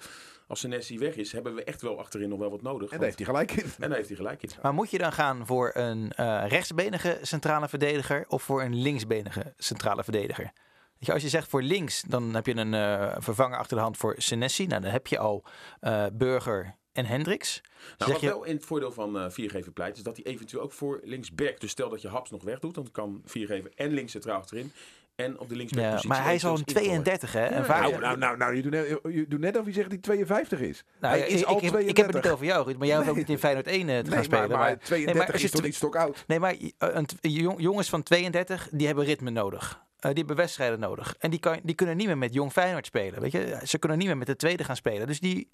als 0.46 0.60
Senesi 0.60 0.98
weg 0.98 1.16
is, 1.16 1.32
hebben 1.32 1.54
we 1.54 1.64
echt 1.64 1.82
wel 1.82 1.98
achterin 1.98 2.28
nog 2.28 2.38
wel 2.38 2.50
wat 2.50 2.62
nodig. 2.62 2.90
En 2.90 2.98
Want- 2.98 3.00
daar 3.00 3.02
heeft 3.04 3.18
hij 3.18 3.26
gelijk 3.26 3.52
in. 3.52 3.82
en 3.82 3.88
daar 3.88 3.96
heeft 3.96 4.08
hij 4.08 4.16
gelijk 4.16 4.42
in. 4.42 4.50
Maar 4.62 4.74
moet 4.74 4.90
je 4.90 4.98
dan 4.98 5.12
gaan 5.12 5.46
voor 5.46 5.70
een 5.74 6.12
eh, 6.12 6.44
rechtsbenige 6.48 7.18
centrale 7.22 7.68
verdediger 7.68 8.24
of 8.28 8.42
voor 8.42 8.62
een 8.62 8.74
linksbenige 8.82 9.54
centrale 9.56 10.04
verdediger? 10.04 10.52
Je, 10.98 11.12
als 11.12 11.22
je 11.22 11.28
zegt 11.28 11.48
voor 11.48 11.62
links, 11.62 12.02
dan 12.02 12.34
heb 12.34 12.46
je 12.46 12.56
een 12.56 12.74
eh, 12.74 13.16
vervanger 13.18 13.58
achter 13.58 13.76
de 13.76 13.82
hand 13.82 13.96
voor 13.96 14.14
Senesi. 14.18 14.66
Nou, 14.66 14.82
dan 14.82 14.90
heb 14.90 15.06
je 15.06 15.18
al 15.18 15.44
eh, 15.80 16.06
Burger 16.12 16.76
en 16.92 17.06
Hendricks. 17.06 17.60
Nou, 17.62 17.70
zeg 17.96 18.08
wat 18.08 18.20
je, 18.20 18.26
wel 18.26 18.44
in 18.44 18.54
het 18.56 18.64
voordeel 18.64 18.92
van 18.92 19.18
eh 19.18 19.30
Viergever 19.30 19.72
pleit, 19.72 19.96
is 19.96 20.02
dat 20.02 20.16
hij 20.16 20.24
eventueel 20.24 20.62
ook 20.62 20.72
voor 20.72 21.00
linksback. 21.04 21.60
Dus 21.60 21.70
stel 21.70 21.88
dat 21.88 22.02
je 22.02 22.08
Haps 22.08 22.30
nog 22.30 22.42
wegdoet, 22.42 22.74
dan 22.74 22.90
kan 22.92 23.22
Viergever 23.24 23.70
en 23.74 23.90
links 23.90 24.12
centraal 24.12 24.38
achterin. 24.38 24.72
En 25.16 25.38
op 25.38 25.48
de 25.48 25.56
linksback 25.56 25.84
positie 25.84 26.08
maar 26.08 26.22
hij 26.24 26.34
is 26.34 26.44
al 26.44 26.50
een 26.50 26.56
eventueel 26.68 26.82
invallen. 26.84 27.02
32, 27.04 27.32
hè? 27.32 27.44
En 27.46 27.64
vaak. 27.64 27.80
Nou, 27.80 27.98
nou, 28.00 28.18
nou, 28.18 28.36
nou 28.36 28.56
je, 28.56 28.62
doet 28.62 28.72
net, 28.72 28.88
je 29.02 29.24
doet 29.28 29.40
net 29.40 29.56
of 29.58 29.66
je 29.66 29.72
zegt 29.72 29.88
hij 29.88 29.98
52 29.98 30.60
is. 30.60 30.84
Nou, 31.00 31.16
hij 31.16 31.26
ik, 31.26 31.32
is 31.34 31.40
ik, 31.40 31.46
al 31.46 31.56
ik, 31.56 31.62
heb- 31.62 31.70
32. 31.72 31.90
ik 31.90 31.96
heb 31.96 32.06
het 32.14 32.22
niet 32.24 32.32
over 32.32 32.46
jou, 32.46 32.64
Ruud, 32.66 32.76
maar 32.78 32.86
jij 32.86 32.96
hoeft 32.96 33.08
ook 33.08 33.14
Nee. 33.14 33.24
niet 33.24 33.32
in 33.34 33.40
Feyenoord 33.40 33.66
1 33.66 33.80
eh, 33.80 33.98
te 33.98 34.04
gaan 34.04 34.14
Nee, 34.14 34.22
spelen. 34.24 34.48
maar, 34.48 34.58
maar 34.58 34.78
32 34.78 35.32
als 35.32 35.40
je 35.40 35.46
is 35.46 35.52
toch 35.52 35.62
niet 35.62 35.74
stokoud? 35.74 36.24
Nee, 36.26 36.38
maar 36.40 36.56
eh, 36.78 37.02
jong- 37.20 37.60
jongens 37.60 37.88
van 37.88 38.02
32, 38.02 38.68
die 38.72 38.86
hebben 38.86 39.04
ritme 39.04 39.30
nodig. 39.30 39.84
Eh, 39.96 40.08
die 40.10 40.18
hebben 40.18 40.36
wedstrijden 40.36 40.80
nodig. 40.80 41.14
En 41.18 41.30
die, 41.30 41.40
kan, 41.40 41.60
die 41.62 41.74
kunnen 41.74 41.96
niet 41.96 42.06
meer 42.06 42.18
met 42.18 42.34
jong 42.34 42.52
Feyenoord 42.52 42.86
spelen. 42.86 43.20
Weet 43.20 43.32
je? 43.32 43.58
Ze 43.64 43.78
kunnen 43.78 43.98
niet 43.98 44.06
meer 44.06 44.16
met 44.16 44.26
de 44.26 44.36
tweede 44.36 44.64
gaan 44.64 44.76
spelen. 44.76 45.06
Dus 45.06 45.20
die, 45.20 45.48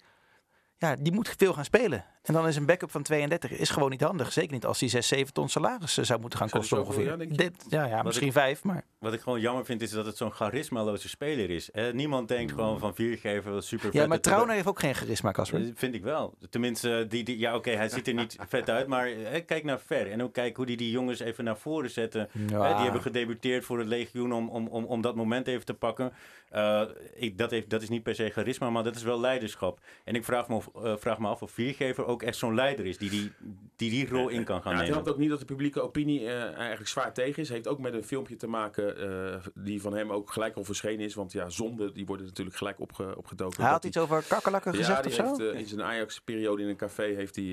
ja, 0.83 0.97
die 0.99 1.13
moet 1.13 1.35
veel 1.39 1.53
gaan 1.53 1.65
spelen. 1.65 2.05
En 2.23 2.35
dan 2.35 2.49
is 2.49 2.57
een 2.57 2.67
backup 2.67 2.91
van 2.91 3.03
32 3.03 3.51
is 3.51 3.71
gewoon 3.71 3.91
niet 3.91 4.01
handig. 4.01 4.33
Zeker 4.33 4.53
niet 4.53 4.67
als 4.67 4.79
die 4.79 4.89
6, 4.89 5.09
7 5.09 5.33
ton 5.33 5.49
salaris 5.49 5.99
eh, 5.99 6.05
zou 6.05 6.21
moeten 6.21 6.39
gaan 6.39 6.49
kosten 6.49 6.81
ongeveer. 6.81 7.05
ja? 7.05 7.17
Dit, 7.17 7.65
ja, 7.69 7.85
ja, 7.85 8.03
misschien 8.03 8.33
vijf, 8.33 8.65
maar... 8.65 8.85
Wat 8.99 9.13
ik 9.13 9.21
gewoon 9.21 9.41
jammer 9.41 9.65
vind, 9.65 9.83
is 9.83 9.91
dat 9.91 10.07
het 10.07 10.17
zo'n 10.17 10.33
charismaloze 10.33 11.09
speler 11.09 11.51
is. 11.51 11.71
Eh, 11.71 11.93
niemand 11.93 12.29
denkt 12.29 12.53
gewoon 12.53 12.79
van 12.79 12.95
Viergever, 12.95 13.63
super 13.63 13.91
vet. 13.91 14.01
Ja, 14.01 14.07
maar 14.07 14.21
Trauner 14.21 14.55
heeft 14.55 14.67
ook 14.67 14.81
geen 14.81 14.95
charisma, 14.95 15.31
Casper. 15.31 15.71
Vind 15.75 15.95
ik 15.95 16.03
wel. 16.03 16.35
Tenminste, 16.51 16.99
eh, 16.99 17.09
die, 17.09 17.25
die, 17.25 17.39
ja, 17.39 17.55
oké, 17.55 17.71
hij 17.71 17.89
ziet 17.89 18.09
er 18.09 18.15
niet 18.15 18.37
vet 18.49 18.71
uit, 18.71 18.87
maar 18.87 19.07
eh, 19.07 19.45
kijk 19.47 19.65
naar 19.65 19.81
Ver. 19.81 20.11
En 20.11 20.23
ook 20.23 20.33
kijk 20.33 20.57
hoe 20.57 20.67
die 20.67 20.77
die 20.77 20.91
jongens 20.91 21.21
even 21.21 21.45
naar 21.45 21.57
voren 21.57 21.91
zetten. 21.91 22.29
Ja. 22.49 22.69
Eh, 22.69 22.75
die 22.75 22.83
hebben 22.85 23.03
gedebuteerd 23.03 23.65
voor 23.65 23.79
het 23.79 23.89
legioen 23.89 24.33
om, 24.33 24.49
om, 24.49 24.67
om, 24.67 24.85
om 24.85 25.01
dat 25.01 25.15
moment 25.15 25.47
even 25.47 25.65
te 25.65 25.75
pakken. 25.75 26.13
Eh, 26.53 26.83
ik, 27.15 27.39
dat, 27.39 27.51
heeft, 27.51 27.71
dat 27.71 27.83
is 27.83 27.89
niet 27.89 28.03
per 28.03 28.15
se 28.15 28.31
charisma, 28.31 28.71
maar 28.71 28.85
dat 28.85 28.97
is 28.97 29.03
wel 29.03 29.21
leiderschap. 29.21 29.81
En 30.05 30.15
ik 30.15 30.25
vraag 30.25 30.49
me, 30.49 30.55
of, 30.55 30.71
eh, 30.83 30.97
vraag 30.97 31.19
me 31.19 31.29
af 31.29 31.43
of 31.43 31.51
Viergever 31.51 32.07
ook 32.07 32.23
echt 32.23 32.37
zo'n 32.37 32.55
leider 32.55 32.87
is 32.87 32.99
die 32.99 33.11
die, 33.11 33.33
die, 33.77 33.91
die 33.91 34.09
rol 34.09 34.29
in 34.29 34.45
kan 34.45 34.63
gaan 34.63 34.73
Ja, 34.73 34.79
het 34.79 34.87
nemen. 34.87 34.93
helpt 34.93 35.09
ook 35.09 35.19
niet 35.19 35.31
dat 35.31 35.39
de 35.39 35.45
publieke 35.45 35.81
opinie 35.81 36.21
eh, 36.27 36.43
eigenlijk 36.43 36.89
zwaar 36.89 37.13
tegen 37.13 37.43
is. 37.43 37.49
Heeft 37.49 37.69
ook 37.69 37.79
met 37.79 37.95
een 37.95 38.05
filmpje 38.05 38.37
te 38.37 38.47
maken 38.47 38.97
eh, 38.97 39.41
die 39.55 39.81
van 39.81 39.95
hem 39.95 40.13
ook 40.13 40.33
gelijk 40.33 40.57
al 40.57 40.65
verschenen 40.65 41.05
is. 41.05 41.15
Want 41.15 41.33
ja, 41.33 41.49
zonden 41.49 41.95
die 41.95 42.07
worden 42.07 42.27
natuurlijk 42.27 42.57
gelijk 42.57 42.81
opge, 42.81 43.17
opgedoken. 43.17 43.63
Hij 43.63 43.73
had 43.73 43.85
iets 43.85 43.99
over 43.99 44.25
kakkerlakken 44.29 44.75
gezegd 44.75 45.15
ja, 45.15 45.31
of 45.31 45.37
zo? 45.37 45.45
heeft 45.45 45.61
in 45.61 45.67
zijn 45.67 45.83
Ajax-periode 45.83 46.63
in 46.63 46.69
een 46.69 46.77
café 46.77 47.03
heeft 47.03 47.37
hij 47.37 47.45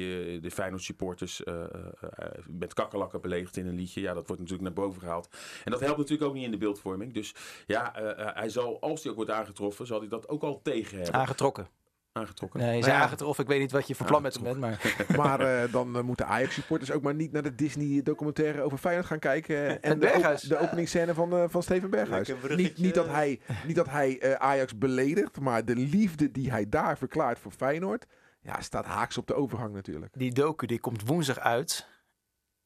de 0.41 0.51
Feyenoord 0.51 0.83
supporters 0.83 1.43
eh, 1.43 1.63
eh, 1.63 1.69
eh, 2.01 2.27
met 2.47 2.73
kakkerlakken 2.73 3.21
beledigd 3.21 3.57
in 3.57 3.67
een 3.67 3.75
liedje. 3.75 4.01
Ja, 4.01 4.13
dat 4.13 4.27
wordt 4.27 4.41
natuurlijk 4.41 4.75
naar 4.75 4.85
boven 4.85 5.01
gehaald. 5.01 5.29
En 5.63 5.71
dat 5.71 5.79
helpt 5.79 5.97
natuurlijk 5.97 6.29
ook 6.29 6.35
niet 6.35 6.43
in 6.43 6.51
de 6.51 6.57
beeldvorming. 6.57 7.13
Dus 7.13 7.35
ja, 7.65 7.93
hij 8.35 8.49
zal, 8.49 8.81
als 8.89 9.01
hij 9.01 9.11
ook 9.11 9.17
wordt 9.17 9.31
aangetroffen, 9.31 9.87
zal 9.87 9.99
hij 9.99 10.09
dat 10.09 10.29
ook 10.29 10.43
al 10.43 10.61
tegen 10.61 10.95
hebben. 10.97 11.13
Aangetrokken. 11.13 11.67
aangetrokken. 12.11 12.59
Nee, 12.59 12.75
je 12.75 12.81
Nou 12.81 12.93
ja. 12.93 13.01
aangetroffen. 13.01 13.43
Ik 13.43 13.49
weet 13.49 13.59
niet 13.59 13.71
wat 13.71 13.87
je 13.87 13.95
van 13.95 14.05
plan 14.05 14.21
met 14.21 14.33
hem 14.33 14.43
bent, 14.43 14.57
maar... 14.59 14.95
Maar 15.17 15.39
eh, 15.39 15.71
dan 15.71 15.95
eh, 15.97 16.01
moeten 16.03 16.27
Ajax-supporters 16.27 16.91
ook 16.91 17.01
maar 17.01 17.15
niet 17.15 17.31
naar 17.31 17.43
de 17.43 17.55
Disney-documentaire 17.55 18.61
over 18.61 18.77
Feyenoord 18.77 19.05
gaan 19.07 19.19
kijken. 19.19 19.55
eh, 19.55 19.89
en 19.89 19.99
de, 19.99 20.05
Berghuis. 20.05 20.41
de 20.41 20.57
openingsscène 20.59 21.13
van, 21.13 21.33
eh, 21.33 21.43
van 21.47 21.63
Steven 21.63 21.89
Berghuis. 21.89 22.31
Niet, 22.55 22.77
niet 22.77 22.93
dat 22.93 23.07
hij, 23.07 23.39
niet 23.65 23.75
dat 23.75 23.89
hij 23.89 24.19
eh, 24.19 24.33
Ajax 24.33 24.77
beledigt, 24.77 25.39
maar 25.39 25.65
de 25.65 25.75
liefde 25.75 26.31
die 26.31 26.51
hij 26.51 26.69
daar 26.69 26.97
verklaart 26.97 27.39
voor 27.39 27.51
Feyenoord... 27.51 28.05
Ja, 28.41 28.61
staat 28.61 28.85
haaks 28.85 29.17
op 29.17 29.27
de 29.27 29.33
overgang 29.33 29.73
natuurlijk. 29.73 30.13
Die 30.17 30.33
docu 30.33 30.65
die 30.65 30.79
komt 30.79 31.07
woensdag 31.07 31.39
uit. 31.39 31.87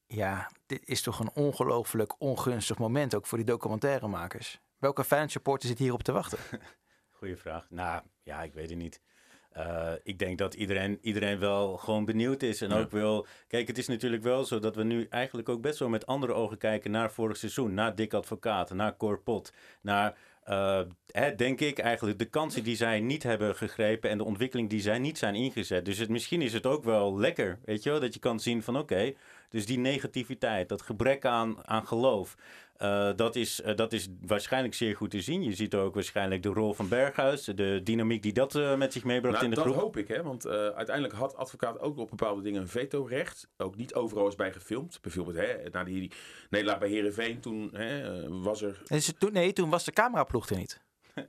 Ja, 0.06 0.52
dit 0.66 0.88
is 0.88 1.02
toch 1.02 1.20
een 1.20 1.32
ongelooflijk 1.34 2.16
ongunstig 2.18 2.78
moment 2.78 3.16
ook 3.16 3.26
voor 3.26 3.38
die 3.38 3.48
documentairemakers. 3.48 4.62
Welke 4.84 5.04
Feyenoord 5.04 5.32
supporter 5.32 5.68
zit 5.70 5.78
hierop 5.80 6.04
te 6.04 6.12
wachten? 6.12 6.38
Goeie 7.18 7.36
vraag. 7.36 7.66
Nou, 7.70 8.02
ja, 8.24 8.42
ik 8.44 8.54
weet 8.54 8.70
het 8.70 8.78
niet. 8.78 9.02
Eh, 9.50 9.92
ik 10.04 10.20
denk 10.20 10.38
dat 10.38 10.54
iedereen, 10.54 10.98
iedereen 11.02 11.40
wel 11.40 11.78
gewoon 11.78 12.06
benieuwd 12.06 12.42
is. 12.42 12.62
En 12.62 12.70
Ja. 12.70 12.80
ook 12.80 12.92
wil... 12.92 13.26
Kijk, 13.48 13.68
het 13.68 13.78
is 13.78 13.88
natuurlijk 13.88 14.24
wel 14.24 14.46
zo 14.46 14.60
dat 14.60 14.76
we 14.76 14.84
nu 14.84 15.06
eigenlijk 15.10 15.50
ook 15.50 15.62
best 15.62 15.80
wel 15.80 15.90
met 15.90 16.06
andere 16.06 16.34
ogen 16.34 16.58
kijken 16.58 16.92
naar 16.92 17.12
vorig 17.12 17.38
seizoen. 17.38 17.74
Naar 17.74 17.96
Dick 17.96 18.14
Advocaat, 18.14 18.74
naar 18.74 18.98
Cor 18.98 19.22
Pot, 19.22 19.54
naar... 19.82 20.18
eh, 20.44 20.82
hè, 21.08 21.36
denk 21.36 21.60
ik 21.60 21.80
eigenlijk 21.80 22.20
de 22.20 22.26
kansen 22.26 22.64
die 22.64 22.76
zij 22.76 23.00
niet 23.00 23.24
hebben 23.24 23.56
gegrepen 23.56 24.10
en 24.10 24.18
de 24.18 24.24
ontwikkeling 24.24 24.70
die 24.70 24.82
zij 24.82 25.00
niet 25.00 25.18
zijn 25.18 25.36
ingezet. 25.36 25.86
Dus 25.86 25.98
het, 25.98 26.10
misschien 26.10 26.42
is 26.42 26.54
het 26.54 26.66
ook 26.66 26.84
wel 26.84 27.18
lekker, 27.20 27.60
weet 27.66 27.84
je 27.84 27.90
wel, 27.90 28.00
dat 28.00 28.14
je 28.14 28.20
kan 28.20 28.40
zien 28.40 28.64
van 28.64 28.78
oké, 28.78 29.14
dus 29.50 29.66
die 29.66 29.78
negativiteit, 29.80 30.70
dat 30.70 30.82
gebrek 30.82 31.26
aan, 31.26 31.68
aan 31.68 31.88
geloof, 31.88 32.36
eh, 32.78 33.10
dat, 33.16 33.36
is, 33.36 33.62
eh, 33.62 33.76
dat 33.76 33.94
is 33.94 34.08
waarschijnlijk 34.22 34.74
zeer 34.74 34.96
goed 34.96 35.12
te 35.12 35.22
zien. 35.22 35.44
Je 35.44 35.54
ziet 35.54 35.76
ook 35.76 35.94
waarschijnlijk 35.94 36.44
de 36.44 36.50
rol 36.50 36.74
van 36.74 36.88
Berghuis, 36.88 37.44
de 37.44 37.82
dynamiek 37.84 38.22
die 38.22 38.34
dat 38.34 38.56
eh, 38.56 38.76
met 38.76 38.94
zich 38.94 39.04
meebracht 39.04 39.34
Nou, 39.34 39.46
in 39.46 39.50
de 39.50 39.56
dat 39.56 39.66
groep. 39.66 39.80
hoop 39.80 39.98
ik, 39.98 40.08
hè? 40.08 40.24
want 40.24 40.46
eh, 40.46 40.54
uiteindelijk 40.68 41.16
had 41.16 41.36
advocaat 41.36 41.80
ook 41.80 41.98
op 41.98 42.10
bepaalde 42.10 42.42
dingen 42.42 42.62
een 42.62 42.68
vetorecht. 42.68 43.48
Ook 43.58 43.76
niet 43.76 43.94
overal 43.94 44.28
is 44.28 44.36
bij 44.36 44.54
gefilmd. 44.54 45.00
Bijvoorbeeld 45.02 45.38
hè, 45.38 45.70
na 45.72 45.84
die 45.84 46.12
nederlaag 46.50 46.80
bij 46.80 46.90
Herenveen, 46.90 47.40
toen 47.40 47.70
hè, 47.74 48.28
was 48.42 48.62
er 48.62 48.82
Dus 48.88 49.14
toen, 49.18 49.34
nee, 49.34 49.54
toen 49.54 49.70
was 49.70 49.84
de 49.84 49.92
cameraploeg 49.92 50.50
er 50.50 50.58
niet. 50.58 50.82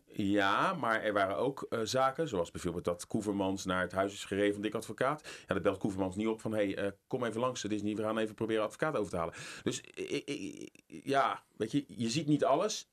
Ja, 0.07 0.75
maar 0.75 1.03
er 1.03 1.13
waren 1.13 1.37
ook 1.37 1.67
eh, 1.69 1.81
zaken, 1.83 2.29
zoals 2.29 2.51
bijvoorbeeld 2.51 2.85
dat 2.85 3.07
Koevermans 3.07 3.65
naar 3.65 3.81
het 3.81 3.93
huis 3.93 4.13
is 4.13 4.25
gereden 4.25 4.53
van 4.53 4.63
Dick 4.63 4.75
Advocaat. 4.75 5.29
Ja, 5.47 5.55
dat 5.55 5.63
belt 5.63 5.79
Koevermans 5.79 6.17
niet 6.17 6.27
op 6.27 6.41
van, 6.41 6.53
hé, 6.53 6.65
hey, 6.65 6.77
eh, 6.77 6.91
kom 7.07 7.25
even 7.25 7.41
langs, 7.41 7.63
het 7.63 7.73
is 7.73 7.83
niet, 7.83 7.97
we 7.97 8.03
gaan 8.03 8.19
even 8.19 8.35
proberen 8.35 8.63
advocaat 8.63 8.97
over 8.97 9.11
te 9.11 9.17
halen. 9.17 9.35
Dus 9.63 9.83
ja, 10.87 11.45
weet 11.57 11.73
je, 11.73 11.85
je 11.89 12.11
ziet 12.11 12.27
niet 12.27 12.45
alles. 12.45 12.93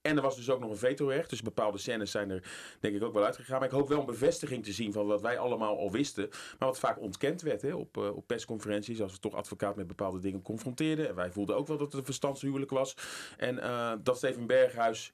En 0.00 0.16
er 0.16 0.22
was 0.22 0.36
dus 0.36 0.50
ook 0.50 0.60
nog 0.60 0.70
een 0.70 0.76
vetorecht, 0.76 1.30
dus 1.30 1.42
bepaalde 1.42 1.78
scènes 1.78 2.10
zijn 2.10 2.30
er 2.30 2.50
denk 2.80 2.94
ik 2.94 3.02
ook 3.02 3.12
wel 3.12 3.24
uitgegaan. 3.24 3.58
Maar 3.58 3.68
ik 3.68 3.74
hoop 3.74 3.88
wel 3.88 4.00
een 4.00 4.06
bevestiging 4.06 4.64
te 4.64 4.72
zien 4.72 4.92
van 4.92 5.06
wat 5.06 5.20
wij 5.20 5.38
allemaal 5.38 5.78
al 5.78 5.90
wisten, 5.90 6.28
maar 6.30 6.68
wat 6.68 6.78
vaak 6.78 7.00
ontkend 7.00 7.42
werd 7.42 7.62
hè, 7.62 7.74
op, 7.74 7.96
eh, 7.96 8.16
op 8.16 8.26
persconferenties, 8.26 9.00
als 9.00 9.12
we 9.12 9.18
toch 9.18 9.34
advocaat 9.34 9.76
met 9.76 9.86
bepaalde 9.86 10.18
dingen 10.18 10.42
confronteerden. 10.42 11.08
En 11.08 11.14
wij 11.14 11.30
voelden 11.30 11.56
ook 11.56 11.66
wel 11.66 11.76
dat 11.76 11.86
het 11.86 12.00
een 12.00 12.04
verstandshuwelijk 12.04 12.70
was. 12.70 12.94
En 13.36 13.56
dat 14.02 14.16
Steven 14.16 14.46
Berghuis, 14.46 15.12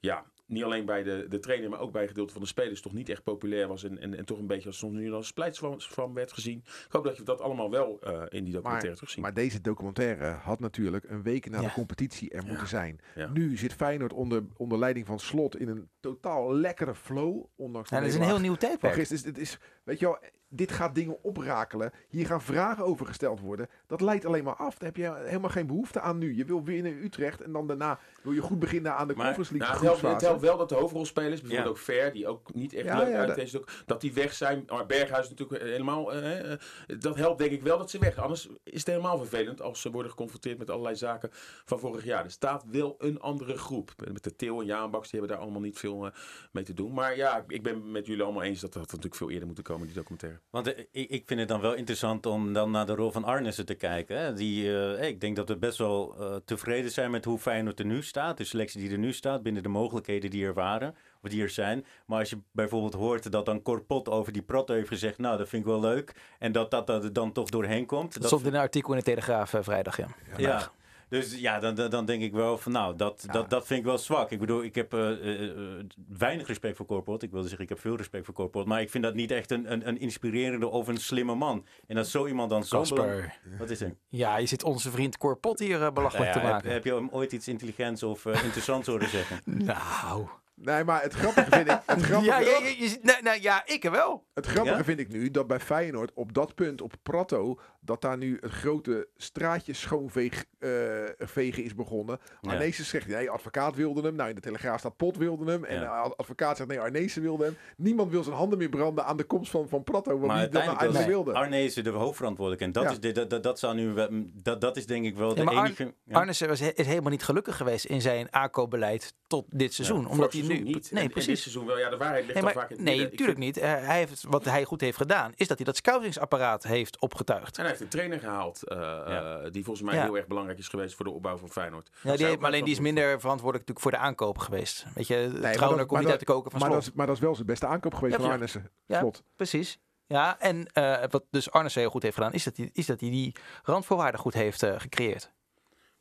ja, 0.00 0.31
niet 0.52 0.64
alleen 0.64 0.84
bij 0.84 1.02
de, 1.02 1.26
de 1.28 1.38
trainer, 1.38 1.70
maar 1.70 1.80
ook 1.80 1.92
bij 1.92 2.02
een 2.02 2.08
gedeelte 2.08 2.32
van 2.32 2.42
de 2.42 2.48
spelers 2.48 2.80
toch 2.80 2.92
niet 2.92 3.08
echt 3.08 3.22
populair 3.22 3.68
was. 3.68 3.84
En, 3.84 3.98
en, 3.98 4.14
en 4.14 4.24
toch 4.24 4.38
een 4.38 4.46
beetje 4.46 4.68
als 4.68 4.78
soms 4.78 4.94
nu 4.94 5.12
als 5.12 5.26
splijtswam 5.26 6.14
werd 6.14 6.32
gezien. 6.32 6.58
Ik 6.58 6.86
hoop 6.88 7.04
dat 7.04 7.16
je 7.16 7.22
dat 7.22 7.40
allemaal 7.40 7.70
wel 7.70 8.00
eh, 8.00 8.12
in 8.28 8.44
die 8.44 8.52
documentaire 8.52 8.86
Maar, 8.86 8.94
terugziet. 8.94 9.22
maar 9.22 9.34
deze 9.34 9.60
documentaire 9.60 10.24
had 10.26 10.60
natuurlijk 10.60 11.04
een 11.10 11.22
week 11.22 11.50
na 11.50 11.60
Ja. 11.60 11.66
de 11.68 11.72
competitie 11.72 12.30
er 12.30 12.44
moeten 12.46 12.66
zijn. 12.68 13.00
Ja. 13.14 13.30
Nu 13.32 13.56
zit 13.56 13.72
Feyenoord 13.74 14.12
onder, 14.12 14.44
onder 14.56 14.78
leiding 14.78 15.06
van 15.06 15.18
Slot 15.18 15.56
in 15.56 15.68
een 15.68 15.88
totaal 16.00 16.54
lekkere 16.54 16.94
flow. 16.94 17.44
Ondanks 17.56 17.90
Ja, 17.90 17.98
dat 18.00 18.08
is 18.08 18.14
een 18.14 18.22
heel 18.22 18.40
nieuw 18.40 18.50
van 18.50 18.58
tijdperk. 18.58 18.94
gisteren. 18.94 19.22
Dus 19.22 19.32
het 19.32 19.42
is, 19.42 19.58
weet 19.84 19.98
je 19.98 20.04
wel, 20.06 20.18
dit 20.54 20.72
gaat 20.72 20.94
dingen 20.94 21.22
oprakelen. 21.22 21.90
Hier 22.08 22.26
gaan 22.26 22.42
vragen 22.42 22.84
over 22.84 23.06
gesteld 23.06 23.40
worden. 23.40 23.68
Dat 23.86 24.00
leidt 24.00 24.24
alleen 24.24 24.44
maar 24.44 24.56
af. 24.56 24.78
Daar 24.78 24.88
heb 24.88 24.96
je 24.96 25.22
helemaal 25.24 25.50
geen 25.50 25.66
behoefte 25.66 26.00
aan 26.00 26.18
nu. 26.18 26.36
Je 26.36 26.44
wil 26.44 26.64
winnen 26.64 26.92
in 26.92 27.04
Utrecht 27.04 27.40
en 27.40 27.52
dan 27.52 27.66
daarna 27.66 27.98
wil 28.22 28.32
je 28.32 28.40
goed 28.40 28.58
beginnen 28.58 28.94
aan 28.96 29.08
de 29.08 29.14
Maar- 29.14 29.24
Conference 29.24 29.52
League 29.56 29.68
Nou, 29.74 29.80
het, 29.86 30.00
helpt, 30.00 30.00
het 30.00 30.10
groepsfase. 30.10 30.26
helpt 30.26 30.40
wel 30.48 30.56
dat 30.58 30.68
de 30.68 30.74
hoofdrolspelers, 30.74 31.40
bijvoorbeeld 31.40 31.64
Ja. 31.64 31.70
ook 31.70 31.78
Ver, 31.78 32.12
die 32.12 32.26
ook 32.28 32.54
niet 32.54 32.74
echt 32.74 32.84
Ja, 32.84 32.98
leuk 32.98 33.08
ja, 33.08 33.18
uit 33.18 33.26
dat- 33.26 33.36
deze 33.36 33.58
ook, 33.58 33.68
dat 33.86 34.00
die 34.00 34.12
weg 34.12 34.32
zijn. 34.32 34.62
Maar 34.66 34.86
Berghuis 34.86 35.28
natuurlijk 35.30 35.62
helemaal. 35.62 36.12
eh, 36.12 36.52
eh, 36.52 36.58
dat 36.98 37.16
helpt 37.16 37.38
denk 37.38 37.50
ik 37.50 37.62
wel 37.62 37.78
dat 37.78 37.90
ze 37.90 37.98
weg. 37.98 38.16
Anders 38.18 38.48
is 38.64 38.78
het 38.78 38.86
helemaal 38.86 39.18
vervelend 39.18 39.60
als 39.62 39.80
ze 39.80 39.90
worden 39.90 40.10
geconfronteerd 40.10 40.58
met 40.58 40.70
allerlei 40.70 40.96
zaken 40.96 41.28
van 41.64 41.78
vorig 41.78 42.04
jaar. 42.04 42.24
Er 42.24 42.30
staat 42.30 42.64
wel 42.70 42.94
een 42.98 43.20
andere 43.20 43.56
groep. 43.58 43.92
Met 44.12 44.24
de 44.24 44.36
Til 44.36 44.60
en 44.60 44.66
Jaanbaks, 44.66 45.10
die 45.10 45.18
hebben 45.18 45.36
daar 45.36 45.44
allemaal 45.46 45.62
niet 45.62 45.78
veel 45.78 46.06
eh, 46.06 46.12
mee 46.52 46.64
te 46.64 46.74
doen. 46.74 46.92
Maar 46.92 47.16
ja, 47.16 47.44
ik 47.46 47.62
ben 47.62 47.90
met 47.90 48.06
jullie 48.06 48.22
allemaal 48.22 48.42
eens 48.42 48.60
dat 48.60 48.72
dat 48.72 48.82
natuurlijk 48.82 49.14
veel 49.14 49.30
eerder 49.30 49.46
moeten 49.46 49.64
komen, 49.64 49.86
die 49.86 49.96
documentaire. 49.96 50.40
Want 50.50 50.74
eh, 50.74 50.84
ik, 50.90 51.10
ik 51.10 51.26
vind 51.26 51.40
het 51.40 51.48
dan 51.48 51.60
wel 51.60 51.74
interessant 51.74 52.26
om 52.26 52.52
dan 52.52 52.70
naar 52.70 52.86
de 52.86 52.94
rol 52.94 53.10
van 53.10 53.24
Arnissen 53.24 53.66
te 53.66 53.74
kijken. 53.74 54.18
Hè. 54.18 54.34
Die, 54.34 54.78
eh, 54.78 55.08
ik 55.08 55.20
denk 55.20 55.36
dat 55.36 55.48
we 55.48 55.56
best 55.56 55.78
wel 55.78 56.14
eh, 56.18 56.36
tevreden 56.44 56.90
zijn 56.90 57.10
met 57.10 57.24
hoe 57.24 57.38
Feyenoord 57.38 57.78
er 57.78 57.84
nu 57.84 58.02
staat. 58.02 58.36
De 58.36 58.44
selectie 58.44 58.80
die 58.80 58.90
er 58.90 58.98
nu 58.98 59.12
staat, 59.12 59.42
binnen 59.42 59.62
de 59.62 59.68
mogelijkheden 59.68 60.30
die 60.30 60.44
er 60.44 60.54
waren, 60.54 60.94
of 61.22 61.30
die 61.30 61.42
er 61.42 61.48
zijn. 61.48 61.86
Maar 62.06 62.18
als 62.18 62.30
je 62.30 62.38
bijvoorbeeld 62.52 62.94
hoort 62.94 63.32
dat 63.32 63.46
dan 63.46 63.62
Corpot 63.62 64.08
over 64.08 64.32
die 64.32 64.42
Prato 64.42 64.74
heeft 64.74 64.88
gezegd... 64.88 65.18
nou, 65.18 65.38
dat 65.38 65.48
vind 65.48 65.62
ik 65.62 65.68
wel 65.68 65.80
leuk. 65.80 66.14
En 66.38 66.52
dat 66.52 66.70
dat, 66.70 66.86
dat 66.86 67.04
er 67.04 67.12
dan 67.12 67.32
toch 67.32 67.48
doorheen 67.48 67.86
komt. 67.86 68.14
Dat 68.14 68.26
stond 68.26 68.46
in 68.46 68.54
een 68.54 68.60
artikel 68.60 68.92
in 68.92 68.98
de 68.98 69.04
Telegraaf 69.04 69.54
vrijdag, 69.60 69.96
ja. 69.96 70.08
Ja. 70.36 70.72
Dus 71.12 71.40
ja, 71.40 71.58
dan, 71.58 71.74
dan, 71.90 72.04
denk 72.04 72.22
ik 72.22 72.32
wel 72.32 72.58
van 72.58 72.72
nou, 72.72 72.96
dat, 72.96 73.24
dat, 73.30 73.50
dat 73.50 73.66
vind 73.66 73.80
ik 73.80 73.86
wel 73.86 73.98
zwak. 73.98 74.30
Ik 74.30 74.38
bedoel, 74.38 74.62
ik 74.62 74.74
heb 74.74 74.94
eh, 74.94 75.10
eh, 75.10 75.50
eh, 75.50 75.84
weinig 76.08 76.46
respect 76.46 76.76
voor 76.76 76.86
Corpot. 76.86 77.22
Ik 77.22 77.30
wilde 77.30 77.46
zeggen, 77.48 77.64
ik 77.64 77.70
heb 77.70 77.80
veel 77.80 77.96
respect 77.96 78.24
voor 78.24 78.34
Corpot. 78.34 78.66
Maar 78.66 78.80
ik 78.80 78.90
vind 78.90 79.04
dat 79.04 79.14
niet 79.14 79.30
echt 79.30 79.50
een, 79.50 79.72
een, 79.72 79.88
een 79.88 80.00
inspirerende 80.00 80.68
of 80.68 80.88
een 80.88 80.96
slimme 80.96 81.34
man. 81.34 81.66
En 81.86 81.96
dat 81.96 82.08
zo 82.08 82.26
iemand 82.26 82.50
dan 82.50 82.64
zo... 82.64 82.82
belang-. 82.82 83.32
Wat 83.58 83.70
is 83.70 83.80
er? 83.80 83.96
Ja, 84.08 84.36
je 84.36 84.46
zit 84.46 84.62
onze 84.62 84.90
vriend 84.90 85.18
Corpot 85.18 85.58
hier 85.58 85.92
belachelijk 85.92 86.32
te 86.32 86.38
maken. 86.38 86.64
heb, 86.64 86.72
heb 86.72 86.84
je 86.84 86.94
hem 86.94 87.08
ooit 87.10 87.32
iets 87.32 87.48
intelligents 87.48 88.02
of 88.02 88.24
interessants 88.24 88.88
horen 88.88 89.08
zeggen? 89.08 89.40
Nou. 89.64 90.26
Nee, 90.64 90.84
maar 90.84 91.02
het 91.02 91.12
grappige 91.12 91.50
vind 91.50 91.68
ik... 91.70 91.80
Het 91.86 92.02
grappige, 92.08 92.30
Ja, 92.30 92.38
ja, 92.40 92.58
je, 92.68 92.74
je 92.78 92.88
zit- 92.88 93.02
nou, 93.04 93.22
nou, 93.22 93.38
ja, 93.40 93.62
ik 93.66 93.84
er 93.84 93.90
wel. 93.90 94.24
Het 94.34 94.46
grappige 94.46 94.76
Ja? 94.76 94.84
vind 94.84 94.98
ik 94.98 95.08
nu 95.08 95.30
dat 95.30 95.46
bij 95.46 95.60
Feyenoord 95.60 96.10
op 96.14 96.32
dat 96.32 96.54
punt, 96.54 96.80
op 96.80 96.92
Prato, 97.02 97.58
dat 97.80 98.00
daar 98.00 98.16
nu 98.18 98.38
een 98.40 98.50
grote 98.50 99.08
straatje 99.16 99.72
schoonveeg 99.72 100.44
eh, 100.58 100.70
vegen 101.18 101.64
is 101.64 101.74
begonnen. 101.74 102.18
Ja. 102.40 102.50
Arnezen 102.50 102.84
zegt 102.84 103.06
nee, 103.06 103.30
advocaat 103.30 103.74
wilde 103.76 104.02
hem. 104.02 104.14
Nou, 104.14 104.28
in 104.28 104.34
de 104.34 104.40
Telegraaf 104.40 104.78
staat 104.78 104.96
Pot 104.96 105.16
wilde 105.16 105.50
hem. 105.50 105.64
En 105.64 105.80
Ja. 105.80 106.02
de 106.08 106.16
advocaat 106.16 106.56
zegt 106.56 106.68
nee, 106.68 106.80
Arnezen 106.80 107.22
wilde 107.22 107.44
hem. 107.44 107.56
Niemand 107.76 108.10
wil 108.10 108.22
zijn 108.22 108.36
handen 108.36 108.58
meer 108.58 108.68
branden 108.68 109.04
aan 109.04 109.16
de 109.16 109.24
komst 109.24 109.50
van, 109.50 109.68
van 109.68 109.84
Prato. 109.84 110.10
Want 110.10 110.26
Maar 110.26 110.36
wie 110.40 110.48
dat 110.48 110.52
nou 110.52 110.66
uiteindelijk 110.68 110.96
eigenlijk 110.96 111.26
was 111.26 111.34
wilde. 111.34 111.54
Arnezen 111.56 111.84
de 111.84 111.90
hoofdverantwoordelijke. 111.90 112.64
En 112.64 112.72
dat, 112.72 112.82
Ja. 112.82 112.90
is 112.90 113.00
de, 113.00 113.12
dat, 113.12 113.30
dat, 113.30 113.42
dat, 113.42 113.58
zou 113.58 113.74
nu, 113.74 113.92
wel- 113.92 114.08
dat, 114.42 114.60
dat 114.60 114.76
is 114.76 114.86
denk 114.86 115.04
ik 115.04 115.16
wel 115.16 115.36
Ja, 115.36 115.44
de 115.44 115.50
enige... 115.50 115.94
ja. 116.04 116.18
Arnissen 116.18 116.48
was, 116.48 116.60
is 116.60 116.86
helemaal 116.86 117.10
niet 117.10 117.22
gelukkig 117.24 117.56
geweest 117.56 117.84
in 117.84 118.00
zijn 118.00 118.32
aankoopbeleid 118.32 119.14
tot 119.26 119.44
dit 119.48 119.74
seizoen. 119.74 120.06
omdat 120.08 120.32
hij 120.32 120.42
nu... 120.52 120.62
niet. 120.62 120.90
Nee, 120.90 121.00
En- 121.02 121.06
en 121.06 121.12
precies. 121.12 121.28
dit 121.32 121.38
seizoen 121.38 121.66
wel. 121.66 121.78
Ja, 121.78 121.90
de 121.90 121.96
waarheid 121.96 122.22
ligt 122.22 122.34
Nee, 122.34 122.42
maar, 122.42 122.52
vaak 122.52 122.70
in 122.70 122.76
het 122.76 122.84
nee, 122.84 122.98
natuurlijk 122.98 123.38
vind- 123.38 123.38
niet. 123.38 123.56
Eh, 123.56 123.70
hij 123.70 123.96
heeft, 123.98 124.24
wat 124.28 124.44
hij 124.44 124.64
goed 124.64 124.80
heeft 124.80 124.96
gedaan, 124.96 125.32
is 125.36 125.46
dat 125.48 125.56
hij 125.56 125.66
dat 125.66 125.76
scoutingsapparaat 125.76 126.62
heeft 126.62 127.00
opgetuigd. 127.00 127.54
En 127.56 127.60
hij 127.60 127.70
heeft 127.70 127.82
een 127.82 127.88
trainer 127.88 128.18
gehaald, 128.20 128.62
eh, 128.68 128.76
Ja. 128.78 129.40
eh, 129.40 129.50
die 129.50 129.64
volgens 129.64 129.86
mij 129.86 129.94
Ja. 129.96 130.02
heel 130.04 130.16
erg 130.16 130.26
belangrijk 130.26 130.58
is 130.58 130.68
geweest 130.68 130.94
voor 130.94 131.04
de 131.04 131.10
opbouw 131.10 131.36
van 131.36 131.50
Feyenoord. 131.50 131.90
Ja, 132.02 132.16
die 132.16 132.26
heeft, 132.26 132.38
maar 132.38 132.50
alleen 132.50 132.64
die 132.64 132.72
is 132.74 132.80
minder 132.80 133.20
verantwoordelijk 133.20 133.68
natuurlijk 133.68 133.80
voor 133.80 133.90
de 133.90 133.96
aankoop 133.96 134.38
geweest. 134.38 134.84
Weet 134.94 135.06
je, 135.06 135.28
maar 135.40 135.52
Trouwner 135.52 135.78
dat- 135.78 135.86
komt 135.86 136.00
niet 136.00 136.02
dat- 136.02 136.10
uit 136.10 136.18
de 136.20 136.24
koken 136.32 136.50
van 136.50 136.60
Maar 136.60 136.68
Slot. 136.68 136.82
dat, 136.82 136.90
is, 136.92 136.96
maar 136.96 137.06
dat 137.06 137.16
is 137.16 137.22
wel 137.22 137.34
zijn 137.34 137.46
beste 137.46 137.66
aankoop 137.66 137.94
geweest 137.94 138.12
Ja, 138.14 138.18
van 138.20 138.28
ja. 138.28 138.34
Arnessen. 138.34 138.70
Ja. 138.86 138.98
Slot. 138.98 139.22
Precies. 139.36 139.78
Ja, 140.06 140.38
en 140.40 140.66
eh, 140.72 141.02
wat 141.10 141.24
dus 141.30 141.50
Arnissen 141.50 141.80
heel 141.80 141.90
goed 141.90 142.02
heeft 142.02 142.14
gedaan, 142.14 142.32
is 142.32 142.44
dat 142.44 142.56
hij, 142.56 142.70
is 142.72 142.86
dat 142.86 143.00
hij 143.00 143.10
die 143.10 143.34
randvoorwaarden 143.62 144.20
goed 144.20 144.34
heeft 144.34 144.64
gecreëerd. 144.76 145.32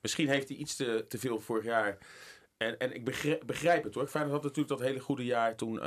Misschien 0.02 0.28
heeft 0.30 0.48
hij 0.50 0.58
iets 0.58 0.76
te, 0.76 1.06
te 1.08 1.18
veel 1.18 1.40
vorig 1.40 1.64
jaar. 1.66 1.98
En, 2.62 2.80
en 2.80 2.96
ik 2.96 3.04
begrijp, 3.04 3.44
begrijp 3.46 3.84
het 3.84 3.96
hoor. 3.96 4.08
Feyenoord 4.08 4.34
had 4.34 4.44
natuurlijk 4.44 4.80
dat 4.80 4.88
hele 4.88 5.00
goede 5.00 5.26
jaar 5.26 5.56
toen 5.56 5.82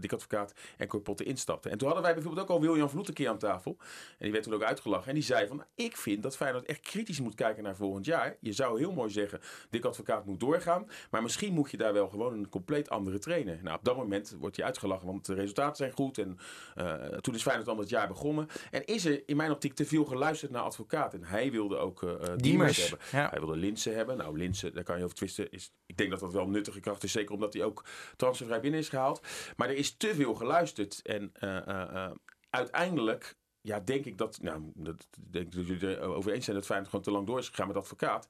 Dick 0.00 0.12
Advocaat 0.12 0.54
en 0.76 0.86
Corpotte 0.86 1.24
instapten. 1.24 1.70
En 1.70 1.78
toen 1.78 1.86
hadden 1.86 2.04
wij 2.06 2.14
bijvoorbeeld 2.14 2.44
ook 2.48 2.56
al 2.56 2.60
William 2.60 2.88
Vloet 2.88 3.08
een 3.08 3.14
keer 3.14 3.28
aan 3.28 3.38
tafel. 3.38 3.76
En 3.80 3.86
die 4.18 4.32
werd 4.32 4.44
toen 4.44 4.54
ook 4.54 4.62
uitgelachen. 4.62 5.08
En 5.08 5.14
die 5.14 5.22
zei 5.22 5.46
van, 5.46 5.64
ik 5.74 5.96
vind 5.96 6.22
dat 6.22 6.36
Feyenoord 6.36 6.64
echt 6.64 6.80
kritisch 6.80 7.20
moet 7.20 7.34
kijken 7.34 7.62
naar 7.62 7.76
volgend 7.76 8.06
jaar. 8.06 8.36
Je 8.40 8.52
zou 8.52 8.78
heel 8.78 8.92
mooi 8.92 9.10
zeggen, 9.10 9.40
Dick 9.70 9.84
Advocaat 9.84 10.26
moet 10.26 10.40
doorgaan. 10.40 10.88
Maar 11.10 11.22
misschien 11.22 11.52
moet 11.52 11.70
je 11.70 11.76
daar 11.76 11.92
wel 11.92 12.08
gewoon 12.08 12.32
een 12.32 12.48
compleet 12.48 12.90
andere 12.90 13.18
trainer. 13.18 13.58
Nou, 13.62 13.76
op 13.78 13.84
dat 13.84 13.96
moment 13.96 14.36
wordt 14.38 14.56
hij 14.56 14.64
uitgelachen, 14.64 15.06
want 15.06 15.26
de 15.26 15.34
resultaten 15.34 15.76
zijn 15.76 15.92
goed. 15.92 16.18
En 16.18 16.38
eh, 16.74 16.94
toen 16.94 17.34
is 17.34 17.42
Feyenoord 17.42 17.66
dan 17.66 17.76
dat 17.76 17.88
jaar 17.88 18.08
begonnen. 18.08 18.48
En 18.70 18.84
is 18.84 19.04
er 19.04 19.22
in 19.26 19.36
mijn 19.36 19.50
optiek 19.50 19.74
te 19.74 19.84
veel 19.84 20.04
geluisterd 20.04 20.50
naar 20.50 20.62
Advocaat. 20.62 21.14
En 21.14 21.24
hij 21.24 21.50
wilde 21.50 21.76
ook 21.76 22.02
eh, 22.02 22.08
Diemers 22.10 22.42
Diemers. 22.42 22.80
hebben. 22.80 22.98
Ja. 23.12 23.28
Hij 23.30 23.38
wilde 23.38 23.56
Linsen 23.56 23.94
hebben. 23.94 24.16
Nou, 24.16 24.38
Linsen, 24.38 24.74
daar 24.74 24.84
kan 24.84 24.98
je 24.98 25.04
over 25.04 25.16
twisten. 25.16 25.50
Is, 25.50 25.72
ik 25.86 25.96
denk 25.96 26.10
dat 26.10 26.19
dat 26.20 26.32
wel 26.32 26.48
nuttige 26.48 26.80
kracht 26.80 27.04
is. 27.04 27.12
Zeker 27.12 27.34
omdat 27.34 27.52
hij 27.52 27.64
ook 27.64 27.84
transfervrij 28.16 28.60
binnen 28.60 28.80
is 28.80 28.88
gehaald. 28.88 29.20
Maar 29.56 29.68
er 29.68 29.76
is 29.76 29.96
te 29.96 30.14
veel 30.14 30.34
geluisterd. 30.34 31.00
En 31.02 31.30
eh, 31.32 31.56
eh, 31.56 31.94
eh, 31.94 32.10
uiteindelijk... 32.50 33.38
Ja, 33.62 33.80
denk 33.80 34.04
ik 34.04 34.18
dat, 34.18 34.38
nou, 34.42 34.62
dat 34.74 35.06
denk 35.30 35.52
dat 35.52 35.66
jullie 35.66 35.96
er 35.96 36.00
over 36.00 36.32
eens 36.32 36.44
zijn 36.44 36.56
dat 36.56 36.66
Feyenoord 36.66 36.90
gewoon 36.90 37.04
te 37.04 37.10
lang 37.10 37.26
door 37.26 37.38
is 37.38 37.48
gegaan 37.48 37.66
met 37.66 37.76
advocaat. 37.76 38.28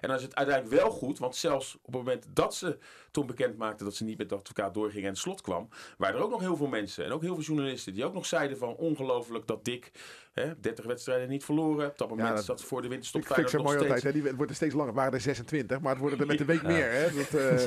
En 0.00 0.08
dan 0.08 0.16
is 0.16 0.22
het 0.22 0.34
uiteindelijk 0.34 0.82
wel 0.82 0.90
goed, 0.90 1.18
want 1.18 1.36
zelfs 1.36 1.74
op 1.74 1.84
het 1.84 1.94
moment 1.94 2.26
dat 2.28 2.54
ze 2.54 2.78
toen 3.10 3.26
bekend 3.26 3.56
maakten 3.56 3.84
dat 3.84 3.94
ze 3.94 4.04
niet 4.04 4.18
met 4.18 4.28
de 4.28 4.34
advocaat 4.34 4.74
doorgingen 4.74 5.04
en 5.04 5.12
het 5.12 5.18
slot 5.18 5.40
kwam, 5.40 5.68
waren 5.98 6.16
er 6.16 6.24
ook 6.24 6.30
nog 6.30 6.40
heel 6.40 6.56
veel 6.56 6.66
mensen 6.66 7.04
en 7.04 7.12
ook 7.12 7.22
heel 7.22 7.34
veel 7.34 7.44
journalisten 7.44 7.94
die 7.94 8.04
ook 8.04 8.14
nog 8.14 8.26
zeiden 8.26 8.58
van 8.58 8.76
ongelooflijk 8.76 9.46
dat 9.46 9.64
Dick 9.64 9.90
hè, 10.32 10.60
30 10.60 10.84
wedstrijden 10.84 11.28
niet 11.28 11.44
verloren. 11.44 11.88
Op 11.90 11.98
dat 11.98 12.08
moment 12.08 12.28
dat- 12.36 12.44
zat 12.44 12.62
voor 12.62 12.82
de 12.82 12.88
winterstop 12.88 13.24
Feyenoord 13.24 13.52
mooi 13.52 13.64
nog 13.76 13.82
altijd. 13.82 14.02
Hè? 14.02 14.12
Die 14.12 14.34
worden 14.34 14.56
steeds 14.56 14.74
langer. 14.74 14.92
waren 14.94 15.12
er 15.12 15.20
26, 15.20 15.80
maar 15.80 15.90
het 15.90 16.00
worden 16.00 16.18
er 16.20 16.26
met 16.26 16.38
de 16.38 16.44
week 16.44 16.62
meer. 16.62 16.90
Hè? 16.92 17.02
Dat, 17.10 17.34
eh, 17.34 17.66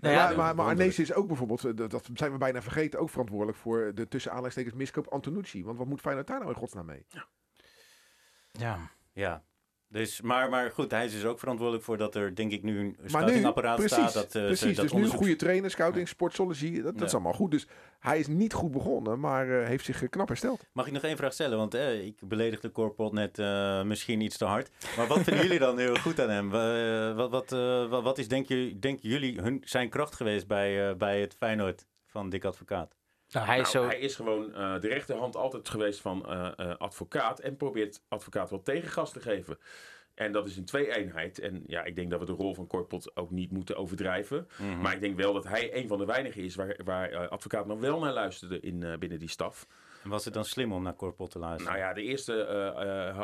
Nou 0.00 0.14
ja, 0.14 0.26
maar, 0.26 0.36
maar, 0.36 0.54
maar 0.54 0.66
Arnezen 0.66 1.02
is 1.02 1.12
ook 1.12 1.26
bijvoorbeeld, 1.26 1.64
eh, 1.64 1.70
dat, 1.74 1.90
dat 1.90 2.08
zijn 2.14 2.32
we 2.32 2.38
bijna 2.38 2.62
vergeten, 2.62 3.00
ook 3.00 3.10
verantwoordelijk 3.10 3.58
voor 3.58 3.92
de 3.94 4.08
tussen 4.08 4.30
aanleidingstekens 4.30 4.74
miskoop 4.82 5.06
Antonucci. 5.12 5.64
Want 5.64 5.78
wat 5.78 5.86
moet 5.86 6.00
Feyenoord 6.00 6.26
daar 6.26 6.38
nou 6.38 6.50
in 6.50 6.56
godsnaam 6.56 6.86
mee? 6.86 7.06
ja. 8.52 8.90
Ja. 9.12 9.42
Dus, 9.96 10.20
maar, 10.20 10.48
maar 10.50 10.70
goed, 10.70 10.90
hij 10.90 11.04
is 11.04 11.12
dus 11.12 11.24
ook 11.24 11.38
verantwoordelijk 11.38 11.84
voor 11.84 11.96
dat 11.96 12.14
er 12.14 12.34
denk 12.34 12.52
ik 12.52 12.62
nu 12.62 12.78
een 12.78 12.96
nu, 13.02 13.08
scoutingapparaat 13.08 13.76
precies, 13.76 13.96
staat. 13.96 14.12
Dat, 14.12 14.30
ze- 14.32 14.38
precies 14.40 14.60
dat 14.60 14.70
dus 14.70 14.76
nu 14.76 14.84
een 14.84 14.94
onderzoek- 14.94 15.18
goede 15.18 15.36
trainer, 15.36 15.70
scouting, 15.70 16.08
sportsology, 16.08 16.82
dat, 16.82 16.98
dat 16.98 17.06
is 17.08 17.12
allemaal 17.14 17.32
goed. 17.32 17.50
Dus 17.50 17.66
hij 17.98 18.18
is 18.18 18.26
niet 18.26 18.52
goed 18.52 18.70
begonnen, 18.70 19.20
maar 19.20 19.60
eh, 19.60 19.66
heeft 19.66 19.84
zich 19.84 20.02
eh, 20.02 20.08
knap 20.08 20.28
hersteld. 20.28 20.66
Mag 20.72 20.86
ik 20.86 20.92
nog 20.92 21.02
één 21.02 21.16
vraag 21.16 21.32
stellen? 21.32 21.58
Want 21.58 21.74
eh, 21.74 22.04
ik 22.06 22.18
beledigde 22.28 22.72
Corpot 22.72 23.12
net 23.12 23.36
misschien 23.86 24.20
iets 24.20 24.36
te 24.36 24.44
hard. 24.44 24.70
Maar 24.96 25.06
wat 25.06 25.20
vinden 25.22 25.42
jullie 25.42 25.58
dan 25.58 25.78
heel 25.78 25.96
goed 26.06 26.20
aan 26.20 26.30
hem? 26.30 26.50
Wa- 26.50 27.14
wat, 27.14 27.30
wat, 27.30 27.50
wat, 27.90 28.02
wat 28.02 28.18
is, 28.18 28.28
denk 28.28 28.48
je, 28.48 28.78
denken 28.78 29.08
jullie, 29.08 29.40
hun, 29.40 29.62
zijn 29.64 29.88
kracht 29.88 30.14
geweest 30.14 30.46
bij, 30.46 30.96
bij 30.96 31.20
het 31.20 31.34
Feyenoord 31.34 31.86
van 32.06 32.28
Dick 32.30 32.44
Advocaat? 32.44 32.94
Nou, 33.36 33.48
hij 33.48 33.60
is 33.60 33.72
Nou, 33.72 33.84
zo... 33.84 33.90
hij 33.90 34.00
is 34.00 34.16
gewoon 34.16 34.54
eh, 34.54 34.80
de 34.80 34.88
rechterhand 34.88 35.36
altijd 35.36 35.68
geweest 35.68 36.00
van 36.00 36.26
eh, 36.26 36.50
eh, 36.56 36.76
advocaat. 36.76 37.38
En 37.38 37.56
probeert 37.56 38.02
advocaat 38.08 38.50
wel 38.50 38.62
tegengas 38.62 39.12
te 39.12 39.20
geven. 39.20 39.58
En 40.14 40.32
dat 40.32 40.46
is 40.46 40.56
een 40.56 40.64
twee-eenheid. 40.64 41.38
En 41.38 41.62
ja, 41.66 41.84
ik 41.84 41.96
denk 41.96 42.10
dat 42.10 42.20
we 42.20 42.26
de 42.26 42.32
rol 42.32 42.54
van 42.54 42.66
Korpot 42.66 43.16
ook 43.16 43.30
niet 43.30 43.50
moeten 43.50 43.76
overdrijven. 43.76 44.48
Mhm. 44.58 44.80
Maar 44.80 44.94
ik 44.94 45.00
denk 45.00 45.16
wel 45.16 45.32
dat 45.32 45.44
hij 45.44 45.76
een 45.76 45.88
van 45.88 45.98
de 45.98 46.04
weinigen 46.04 46.42
is 46.42 46.54
waar, 46.54 46.76
waar 46.84 47.28
advocaat 47.28 47.66
nog 47.66 47.80
wel 47.80 48.00
naar 48.00 48.12
luisterde 48.12 48.60
in, 48.60 48.96
binnen 48.98 49.18
die 49.18 49.28
staf. 49.28 49.66
En 50.02 50.10
was 50.10 50.24
het 50.24 50.34
dan 50.34 50.44
slim 50.44 50.72
om 50.72 50.82
naar 50.82 50.96
Corpot 50.96 51.30
te 51.30 51.38
luisteren? 51.38 51.72
Nou 51.72 51.84
ja, 51.86 51.94
de 51.94 52.02
eerste, 52.02 52.32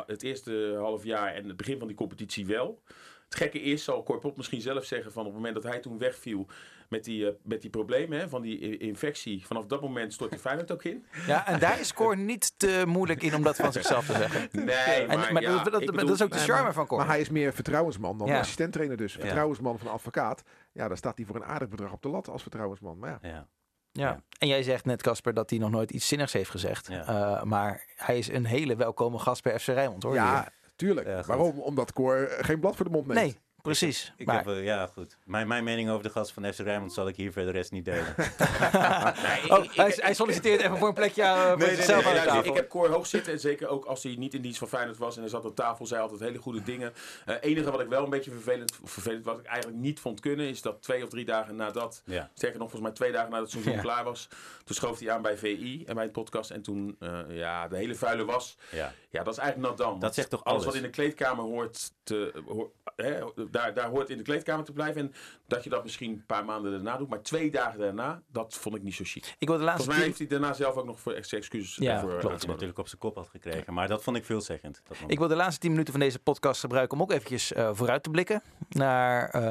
het 0.07 0.23
eerste 0.23 0.75
half 0.77 1.03
jaar 1.03 1.33
en 1.33 1.47
het 1.47 1.57
begin 1.57 1.79
van 1.79 1.87
die 1.87 1.97
competitie 1.97 2.45
wel. 2.45 2.81
Het 3.25 3.35
gekke 3.35 3.61
is, 3.61 3.83
zal 3.83 4.03
Korpot 4.03 4.37
misschien 4.37 4.61
zelf 4.61 4.85
zeggen 4.85 5.11
van 5.11 5.21
op 5.21 5.27
het 5.27 5.35
moment 5.35 5.55
dat 5.55 5.71
hij 5.71 5.79
toen 5.79 5.97
wegviel 5.97 6.47
met 6.93 7.03
die, 7.03 7.27
eh, 7.27 7.33
met 7.43 7.61
die 7.61 7.69
problemen 7.69 8.19
hè, 8.19 8.29
van 8.29 8.41
die 8.41 8.77
infectie. 8.77 9.45
Vanaf 9.45 9.65
dat 9.65 9.81
moment 9.81 10.13
stortte 10.13 10.39
Feyenoord 10.39 10.71
ook 10.71 10.83
in. 10.83 11.05
Ja, 11.27 11.47
en 11.47 11.59
daar 11.59 11.79
is 11.79 11.93
Cor 11.93 12.17
niet 12.17 12.53
te 12.59 12.83
moeilijk 12.87 13.23
in 13.23 13.35
om 13.35 13.43
dat 13.43 13.55
van 13.55 13.71
zichzelf 13.71 14.05
te 14.05 14.13
zeggen. 14.13 14.49
Nee, 14.65 14.75
En, 14.75 15.07
maar, 15.19 15.33
maar 15.33 15.41
ja, 15.41 15.63
dat, 15.63 15.81
is 16.09 16.21
ook 16.23 16.31
de 16.31 16.37
charme 16.37 16.73
van 16.73 16.87
Cor. 16.87 16.97
Maar 16.97 17.07
hij 17.07 17.19
is 17.21 17.29
meer 17.29 17.53
vertrouwensman 17.53 18.17
dan 18.17 18.27
Ja. 18.27 18.39
assistenttrainer 18.39 18.97
dus. 18.97 19.13
Vertrouwensman 19.13 19.79
van 19.79 19.91
advocaat. 19.91 20.43
Ja, 20.71 20.87
dan 20.87 20.97
staat 20.97 21.17
hij 21.17 21.25
voor 21.25 21.35
een 21.35 21.45
aardig 21.45 21.69
bedrag 21.69 21.91
op 21.91 22.01
de 22.01 22.09
lat 22.09 22.29
als 22.29 22.41
vertrouwensman. 22.41 22.97
Maar 22.99 23.17
ja, 23.21 23.29
Ja. 23.29 23.47
Ja. 23.91 24.21
En 24.37 24.47
jij 24.47 24.63
zegt 24.63 24.85
net, 24.85 25.01
Casper, 25.01 25.33
dat 25.33 25.49
hij 25.49 25.59
nog 25.59 25.69
nooit 25.69 25.91
iets 25.91 26.07
zinnigs 26.07 26.33
heeft 26.33 26.49
gezegd. 26.49 26.87
Ja. 26.87 27.05
Eh, 27.07 27.43
maar 27.43 27.85
hij 27.95 28.17
is 28.17 28.27
een 28.27 28.45
hele 28.45 28.75
welkome 28.75 29.17
gast 29.19 29.43
bij 29.43 29.59
FC 29.59 29.67
Rijnmond, 29.67 30.03
hoor. 30.03 30.13
ja 30.13 30.47
tuurlijk. 30.75 31.07
Ja. 31.07 31.23
Waarom? 31.23 31.59
Omdat 31.59 31.93
Cor 31.93 32.23
eh, 32.23 32.45
geen 32.45 32.59
blad 32.59 32.75
voor 32.75 32.85
de 32.85 32.91
mond 32.91 33.07
neemt. 33.07 33.19
Nee, 33.19 33.35
precies. 33.63 34.13
Ik 34.17 34.25
maar, 34.25 34.35
heb, 34.35 34.47
eh, 34.47 34.63
ja, 34.63 34.87
goed. 34.87 35.17
Mijn, 35.25 35.47
mijn 35.47 35.63
mening 35.63 35.89
over 35.89 36.03
de 36.03 36.09
gast 36.09 36.31
van 36.31 36.53
FC 36.53 36.59
Rijnmond 36.59 36.93
zal 36.93 37.07
ik 37.07 37.15
hier 37.15 37.31
verder 37.31 37.53
rest 37.53 37.71
niet 37.71 37.85
delen. 37.85 38.15
oh, 38.17 39.63
hij, 39.75 39.93
hij 39.95 40.13
solliciteert 40.13 40.61
even 40.61 40.77
voor 40.77 40.87
een 40.87 40.93
plekje 40.93 41.21
uh, 41.21 41.47
voor 41.47 41.57
Nee, 41.57 41.67
nee, 41.67 41.75
zichzelf 41.75 42.03
nee, 42.03 42.13
aan 42.13 42.19
de 42.19 42.27
tafel. 42.27 42.49
ik 42.51 42.55
heb 42.55 42.69
Cor 42.69 42.89
hoog 42.89 43.07
zitten. 43.07 43.33
En 43.33 43.39
zeker 43.39 43.67
ook 43.67 43.85
als 43.85 44.03
hij 44.03 44.15
niet 44.15 44.33
in 44.33 44.41
dienst 44.41 44.57
van 44.59 44.67
Feyenoord 44.67 44.97
was. 44.97 45.15
En 45.15 45.21
hij 45.21 45.29
zat 45.29 45.45
aan 45.45 45.53
tafel, 45.53 45.85
zei 45.85 46.01
altijd 46.01 46.19
hele 46.19 46.37
goede 46.37 46.63
dingen. 46.63 46.93
Het 47.25 47.43
enige 47.43 47.71
wat 47.71 47.79
ik 47.79 47.87
wel 47.87 48.03
een 48.03 48.09
beetje 48.09 48.31
vervelend, 48.31 48.79
vervelend, 48.83 49.25
wat 49.25 49.39
ik 49.39 49.45
eigenlijk 49.45 49.81
niet 49.81 49.99
vond 49.99 50.19
kunnen. 50.19 50.47
Is 50.47 50.61
dat 50.61 50.81
twee 50.81 51.03
of 51.03 51.09
drie 51.09 51.25
dagen 51.25 51.55
nadat, 51.55 52.01
Ja. 52.05 52.29
sterker 52.33 52.59
nog 52.59 52.69
volgens 52.69 52.89
mij 52.89 52.99
twee 52.99 53.11
dagen 53.11 53.29
nadat 53.31 53.43
het 53.43 53.51
seizoen 53.51 53.73
Ja. 53.73 53.81
klaar 53.81 54.03
was. 54.03 54.27
Toen 54.63 54.75
schoof 54.75 54.99
hij 54.99 55.11
aan 55.11 55.21
bij 55.21 55.37
VI 55.37 55.83
en 55.85 55.95
bij 55.95 56.03
het 56.03 56.13
podcast. 56.13 56.51
En 56.51 56.61
toen, 56.61 56.95
eh, 56.99 57.19
ja, 57.29 57.67
de 57.67 57.75
hele 57.77 57.95
vuile 57.95 58.25
was. 58.25 58.57
Ja. 58.71 58.93
Ja, 59.13 59.23
dat 59.23 59.33
is 59.33 59.39
eigenlijk 59.39 59.69
nat 59.69 59.77
dan. 59.77 59.99
Want 59.99 60.13
zegt 60.13 60.29
toch 60.29 60.43
alles 60.43 60.53
alles? 60.61 60.65
wat 60.65 60.75
in 60.83 60.89
de 60.89 60.95
kleedkamer 60.95 61.43
hoort 61.43 61.91
te... 62.03 62.43
hoor- 62.47 62.71
hè, 62.95 63.19
daar, 63.51 63.73
daar 63.73 63.89
hoort 63.89 64.09
in 64.09 64.17
de 64.17 64.23
kleedkamer 64.23 64.65
te 64.65 64.71
blijven. 64.71 65.01
En 65.01 65.13
dat 65.47 65.63
je 65.63 65.69
dat 65.69 65.83
misschien 65.83 66.11
een 66.11 66.25
paar 66.25 66.45
maanden 66.45 66.71
daarna 66.71 66.97
doet. 66.97 67.09
Maar 67.09 67.21
twee 67.21 67.51
dagen 67.51 67.79
daarna, 67.79 68.21
dat 68.31 68.53
vond 68.53 68.75
ik 68.75 68.83
niet 68.83 68.93
zo 68.93 69.03
chic. 69.05 69.35
Ik 69.37 69.47
wil 69.47 69.57
de 69.57 69.63
laatste 69.63 69.83
Volgens 69.83 69.87
mij 69.87 69.95
tien, 69.95 70.05
heeft 70.05 70.31
hij 70.31 70.39
daarna 70.39 70.53
zelf 70.53 70.75
ook 70.75 70.85
nog 70.85 70.99
voor 70.99 71.13
extra 71.13 71.37
excuses 71.37 71.75
Ja, 71.75 71.99
klopt. 71.99 72.21
Dat 72.21 72.41
hij 72.41 72.49
natuurlijk 72.49 72.79
op 72.79 72.87
zijn 72.87 72.99
kop 72.99 73.15
had 73.15 73.27
gekregen. 73.27 73.73
Maar 73.73 73.87
dat 73.87 74.03
vond 74.03 74.17
ik 74.17 74.25
veelzeggend. 74.25 74.81
Dat 74.87 74.97
ik 75.07 75.19
wil 75.19 75.27
de 75.27 75.35
laatste 75.35 75.59
10 75.59 75.69
minuten 75.69 75.93
van 75.93 76.01
deze 76.01 76.19
podcast 76.19 76.59
gebruiken 76.59 76.97
om 76.97 77.03
ook 77.03 77.11
eventjes 77.11 77.53
eh, 77.53 77.69
vooruit 77.73 78.03
te 78.03 78.09
blikken 78.09 78.41
naar 78.69 79.29
eh, 79.29 79.41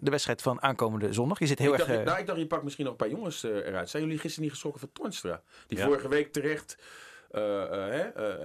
de 0.00 0.10
wedstrijd 0.10 0.42
van 0.42 0.62
aankomende 0.62 1.12
zondag. 1.12 1.38
Je 1.38 1.46
zit 1.46 1.58
heel 1.58 1.72
ik, 1.72 1.78
erg... 1.78 1.86
dacht, 1.88 1.98
eh, 2.00 2.06
nou, 2.06 2.18
ik 2.18 2.26
dacht, 2.26 2.38
je 2.38 2.46
pakt 2.46 2.62
misschien 2.62 2.84
nog 2.84 2.92
een 2.92 3.00
paar 3.00 3.16
jongens 3.16 3.42
eruit. 3.42 3.90
Zijn 3.90 4.02
jullie 4.02 4.18
gisteren 4.18 4.42
niet 4.44 4.52
geschrokken 4.52 4.80
van 4.80 4.92
Tornstra? 4.92 5.42
Die 5.66 5.78
Ja. 5.78 5.84
vorige 5.84 6.08
week 6.08 6.32
terecht 6.32 6.76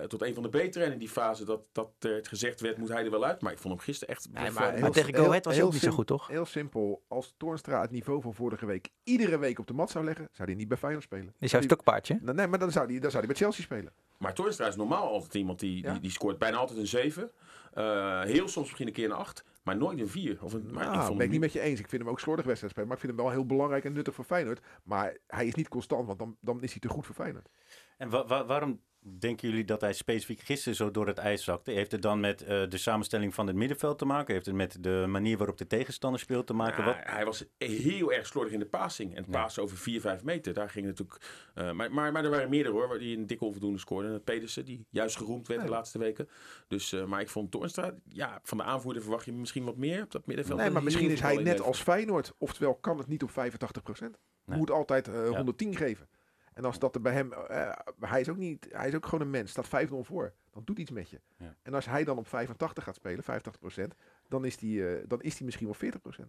tot 0.08 0.22
een 0.22 0.34
van 0.34 0.44
de 0.44 0.50
betere. 0.50 0.86
En 0.86 0.92
in 0.92 0.98
die 1.00 1.10
fase 1.10 1.46
dat, 1.46 1.62
dat 1.72 1.90
er 2.00 2.26
gezegd 2.26 2.62
werd, 2.62 2.78
moet 2.78 2.90
hij 2.90 3.04
er 3.06 3.12
wel 3.12 3.26
uit. 3.26 3.42
Maar 3.42 3.52
ik 3.52 3.58
vond 3.60 3.74
hem 3.74 3.84
gisteren 3.84 4.16
echt... 4.16 4.28
Nee, 4.32 4.52
van- 4.52 4.72
heel- 4.72 4.80
maar 4.82 4.92
tegen 4.92 5.16
Go 5.16 5.26
Ahead 5.28 5.46
was 5.46 5.56
hij 5.56 5.64
ook 5.64 5.72
niet 5.74 5.82
zo 5.82 5.92
goed, 5.92 6.08
toch? 6.08 6.28
Heel 6.28 6.46
simpel. 6.46 7.04
Als 7.08 7.34
Toornstra 7.38 7.82
het 7.82 7.92
niveau 7.92 8.22
van 8.22 8.34
vorige 8.34 8.66
week 8.66 8.90
iedere 9.04 9.38
week 9.38 9.60
op 9.60 9.68
de 9.68 9.74
mat 9.74 9.90
zou 9.92 10.06
leggen, 10.06 10.28
zou 10.32 10.48
hij 10.48 10.58
niet 10.58 10.68
bij 10.68 10.78
Feyenoord 10.78 11.04
spelen. 11.04 11.34
Is 11.40 11.52
jouw 11.52 11.62
stokpaardje? 11.62 12.20
Nee, 12.22 12.34
nee, 12.34 12.48
maar 12.48 12.60
dan 12.60 12.72
zou 12.72 12.86
hij, 12.86 13.00
dan 13.00 13.12
zou 13.12 13.24
hij 13.26 13.34
bij 13.34 13.42
Chelsea 13.42 13.64
spelen. 13.64 13.94
Maar 14.18 14.34
Toornstra 14.34 14.68
is 14.68 14.76
normaal 14.76 15.08
altijd 15.08 15.34
iemand 15.34 15.60
die, 15.60 15.84
Ja. 15.84 15.92
die, 15.92 16.02
die 16.02 16.12
scoort 16.12 16.38
bijna 16.38 16.58
altijd 16.58 16.80
een 16.80 16.88
7. 16.88 17.32
Eh, 17.74 18.22
heel 18.22 18.48
soms 18.48 18.66
misschien 18.66 18.88
een 18.88 18.94
keer 18.94 19.06
een 19.06 19.12
8. 19.12 19.44
Maar 19.64 19.78
nooit 19.78 20.00
een 20.00 20.10
4. 20.10 20.38
Of 20.44 20.54
een, 20.54 20.66
maar 20.72 20.84
Nou, 20.86 20.96
ik 20.96 21.02
vond 21.02 21.08
ben 21.08 21.12
hem 21.18 21.22
ik 21.26 21.30
niet 21.32 21.40
met 21.40 21.54
je 21.54 21.60
eens. 21.60 21.80
Ik 21.80 21.90
vind 21.90 22.02
hem 22.02 22.12
ook 22.12 22.20
slordig 22.20 22.46
wedstrijd 22.46 22.72
spelen. 22.74 22.90
Maar 22.90 22.98
ik 23.00 23.04
vind 23.06 23.18
hem 23.18 23.26
wel 23.26 23.34
heel 23.36 23.46
belangrijk 23.46 23.84
en 23.86 23.94
nuttig 23.94 24.14
voor 24.16 24.26
Feyenoord. 24.26 24.60
Maar 24.84 25.18
hij 25.28 25.46
is 25.48 25.54
niet 25.56 25.68
constant, 25.68 26.08
want 26.08 26.20
dan, 26.20 26.38
dan 26.40 26.62
is 26.64 26.72
hij 26.72 26.80
te 26.80 26.88
goed 26.90 27.06
voor 27.06 27.16
Feyenoord. 27.16 27.50
En 27.98 28.10
wa- 28.10 28.26
wa- 28.26 28.46
waarom 28.46 28.82
denken 29.20 29.50
jullie 29.50 29.66
dat 29.66 29.82
hij 29.82 29.94
specifiek 29.94 30.40
gisteren 30.40 30.76
zo 30.76 30.92
door 30.92 31.08
het 31.08 31.18
ijs 31.18 31.44
zakte? 31.44 31.72
Heeft 31.72 31.92
het 31.92 32.02
dan 32.02 32.20
met 32.20 32.42
eh, 32.42 32.70
de 32.70 32.78
samenstelling 32.78 33.34
van 33.34 33.48
het 33.48 33.56
middenveld 33.56 33.98
te 33.98 34.06
maken? 34.06 34.34
Heeft 34.34 34.46
het 34.46 34.56
met 34.56 34.78
de 34.80 35.06
manier 35.08 35.38
waarop 35.38 35.58
de 35.58 35.68
tegenstander 35.68 36.20
speelt 36.20 36.48
te 36.48 36.54
maken? 36.54 36.84
Ja, 36.84 36.86
Wat? 36.86 36.96
hij 37.04 37.26
was 37.26 37.46
heel 37.58 38.12
erg 38.14 38.26
slordig 38.28 38.54
in 38.54 38.60
de 38.60 38.66
passing. 38.66 39.12
En 39.16 39.24
het 39.24 39.34
Ja. 39.34 39.42
pasen 39.42 39.64
over 39.64 39.78
4, 39.78 40.02
5 40.02 40.24
meter. 40.24 40.54
Daar 40.54 40.70
ging 40.70 40.86
het 40.86 41.00
natuurlijk. 41.00 41.26
eh, 41.54 41.72
maar, 41.72 41.92
maar, 41.94 42.12
maar 42.12 42.24
er 42.24 42.30
waren 42.30 42.50
meerdere 42.50 42.76
hoor, 42.76 42.88
waar 42.88 43.00
die 43.00 43.18
een 43.18 43.28
dikke 43.28 43.46
onvoldoende 43.46 43.80
scoorden. 43.80 44.24
Pedersen, 44.24 44.66
die 44.66 44.86
juist 44.90 45.18
geroemd 45.18 45.48
werd 45.48 45.62
de 45.62 45.70
laatste 45.70 45.98
weken. 46.00 46.30
Dus, 46.68 46.94
eh, 46.94 47.06
maar 47.06 47.22
ik 47.22 47.30
vond 47.30 47.52
Toornstra, 47.52 47.94
ja, 48.10 48.40
van 48.44 48.58
de 48.58 48.64
aanvoerder 48.64 49.02
verwacht 49.02 49.26
je 49.26 49.32
misschien 49.34 49.64
wat 49.64 49.78
meer 49.78 50.04
op 50.04 50.12
dat 50.12 50.26
middenveld. 50.26 50.60
Nee, 50.60 50.70
maar 50.70 50.84
misschien 50.84 51.10
is 51.10 51.20
hij 51.22 51.36
net 51.36 51.62
als 51.62 51.82
Feyenoord. 51.82 52.34
Oftewel 52.38 52.76
kan 52.76 52.98
het 52.98 53.08
niet 53.08 53.24
op 53.24 53.30
85%. 53.32 54.18
Nee. 54.46 54.58
Moet 54.58 54.72
altijd 54.72 55.08
eh, 55.08 55.30
110 55.30 55.76
geven. 55.76 56.08
En 56.54 56.66
als 56.66 56.80
dat 56.80 56.96
er 56.96 57.02
bij 57.02 57.14
hem... 57.14 57.34
eh, 57.34 57.72
hij, 58.00 58.22
is 58.22 58.30
ook 58.30 58.38
niet, 58.38 58.68
hij 58.70 58.88
is 58.88 58.96
ook 58.96 59.06
gewoon 59.06 59.22
een 59.22 59.30
mens. 59.30 59.52
Staat 59.52 59.88
5-0 59.88 59.90
voor. 59.90 60.34
Dan 60.52 60.62
doet 60.66 60.80
iets 60.80 60.92
met 60.92 61.10
je. 61.10 61.20
Ja. 61.38 61.56
En 61.62 61.74
als 61.74 61.86
hij 61.86 62.04
dan 62.04 62.18
op 62.18 62.28
85 62.28 62.84
gaat 62.84 62.96
spelen, 62.96 63.24
85%, 63.24 63.84
dan 64.28 64.46
is 64.46 64.60
hij 64.60 64.98
eh, 64.98 65.04
dan 65.08 65.22
is 65.22 65.38
hij 65.38 65.46
misschien 65.46 65.68
wel 65.68 65.92
40%. 65.92 66.28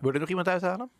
Wil 0.00 0.08
je 0.08 0.12
er 0.12 0.20
nog 0.20 0.28
iemand 0.28 0.48
uithalen? 0.48 0.90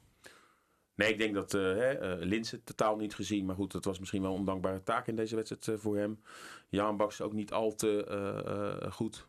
Nee, 0.95 1.12
ik 1.12 1.18
denk 1.18 1.35
dat 1.35 1.55
eh 1.55 1.61
hè, 1.61 1.93
eh, 1.93 2.27
Linse 2.27 2.64
totaal 2.64 2.97
niet 2.97 3.14
gezien. 3.14 3.45
Maar 3.45 3.57
goed, 3.57 3.72
dat 3.72 3.85
was 3.85 3.99
misschien 3.99 4.22
wel 4.22 4.31
een 4.33 4.39
ondankbare 4.39 4.83
taak 4.83 5.07
in 5.07 5.16
deze 5.16 5.37
wedstrijd 5.37 5.81
voor 5.81 5.97
hem. 5.97 6.20
Jan 6.68 6.97
Baks 6.97 7.20
ook 7.20 7.33
niet 7.33 7.53
al 7.53 7.75
te 7.75 8.05
eh, 8.05 8.83
eh, 8.85 8.93
goed. 8.93 9.29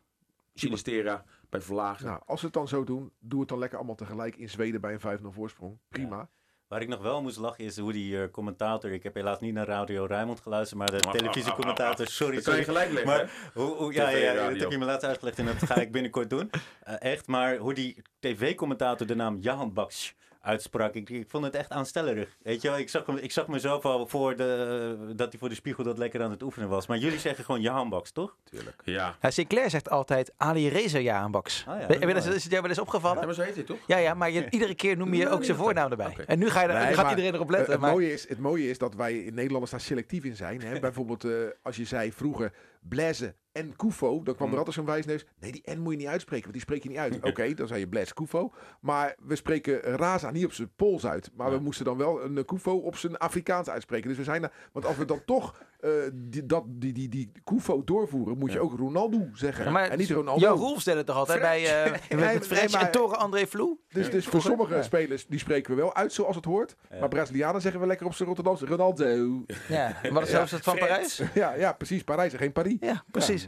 Sinistera 0.54 1.24
bij 1.48 1.60
Verlagen. 1.60 2.06
Nou, 2.06 2.22
als 2.26 2.40
we 2.40 2.46
het 2.46 2.54
dan 2.54 2.68
zo 2.68 2.84
doen, 2.84 3.12
doe 3.18 3.40
het 3.40 3.48
dan 3.48 3.58
lekker 3.58 3.78
allemaal 3.78 3.96
tegelijk 3.96 4.36
in 4.36 4.50
Zweden 4.50 4.80
bij 4.80 4.92
een 4.92 5.18
5-0 5.20 5.22
voorsprong. 5.22 5.78
Prima. 5.88 6.28
Waar 6.68 6.82
ik 6.82 6.88
nog 6.88 7.02
wel 7.02 7.22
moest 7.22 7.36
lachen 7.36 7.64
is 7.64 7.78
hoe 7.78 7.92
die 7.92 8.22
eh, 8.22 8.30
commentator... 8.30 8.92
Ik 8.92 9.02
heb 9.02 9.14
helaas 9.14 9.40
niet 9.40 9.54
naar 9.54 9.66
Radio 9.66 10.04
Rijnmond 10.04 10.40
geluisterd, 10.40 10.78
maar 10.78 10.90
de 10.90 10.96
Ah, 10.96 11.12
ah, 11.12 11.18
televisiecommentator... 11.18 12.06
Sorry, 12.06 12.34
dat 12.34 12.44
kan 12.44 12.56
je 12.56 12.64
sorry. 12.64 12.78
gelijk 12.78 13.06
leggen. 13.06 13.06
Maar 13.06 13.52
hoe, 13.54 13.76
hoe, 13.76 13.92
ja, 13.92 14.08
ja, 14.08 14.16
ja, 14.16 14.48
dat 14.48 14.60
heb 14.60 14.70
je 14.70 14.78
me 14.78 14.84
laatst 14.84 15.06
uitgelegd 15.06 15.38
en 15.38 15.46
dat 15.46 15.56
ga 15.56 15.74
ik 15.74 15.92
binnenkort 15.92 16.30
doen. 16.30 16.50
Eh, 16.82 16.94
echt, 16.98 17.26
maar 17.26 17.56
hoe 17.56 17.74
die 17.74 18.02
tv-commentator 18.20 19.06
de 19.06 19.14
naam 19.14 19.36
Jahan 19.40 19.72
Baks 19.72 20.14
uitsprak, 20.46 20.94
ik, 20.94 21.10
ik 21.10 21.24
vond 21.28 21.44
het 21.44 21.54
echt 21.54 21.70
aanstellerig. 21.70 22.36
Weet 22.42 22.62
je 22.62 22.68
wel, 22.68 22.78
ik 22.78 22.88
zag, 22.88 23.06
ik 23.06 23.32
zag 23.32 23.46
mezelf 23.48 23.84
al 23.84 24.06
voor 24.06 24.36
de, 24.36 25.12
dat 25.16 25.30
hij 25.30 25.38
voor 25.38 25.48
de 25.48 25.54
spiegel 25.54 25.84
dat 25.84 25.98
lekker 25.98 26.22
aan 26.22 26.30
het 26.30 26.42
oefenen 26.42 26.68
was. 26.68 26.86
Maar 26.86 26.98
jullie 26.98 27.18
zeggen 27.18 27.44
gewoon 27.44 27.60
Jahan 27.60 27.88
Baks, 27.88 28.10
toch? 28.10 28.36
Tuurlijk. 28.44 28.82
Ja. 28.84 29.16
Ja, 29.20 29.30
Sinclair 29.30 29.70
zegt 29.70 29.90
altijd 29.90 30.32
Ali 30.36 30.68
Reza 30.68 30.98
Jahanbaks. 30.98 31.64
Ah, 31.68 31.80
ja, 31.80 31.86
Ben- 31.86 32.00
dat 32.00 32.16
is 32.16 32.34
is, 32.34 32.42
het 32.42 32.50
jou 32.50 32.60
wel 32.62 32.70
eens 32.70 32.80
opgevallen? 32.80 33.20
ja, 33.20 33.26
maar 33.26 33.34
zo 33.34 33.42
heet 33.42 33.54
hij 33.54 33.64
toch? 33.64 33.78
Ja, 33.86 33.96
ja, 33.96 34.14
maar 34.14 34.30
je, 34.30 34.46
iedere 34.56 34.74
keer 34.74 34.96
noem 34.96 35.14
je 35.14 35.24
Nee, 35.24 35.32
ook 35.32 35.44
zijn 35.44 35.56
voornaam 35.56 35.90
erbij. 35.90 36.16
En 36.26 36.38
nu, 36.38 36.50
ga 36.50 36.60
je, 36.62 36.66
Nee, 36.68 36.86
nu 36.86 36.94
gaat 36.94 36.96
maar, 36.96 37.10
iedereen 37.10 37.34
erop 37.34 37.50
letten. 37.50 37.72
het, 37.72 37.80
maar, 37.80 37.90
mooie 37.90 38.12
is, 38.12 38.28
het 38.28 38.38
mooie 38.38 38.68
is 38.70 38.78
dat 38.78 38.94
wij 38.94 39.18
in 39.18 39.34
Nederlanders 39.34 39.70
daar 39.70 39.80
selectief 39.80 40.24
in 40.24 40.36
zijn. 40.36 40.62
Hè? 40.62 40.78
Bijvoorbeeld 40.86 41.24
eh, 41.24 41.32
als 41.62 41.76
je 41.76 41.84
zei 41.84 42.12
vroeger 42.12 42.52
Blaise 42.80 43.34
en 43.56 43.76
Koufo, 43.76 44.22
dan 44.22 44.34
kwam 44.34 44.50
er 44.50 44.56
altijd 44.56 44.74
zo'n 44.74 44.84
wijsneus. 44.84 45.26
Nee, 45.40 45.52
die 45.52 45.62
N 45.74 45.78
moet 45.78 45.92
je 45.92 45.98
niet 45.98 46.06
uitspreken, 46.06 46.42
want 46.42 46.54
die 46.54 46.62
spreek 46.62 46.82
je 46.82 46.88
niet 46.88 46.98
uit. 46.98 47.24
Oké, 47.24 47.54
dan 47.54 47.66
zei 47.66 47.80
je 47.80 47.88
Blaise 47.88 48.14
Koufo. 48.14 48.52
Maar 48.80 49.16
we 49.26 49.36
spreken 49.36 49.80
Raza 49.80 50.30
niet 50.30 50.44
op 50.44 50.52
zijn 50.52 50.70
Pools 50.76 51.06
uit. 51.06 51.30
Maar 51.36 51.50
we 51.50 51.58
moesten 51.58 51.84
dan 51.84 51.96
wel 51.96 52.24
een 52.24 52.44
Koufo 52.44 52.76
op 52.76 52.96
zijn 52.96 53.16
Afrikaans 53.16 53.68
uitspreken. 53.68 54.08
Dus 54.08 54.18
we 54.18 54.24
zijn 54.24 54.42
er, 54.42 54.52
want 54.72 54.86
als 54.86 54.96
we 54.96 55.04
dan 55.04 55.24
toch 55.24 55.62
eh, 55.86 56.10
die, 56.12 56.46
dat, 56.46 56.64
die, 56.66 56.92
die, 56.92 57.08
die 57.08 57.32
Koufo 57.44 57.84
doorvoeren, 57.84 58.38
moet 58.38 58.50
je 58.52 58.56
Ja. 58.58 58.62
ook 58.62 58.78
Ronaldo 58.78 59.28
zeggen. 59.34 59.64
Ja, 59.64 59.70
maar 59.70 59.88
en 59.90 59.98
niet 59.98 60.10
Ronaldo. 60.10 60.74
Stelde 60.78 60.98
het 60.98 61.06
toch 61.06 61.16
altijd 61.16 61.40
bij 61.40 61.62
uh, 61.62 61.84
Nee, 61.92 62.00
met 62.08 62.18
nee, 62.18 62.40
French 62.40 62.72
maar- 62.72 62.80
en 62.82 62.90
Toren 62.90 63.18
André 63.18 63.46
Vloe? 63.46 63.76
Dus, 63.88 64.10
dus 64.10 64.26
voor 64.26 64.40
sommige 64.42 64.82
spelers, 64.82 65.26
die 65.26 65.38
spreken 65.38 65.74
we 65.74 65.80
wel 65.80 65.94
uit 65.94 66.12
zoals 66.12 66.36
het 66.36 66.44
hoort. 66.44 66.76
Ja. 66.90 66.98
Maar 66.98 67.08
Brazilianen 67.08 67.60
zeggen 67.60 67.80
we 67.80 67.86
lekker 67.86 68.06
op 68.06 68.14
zijn 68.14 68.28
Rotterdamse 68.28 68.66
Ronaldo. 68.66 69.44
Ja, 69.68 70.02
is, 70.02 70.30
is 70.30 70.50
het 70.50 70.62
van 70.62 70.76
Fred. 70.76 70.88
Parijs? 70.88 71.20
Ja, 71.34 71.54
ja, 71.54 71.72
precies. 71.72 72.02
Parijs 72.04 72.32
en 72.32 72.38
geen 72.38 72.52
Paris. 72.52 72.76
Ja, 72.80 73.04
precies. 73.10 73.46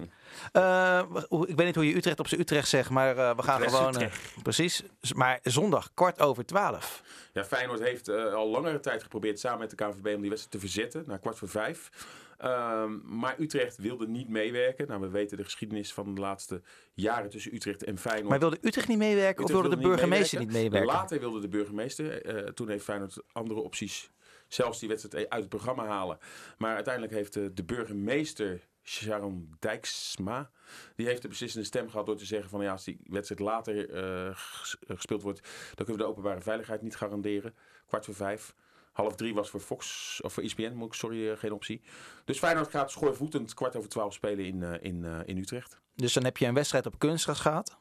Eh, 0.52 1.02
ik 1.46 1.56
weet 1.56 1.66
niet 1.66 1.74
hoe 1.74 1.86
je 1.88 1.96
Utrecht 1.96 2.20
op 2.20 2.28
zijn 2.28 2.40
Utrecht 2.40 2.68
zegt, 2.68 2.90
maar 2.90 3.16
eh, 3.16 3.36
we 3.36 3.42
gaan 3.42 3.62
Utrecht, 3.62 3.76
gewoon... 3.76 4.08
precies. 4.42 4.82
Maar 5.14 5.38
zondag, 5.42 5.90
kwart 5.94 6.20
over 6.20 6.46
twaalf. 6.46 7.02
Ja, 7.32 7.44
Feyenoord 7.44 7.80
heeft 7.80 8.08
al 8.10 8.48
langere 8.48 8.80
tijd 8.80 9.02
geprobeerd 9.02 9.38
samen 9.40 9.58
met 9.58 9.70
de 9.70 9.76
KNVB 9.76 10.14
om 10.14 10.20
die 10.20 10.30
wedstrijd 10.30 10.50
te 10.50 10.58
verzetten. 10.58 11.04
Naar 11.06 11.18
kwart 11.18 11.38
voor 11.38 11.48
vijf. 11.48 11.90
Ehm, 12.38 12.98
maar 13.18 13.34
Utrecht 13.40 13.76
wilde 13.76 14.08
niet 14.08 14.28
meewerken. 14.28 14.86
Nou, 14.88 15.00
we 15.00 15.08
weten 15.08 15.36
de 15.36 15.44
geschiedenis 15.44 15.92
van 15.92 16.14
de 16.14 16.20
laatste 16.20 16.62
jaren 16.94 17.30
tussen 17.30 17.54
Utrecht 17.54 17.84
en 17.84 17.98
Feyenoord. 17.98 18.28
Maar 18.28 18.38
wilde 18.38 18.58
Utrecht 18.60 18.88
niet 18.88 18.98
meewerken 18.98 19.44
of 19.44 19.50
wilde 19.50 19.68
de 19.68 19.76
burgemeester 19.76 20.38
niet 20.38 20.52
meewerken? 20.52 20.90
Later 20.92 21.20
wilde 21.20 21.40
de 21.40 21.48
burgemeester. 21.48 22.22
eh, 22.22 22.52
toen 22.52 22.68
heeft 22.68 22.84
Feyenoord 22.84 23.22
andere 23.32 23.60
opties. 23.60 24.10
Zelfs 24.48 24.78
die 24.78 24.88
wedstrijd 24.88 25.28
uit 25.30 25.40
het 25.40 25.48
programma 25.50 25.86
halen. 25.86 26.18
Maar 26.58 26.74
uiteindelijk 26.74 27.14
heeft 27.14 27.32
de, 27.32 27.52
de 27.52 27.64
burgemeester, 27.64 28.66
Sharon 28.82 29.56
Dijksma... 29.58 30.50
die 30.96 31.06
heeft 31.06 31.22
de 31.22 31.28
beslissende 31.28 31.66
stem 31.66 31.90
gehad 31.90 32.06
door 32.06 32.16
te 32.16 32.24
zeggen 32.26 32.50
van... 32.50 32.62
ja, 32.62 32.70
als 32.72 32.84
die 32.84 32.98
wedstrijd 33.04 33.40
later 33.40 33.90
eh, 33.90 34.30
ges- 34.34 34.76
gespeeld 34.86 35.22
wordt... 35.22 35.40
dan 35.74 35.74
kunnen 35.86 35.92
we 35.96 36.02
de 36.02 36.08
openbare 36.08 36.40
veiligheid 36.40 36.82
niet 36.82 36.96
garanderen. 36.96 37.54
Kwart 37.86 38.04
voor 38.04 38.14
vijf. 38.14 38.54
Half 38.98 39.14
drie 39.14 39.34
was 39.34 39.50
voor 39.50 39.60
Fox, 39.60 40.20
of 40.22 40.32
voor 40.32 40.42
ESPN, 40.42 40.72
moet 40.74 40.86
ik, 40.86 40.92
sorry, 40.94 41.30
eh, 41.30 41.38
geen 41.38 41.52
optie. 41.52 41.80
Dus 42.24 42.38
Feyenoord 42.38 42.70
gaat 42.70 42.90
schoorvoetend 42.90 43.54
kwart 43.54 43.76
over 43.76 43.88
twaalf 43.88 44.12
spelen 44.14 44.44
in, 44.44 44.62
eh, 44.62 44.72
in, 44.80 45.04
eh, 45.04 45.18
in 45.24 45.36
Utrecht. 45.38 45.80
Dus 45.94 46.12
dan 46.12 46.24
heb 46.24 46.36
je 46.36 46.46
een 46.46 46.54
wedstrijd 46.54 46.86
op 46.86 46.98
kunstgras 46.98 47.40
gehad. 47.40 47.76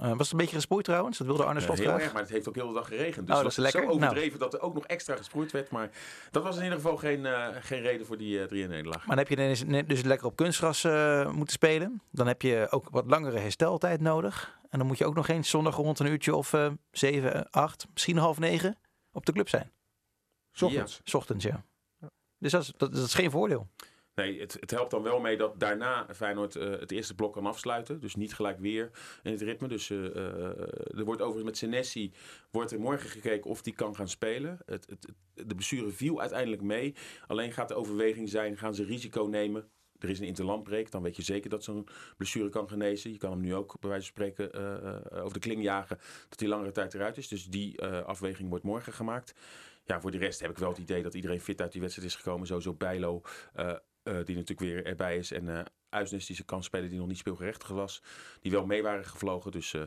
Eh, 0.00 0.08
was 0.08 0.18
het 0.18 0.30
een 0.32 0.36
beetje 0.38 0.54
gesproeid 0.54 0.84
trouwens? 0.84 1.18
Dat 1.18 1.26
wilde 1.26 1.44
Arne 1.44 1.58
Ja, 1.60 1.64
Slot 1.66 1.78
heel 1.78 1.86
graag. 1.88 2.00
erg, 2.02 2.12
maar 2.12 2.22
het 2.22 2.30
heeft 2.30 2.48
ook 2.48 2.54
heel 2.54 2.68
de 2.68 2.74
dag 2.74 2.86
geregend. 2.88 3.26
Dus 3.26 3.36
Oh, 3.36 3.42
dat 3.42 3.54
was 3.56 3.66
is 3.66 3.72
lekker. 3.72 3.82
zo 3.92 3.96
overdreven 3.96 4.38
dat 4.38 4.54
er 4.54 4.60
ook 4.60 4.74
nog 4.74 4.86
extra 4.86 5.16
gesproeid 5.16 5.52
werd. 5.52 5.70
Maar 5.70 5.90
dat 6.30 6.42
was 6.42 6.56
in 6.56 6.62
ieder 6.62 6.78
geval 6.78 6.96
geen, 6.96 7.26
geen 7.62 7.80
reden 7.80 8.06
voor 8.06 8.16
die 8.18 8.40
eh 8.40 8.46
3 8.48 8.66
nederlaag. 8.66 9.06
Maar 9.06 9.16
dan 9.16 9.26
heb 9.26 9.38
je 9.38 9.64
net 9.66 9.88
dus 9.88 10.02
lekker 10.02 10.26
op 10.26 10.36
kunstgras 10.36 10.82
moeten 11.32 11.52
spelen. 11.54 12.02
Dan 12.10 12.26
heb 12.26 12.42
je 12.42 12.66
ook 12.70 12.86
wat 12.90 13.04
langere 13.06 13.38
hersteltijd 13.38 14.00
nodig. 14.00 14.58
En 14.70 14.78
dan 14.78 14.86
moet 14.86 14.98
je 14.98 15.06
ook 15.06 15.14
nog 15.14 15.28
eens 15.28 15.50
zondag 15.50 15.76
rond 15.76 15.98
een 15.98 16.06
uurtje 16.06 16.34
of 16.34 16.52
eh 16.52 16.70
7, 16.90 17.50
8, 17.50 17.86
misschien 17.92 18.16
half 18.16 18.38
negen 18.38 18.78
op 19.12 19.26
de 19.26 19.32
club 19.32 19.48
zijn. 19.48 19.70
S 20.52 20.62
ochtends. 20.62 21.00
's 21.04 21.14
ochtends, 21.14 21.44
ja. 21.44 21.64
Dus 22.38 22.52
dat 22.52 22.62
is, 22.62 22.72
dat, 22.76 22.94
dat 22.94 23.06
is 23.06 23.14
geen 23.14 23.30
voordeel. 23.30 23.68
Nee, 24.14 24.40
het, 24.40 24.56
het 24.60 24.70
helpt 24.70 24.90
dan 24.90 25.02
wel 25.02 25.20
mee 25.20 25.36
dat 25.36 25.60
daarna 25.60 26.06
Feyenoord 26.14 26.56
eh, 26.56 26.70
het 26.70 26.90
eerste 26.90 27.14
blok 27.14 27.32
kan 27.32 27.46
afsluiten. 27.46 28.00
Dus 28.00 28.14
niet 28.14 28.34
gelijk 28.34 28.58
weer 28.58 28.90
in 29.22 29.30
het 29.32 29.40
ritme. 29.40 29.68
Dus 29.68 29.90
eh, 29.90 30.06
eh, 30.06 30.16
er 30.98 31.04
wordt 31.04 31.20
overigens 31.22 31.44
met 31.44 31.56
Senesi 31.56 32.12
wordt 32.50 32.72
er 32.72 32.80
morgen 32.80 33.08
gekeken 33.08 33.50
of 33.50 33.62
die 33.62 33.74
kan 33.74 33.94
gaan 33.96 34.08
spelen. 34.08 34.58
Het, 34.66 34.86
het, 34.90 35.06
het- 35.34 35.46
de 35.48 35.54
blessure 35.54 35.90
viel 35.90 36.20
uiteindelijk 36.20 36.62
mee. 36.62 36.94
Alleen 37.26 37.52
gaat 37.52 37.68
de 37.68 37.74
overweging 37.74 38.28
zijn, 38.28 38.56
gaan 38.58 38.74
ze 38.74 38.84
risico 38.84 39.24
nemen? 39.24 39.70
er 39.98 40.08
is 40.08 40.18
een 40.18 40.26
interlandbreek, 40.26 40.90
dan 40.90 41.02
weet 41.02 41.16
je 41.16 41.22
zeker 41.22 41.50
dat 41.50 41.64
zo'n 41.64 41.88
blessure 42.16 42.48
kan 42.48 42.68
genezen. 42.68 43.12
Je 43.12 43.18
kan 43.18 43.30
hem 43.30 43.40
nu 43.40 43.54
ook 43.54 43.76
bij 43.80 43.90
wijze 43.90 44.12
van 44.12 44.14
spreken 44.14 44.52
eh, 44.52 44.94
eh, 44.96 45.24
over 45.24 45.32
de 45.32 45.38
kling 45.40 45.62
jagen 45.62 45.98
dat 46.28 46.40
hij 46.40 46.48
langere 46.48 46.72
tijd 46.72 46.94
eruit 46.94 47.16
is. 47.16 47.28
Dus 47.28 47.44
die 47.44 47.82
afweging 47.82 48.48
wordt 48.48 48.64
morgen 48.64 48.92
gemaakt. 48.92 49.34
Ja, 49.90 50.00
voor 50.00 50.10
de 50.10 50.18
rest 50.18 50.40
heb 50.40 50.50
ik 50.50 50.58
wel 50.58 50.68
het 50.68 50.78
idee 50.78 51.02
dat 51.02 51.14
iedereen 51.14 51.40
fit 51.40 51.60
uit 51.60 51.72
die 51.72 51.80
wedstrijd 51.80 52.08
is 52.08 52.16
gekomen. 52.16 52.46
Sowieso 52.46 52.74
Bijlo, 52.74 53.22
eh, 53.52 53.68
eh, 53.68 53.76
die 54.02 54.36
natuurlijk 54.36 54.60
weer 54.60 54.86
erbij 54.86 55.16
is. 55.16 55.32
En 55.32 55.48
eh 55.48 55.64
Uisnes, 55.90 56.26
die 56.26 56.34
zijn 56.36 56.46
kan 56.48 56.62
spelen, 56.62 56.88
die 56.90 56.98
nog 56.98 57.08
niet 57.08 57.18
speelgerechtig 57.18 57.68
was. 57.68 58.02
Die 58.40 58.52
wel 58.52 58.66
mee 58.66 58.82
waren 58.82 59.04
gevlogen. 59.04 59.50
Dus 59.50 59.74
eh, 59.74 59.82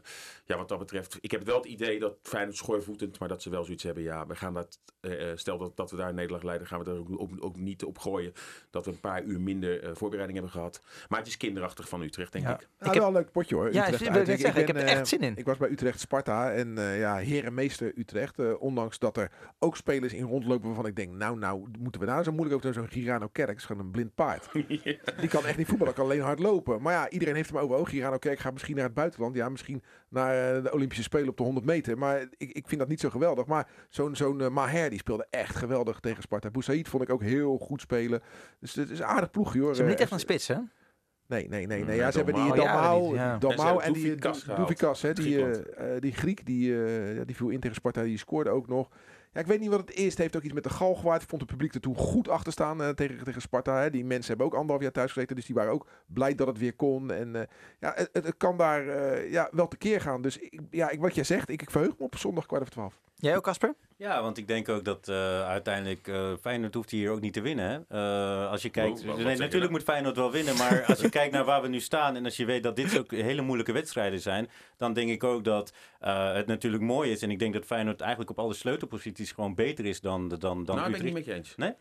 ja, 0.46 0.58
wat 0.58 0.70
dat 0.70 0.80
betreft. 0.80 1.18
Ik 1.22 1.32
heb 1.32 1.44
wel 1.46 1.56
het 1.58 1.66
idee 1.66 2.00
dat 2.00 2.16
Feyenoord 2.24 2.58
schoorvoetend, 2.58 3.20
maar 3.20 3.28
dat 3.28 3.42
ze 3.42 3.50
wel 3.50 3.64
zoiets 3.64 3.84
hebben. 3.84 4.04
Ja, 4.04 4.28
we 4.28 4.36
gaan 4.36 4.54
dat, 4.54 4.80
eh, 5.00 5.32
eh, 5.32 5.38
stel 5.38 5.58
dat, 5.58 5.78
dat 5.78 5.92
we 5.92 5.98
daar 5.98 6.10
een 6.10 6.16
nederlaag 6.16 6.44
leiden, 6.44 6.68
gaan 6.68 6.84
we 6.84 6.92
er 6.92 6.98
ook, 6.98 7.08
ook, 7.22 7.30
ook 7.40 7.56
niet 7.58 7.84
op 7.84 7.98
gooien. 7.98 8.34
Dat 8.70 8.86
we 8.86 8.92
een 8.92 9.00
paar 9.00 9.24
uur 9.24 9.42
minder 9.42 9.84
eh, 9.84 9.90
voorbereiding 9.94 10.40
hebben 10.40 10.56
gehad. 10.58 10.82
Maar 11.10 11.20
het 11.20 11.28
is 11.28 11.38
kinderachtig 11.38 11.90
van 11.90 12.02
Utrecht, 12.02 12.32
denk 12.32 12.46
Ja. 12.46 12.54
ik. 12.54 12.60
Ja, 12.60 12.68
Ik 12.88 12.94
heb- 12.94 12.94
wel 12.94 13.08
een 13.08 13.14
leuk 13.14 13.32
potje 13.32 13.56
hoor. 13.56 13.74
Ja, 13.74 13.84
Utrecht 13.84 14.02
ik 14.30 14.40
ik 14.58 14.68
heb 14.68 14.76
er 14.76 14.84
echt 14.84 15.08
zin 15.08 15.20
in. 15.22 15.38
Ik 15.38 15.46
was 15.46 15.58
bij 15.58 15.70
Utrecht 15.70 16.00
Sparta 16.00 16.52
en 16.52 16.78
eh 16.78 17.00
ja, 17.00 17.16
heer 17.18 17.46
en 17.46 17.54
meester 17.54 17.92
Utrecht. 17.98 18.58
ondanks 18.58 19.00
dat 19.00 19.18
er 19.18 19.32
ook 19.60 19.78
spelers 19.78 20.14
in 20.14 20.24
rondlopen 20.26 20.66
waarvan 20.68 20.86
ik 20.86 20.96
denk, 20.96 21.12
nou, 21.14 21.38
nou, 21.38 21.68
moeten 21.80 22.02
we 22.02 22.08
daar 22.08 22.24
zo 22.24 22.32
moeilijk 22.32 22.56
over? 22.56 22.74
Zo'n 22.74 22.90
Girano 22.90 23.28
Kerk 23.28 23.58
is 23.58 23.66
gewoon 23.66 23.86
een 23.86 23.92
blind 23.92 24.16
paard. 24.16 24.50
Die 25.20 25.28
kan 25.30 25.46
echt 25.46 25.58
niet 25.58 25.68
voetballen, 25.68 25.93
kan 25.94 26.04
alleen 26.06 26.22
hard 26.22 26.40
lopen. 26.40 26.82
Maar 26.82 26.94
ja, 26.94 27.10
iedereen 27.10 27.36
heeft 27.36 27.50
hem 27.50 27.58
over. 27.60 27.76
Oh, 27.78 27.88
Girano 27.88 28.18
Kerk 28.18 28.40
gaat 28.40 28.54
misschien 28.54 28.76
naar 28.76 28.86
het 28.86 28.94
buitenland. 28.94 29.36
Ja, 29.36 29.50
misschien 29.50 29.84
naar 30.10 30.56
eh, 30.56 30.64
de 30.64 30.74
Olympische 30.74 31.04
Spelen 31.04 31.30
op 31.30 31.38
de 31.38 31.44
100 31.44 31.66
meter. 31.66 31.98
Maar 31.98 32.22
ik, 32.38 32.52
ik 32.52 32.68
vind 32.68 32.80
dat 32.80 32.90
niet 32.90 33.00
zo 33.00 33.10
geweldig. 33.10 33.46
Maar 33.46 33.68
zo'n 33.90 34.16
zo'n 34.16 34.42
eh, 34.42 34.50
Maher, 34.50 34.90
die 34.90 35.00
speelde 35.00 35.28
echt 35.30 35.56
geweldig 35.56 36.00
tegen 36.00 36.22
Sparta. 36.24 36.50
Boussaïd 36.50 36.88
vond 36.88 37.04
ik 37.04 37.10
ook 37.10 37.22
heel 37.22 37.58
goed 37.58 37.82
spelen. 37.82 38.22
Dus 38.60 38.76
het 38.76 38.90
is 38.90 39.00
een 39.00 39.06
aardig 39.06 39.32
ploegje 39.32 39.60
hoor. 39.60 39.76
Ze 39.76 39.82
hebben 39.82 39.88
niet 39.88 39.98
Eh, 39.98 40.04
echt 40.04 40.12
een 40.12 40.20
spits, 40.20 40.48
hè? 40.48 40.58
Nee, 41.28 41.48
nee, 41.50 41.68
nee. 41.68 41.86
nee. 41.86 41.96
Ja, 41.96 42.12
ze 42.12 42.18
hebben 42.18 42.36
die 42.36 42.54
Dalmau. 42.54 43.16
Ja, 43.16 43.34
En 43.34 43.40
Dalmau 43.40 43.94
die. 43.94 44.16
Doufikas, 44.56 45.02
hè, 45.02 45.14
die, 45.14 45.46
die 46.00 46.12
Griek, 46.12 46.46
die, 46.46 46.86
eh, 46.86 47.16
ja, 47.18 47.24
die 47.24 47.36
viel 47.36 47.50
in 47.50 47.60
tegen 47.60 47.76
Sparta, 47.76 48.04
die 48.04 48.18
scoorde 48.18 48.50
ook 48.50 48.68
nog. 48.68 48.90
Ja, 49.34 49.40
ik 49.40 49.48
weet 49.48 49.60
niet 49.60 49.70
wat 49.70 49.80
het 49.80 49.94
is. 49.94 50.10
Het 50.10 50.18
heeft 50.18 50.36
ook 50.36 50.44
iets 50.44 50.54
met 50.54 50.64
de 50.64 50.70
galgenwaard. 50.70 51.22
Ik 51.22 51.30
vond 51.30 51.42
het 51.42 51.52
publiek 51.52 51.74
er 51.74 51.80
toen 51.82 51.96
goed 51.96 52.30
achter 52.30 52.52
staan 52.52 52.82
eh, 52.82 52.90
tegen, 52.90 53.24
tegen 53.24 53.42
Sparta. 53.42 53.82
Hè. 53.82 53.90
Die 53.90 54.06
mensen 54.06 54.28
hebben 54.28 54.46
ook 54.46 54.54
anderhalf 54.54 54.82
jaar 54.82 54.92
thuis 54.92 55.12
gezeten, 55.12 55.36
dus 55.36 55.46
die 55.46 55.56
waren 55.56 55.72
ook 55.72 55.88
blij 56.06 56.36
dat 56.36 56.48
het 56.48 56.58
weer 56.58 56.74
kon. 56.74 57.12
En 57.12 57.36
eh, 57.36 57.42
ja, 57.80 57.94
het, 58.12 58.38
kan 58.38 58.58
daar 58.58 58.88
eh, 58.88 59.32
ja, 59.32 59.50
wel 59.52 59.68
tekeer 59.68 60.02
gaan. 60.02 60.22
Dus 60.22 60.38
ik, 60.38 60.60
ja, 60.70 60.90
ik, 60.90 61.00
wat 61.00 61.16
jij 61.16 61.24
zegt, 61.24 61.50
ik, 61.50 61.62
ik 61.62 61.72
verheug 61.72 61.98
me 61.98 62.06
op 62.06 62.18
zondag 62.18 62.46
kwart 62.46 62.62
over 62.62 62.74
twaalf. 62.74 63.00
Jij 63.24 63.36
ook, 63.36 63.44
Casper? 63.44 63.76
Ja, 63.98 64.22
want 64.22 64.38
ik 64.38 64.48
denk 64.48 64.70
ook 64.70 64.86
dat 64.86 65.08
eh, 65.08 65.48
uiteindelijk 65.48 66.08
eh 66.08 66.34
Feyenoord 66.42 66.74
hoeft 66.74 66.90
hier 66.90 67.12
ook 67.12 67.22
niet 67.22 67.34
te 67.34 67.42
winnen. 67.42 67.70
Hè? 67.70 67.98
Eh, 67.98 68.52
als 68.52 68.62
je 68.62 68.70
kijkt, 68.70 69.06
nee, 69.06 69.16
natuurlijk 69.16 69.52
nou? 69.52 69.72
moet 69.72 69.84
Feyenoord 69.84 70.16
wel 70.16 70.32
winnen, 70.32 70.58
maar 70.58 70.86
als 70.86 71.00
je 71.00 71.10
kijkt 71.10 71.34
naar 71.34 71.46
waar 71.46 71.62
we 71.62 71.68
nu 71.68 71.80
staan 71.80 72.16
en 72.16 72.26
als 72.26 72.38
je 72.38 72.46
weet 72.46 72.64
dat 72.64 72.76
dit 72.76 73.00
ook 73.00 73.12
hele 73.12 73.42
moeilijke 73.42 73.72
wedstrijden 73.72 74.20
zijn, 74.20 74.50
dan 74.78 74.94
denk 74.94 75.10
ik 75.10 75.24
ook 75.24 75.44
dat 75.44 75.74
eh, 76.00 76.34
het 76.34 76.48
natuurlijk 76.48 76.84
mooi 76.84 77.12
is. 77.12 77.22
En 77.22 77.32
ik 77.32 77.40
denk 77.40 77.54
dat 77.54 77.66
Feyenoord 77.66 78.02
eigenlijk 78.02 78.30
op 78.30 78.40
alle 78.40 78.54
sleutelposities 78.54 79.32
gewoon 79.32 79.56
beter 79.56 79.86
is 79.86 80.02
dan, 80.02 80.28
dan, 80.28 80.40
dan 80.40 80.52
nou, 80.66 80.66
ben 80.66 80.78
ik 80.78 80.86
Utrecht. 80.86 81.04
niet 81.04 81.14
met 81.14 81.26
je 81.26 81.34
eens. 81.34 81.56
Nee? 81.56 81.74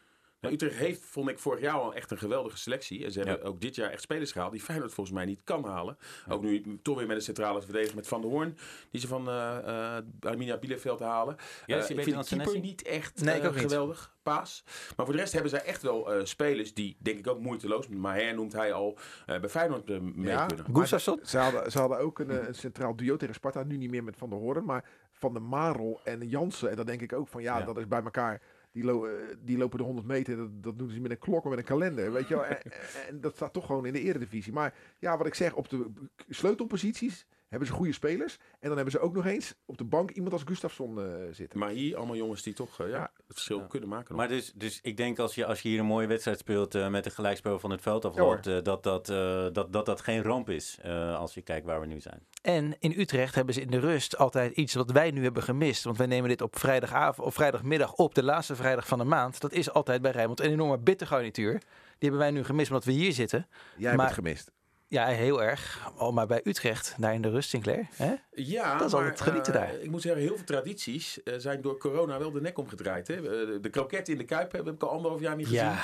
Nou, 0.43 0.55
Utrecht 0.55 0.77
heeft, 0.77 1.05
vond 1.05 1.29
ik, 1.29 1.39
vorig 1.39 1.61
jaar 1.61 1.75
al 1.75 1.95
echt 1.95 2.11
een 2.11 2.19
geweldige 2.19 2.57
selectie. 2.59 3.05
En 3.05 3.13
ze 3.13 3.19
hebben 3.19 3.39
Ja. 3.43 3.45
ook 3.49 3.61
dit 3.61 3.75
jaar 3.75 3.91
echt 3.91 4.03
spelers 4.03 4.33
gehaald 4.33 4.53
die 4.53 4.61
Feyenoord 4.61 4.93
volgens 4.93 5.17
mij 5.17 5.25
niet 5.25 5.41
kan 5.45 5.65
halen. 5.65 5.97
Ook 6.29 6.43
nu 6.43 6.79
toch 6.83 6.97
weer 6.99 7.07
met 7.07 7.17
een 7.17 7.23
centrale 7.23 7.63
verdediger 7.63 7.97
met 7.97 8.07
Van 8.09 8.21
der 8.21 8.31
Hoorn. 8.31 8.57
Die 8.91 9.01
ze 9.01 9.07
van 9.09 9.29
eh 9.29 9.97
eh 9.97 10.05
Arminia 10.21 10.57
Bielefeld 10.59 11.01
halen. 11.01 11.37
Ja, 11.67 11.77
is 11.77 11.87
die 11.87 11.97
ik 11.97 12.03
vind 12.05 12.29
de 12.29 12.37
keeper 12.37 12.61
niet 12.61 12.83
echt 12.83 13.25
Nee, 13.25 13.37
ik 13.41 13.45
ook 13.45 13.53
niet. 13.53 13.61
geweldig. 13.63 14.11
Paas. 14.23 14.65
Maar 14.97 15.07
voor 15.07 15.15
de 15.15 15.21
rest 15.21 15.33
hebben 15.33 15.51
zij 15.51 15.63
echt 15.65 15.83
wel 15.83 16.13
eh, 16.13 16.25
spelers 16.25 16.75
die, 16.75 16.97
denk 16.99 17.19
ik 17.19 17.27
ook 17.27 17.39
moeiteloos, 17.41 17.89
maar 17.89 18.15
her 18.17 18.35
noemt 18.35 18.53
hij 18.53 18.73
al, 18.73 18.99
eh, 19.27 19.41
bij 19.41 19.49
Feyenoord 19.49 19.91
eh, 19.91 19.99
mee 20.01 20.27
Ja. 20.31 20.47
kunnen. 20.47 20.67
Gustafsson? 20.75 21.21
Ze 21.23 21.39
hadden, 21.39 21.71
ze 21.71 21.79
hadden 21.79 21.99
ook 21.99 22.19
een, 22.19 22.47
een 22.49 22.55
centraal 22.55 22.97
duo 22.97 23.17
tegen 23.17 23.35
Sparta. 23.35 23.63
Nu 23.63 23.77
niet 23.77 23.91
meer 23.91 24.05
met 24.05 24.17
Van 24.17 24.31
der 24.31 24.39
Hoorn, 24.39 24.65
maar 24.65 24.85
Van 25.13 25.33
der 25.33 25.43
Marel 25.43 26.01
en 26.05 26.29
Jansen. 26.29 26.71
En 26.71 26.77
dan 26.77 26.87
denk 26.87 27.01
ik 27.01 27.13
ook 27.13 27.29
van 27.29 27.43
ja, 27.43 27.59
Ja. 27.59 27.65
dat 27.65 27.79
is 27.79 27.89
bij 27.89 28.03
elkaar. 28.03 28.41
Die, 28.73 28.85
lo- 28.85 29.07
eh, 29.07 29.37
die 29.41 29.59
lopen 29.59 29.79
de 29.79 29.85
100 29.85 30.07
meter, 30.07 30.37
dat, 30.37 30.63
dat 30.63 30.79
doen 30.79 30.91
ze 30.91 31.01
met 31.01 31.11
een 31.11 31.19
klok 31.19 31.45
of 31.45 31.51
met 31.51 31.59
een 31.59 31.65
kalender. 31.65 32.13
Weet 32.13 32.29
je 32.29 32.35
wel? 32.35 32.45
En 33.09 33.21
dat 33.21 33.35
staat 33.35 33.53
toch 33.53 33.67
gewoon 33.67 33.87
in 33.87 33.93
de 33.93 34.01
eredivisie. 34.01 34.53
Maar 34.53 34.75
ja, 34.99 35.17
wat 35.17 35.27
ik 35.27 35.35
zeg, 35.35 35.55
op 35.55 35.69
de 35.69 35.91
sleutelposities 36.29 37.27
hebben 37.53 37.69
ze 37.69 37.75
goede 37.75 37.93
spelers. 37.93 38.37
En 38.37 38.67
dan 38.69 38.75
hebben 38.75 38.93
ze 38.93 38.99
ook 38.99 39.15
nog 39.15 39.27
eens 39.27 39.55
op 39.65 39.79
de 39.79 39.85
bank 39.85 40.11
iemand 40.11 40.33
als 40.33 40.43
Gustafsson 40.45 41.01
eh, 41.01 41.07
zitten. 41.31 41.59
Maar 41.59 41.69
hier 41.71 41.97
allemaal 41.97 42.17
jongens 42.17 42.43
die 42.43 42.55
toch 42.55 42.81
eh, 42.81 42.89
ja, 42.89 43.01
het 43.03 43.25
verschil 43.27 43.59
Ja. 43.59 43.67
kunnen 43.67 43.89
maken. 43.89 44.07
nog. 44.09 44.19
Maar 44.19 44.29
dus, 44.29 44.53
dus 44.55 44.79
ik 44.83 44.97
denk 44.97 45.19
als 45.19 45.35
je, 45.35 45.47
als 45.47 45.61
je 45.63 45.69
hier 45.69 45.79
een 45.79 45.87
mooie 45.87 46.07
wedstrijd 46.07 46.39
speelt 46.39 46.75
eh, 46.75 46.89
met 46.89 47.07
een 47.07 47.13
gelijkspel 47.13 47.59
van 47.59 47.71
het 47.71 47.81
veld 47.83 48.03
Ja, 48.03 48.09
afloopt, 48.09 48.65
dat, 48.65 48.83
dat, 48.83 49.09
eh, 49.09 49.47
dat, 49.53 49.73
dat 49.73 49.87
dat 49.87 50.01
geen 50.01 50.23
ramp 50.23 50.51
is 50.51 50.79
eh, 50.83 51.17
als 51.19 51.35
je 51.35 51.43
kijkt 51.43 51.67
waar 51.67 51.81
we 51.81 51.87
nu 51.87 52.01
zijn. 52.01 52.27
En 52.43 52.77
in 52.79 52.95
Utrecht 53.01 53.35
hebben 53.35 53.55
ze 53.55 53.61
in 53.61 53.71
de 53.71 53.79
rust 53.81 54.17
altijd 54.19 54.57
iets 54.57 54.75
wat 54.75 54.91
wij 54.91 55.11
nu 55.11 55.23
hebben 55.23 55.43
gemist. 55.43 55.85
Want 55.85 55.97
wij 55.99 56.07
nemen 56.07 56.29
dit 56.29 56.41
op 56.43 56.59
vrijdagavond 56.59 57.27
of 57.27 57.35
vrijdagmiddag 57.35 57.93
op, 57.95 58.15
de 58.15 58.23
laatste 58.23 58.57
vrijdag 58.57 58.87
van 58.87 58.99
de 58.99 59.05
maand. 59.05 59.41
Dat 59.41 59.53
is 59.53 59.71
altijd 59.73 60.03
bij 60.03 60.11
Rijnmond 60.11 60.41
een 60.41 60.51
enorme 60.51 60.79
bittergarnituur. 60.79 61.53
Die 61.53 62.11
hebben 62.11 62.19
wij 62.19 62.31
nu 62.31 62.45
gemist 62.45 62.71
omdat 62.71 62.85
we 62.85 62.93
hier 62.93 63.13
zitten. 63.13 63.47
Jij 63.77 63.85
hebt 63.87 63.97
Maar- 63.97 64.07
het 64.07 64.15
gemist. 64.15 64.51
Ja, 64.93 65.07
heel 65.07 65.43
erg. 65.43 65.91
Oh, 65.99 66.13
maar 66.15 66.27
bij 66.27 66.41
Utrecht, 66.45 66.95
daar 66.99 67.15
in 67.15 67.23
de 67.23 67.31
rust, 67.31 67.49
Sinclair. 67.49 67.87
Hè? 67.97 68.15
Ja, 68.35 68.77
Dat 68.79 68.87
is 68.87 68.93
maar, 68.93 69.03
altijd 69.03 69.21
genieten 69.21 69.55
eh, 69.55 69.61
daar. 69.61 69.75
Ik 69.81 69.91
moet 69.91 70.03
zeggen, 70.03 70.21
heel 70.23 70.37
veel 70.37 70.45
tradities 70.45 71.23
eh, 71.23 71.35
zijn 71.39 71.61
door 71.61 71.79
corona 71.79 72.19
wel 72.19 72.31
de 72.31 72.41
nek 72.41 72.59
omgedraaid. 72.59 73.09
Hè? 73.09 73.15
Eh, 73.15 73.63
de 73.63 73.69
kroket 73.71 74.09
in 74.09 74.19
de 74.19 74.25
Kuip 74.25 74.53
heb 74.53 74.69
ik 74.69 74.83
al 74.83 74.91
anderhalf 74.91 75.21
jaar 75.21 75.37
niet 75.37 75.47
gezien. 75.47 75.63
Ja, 75.65 75.75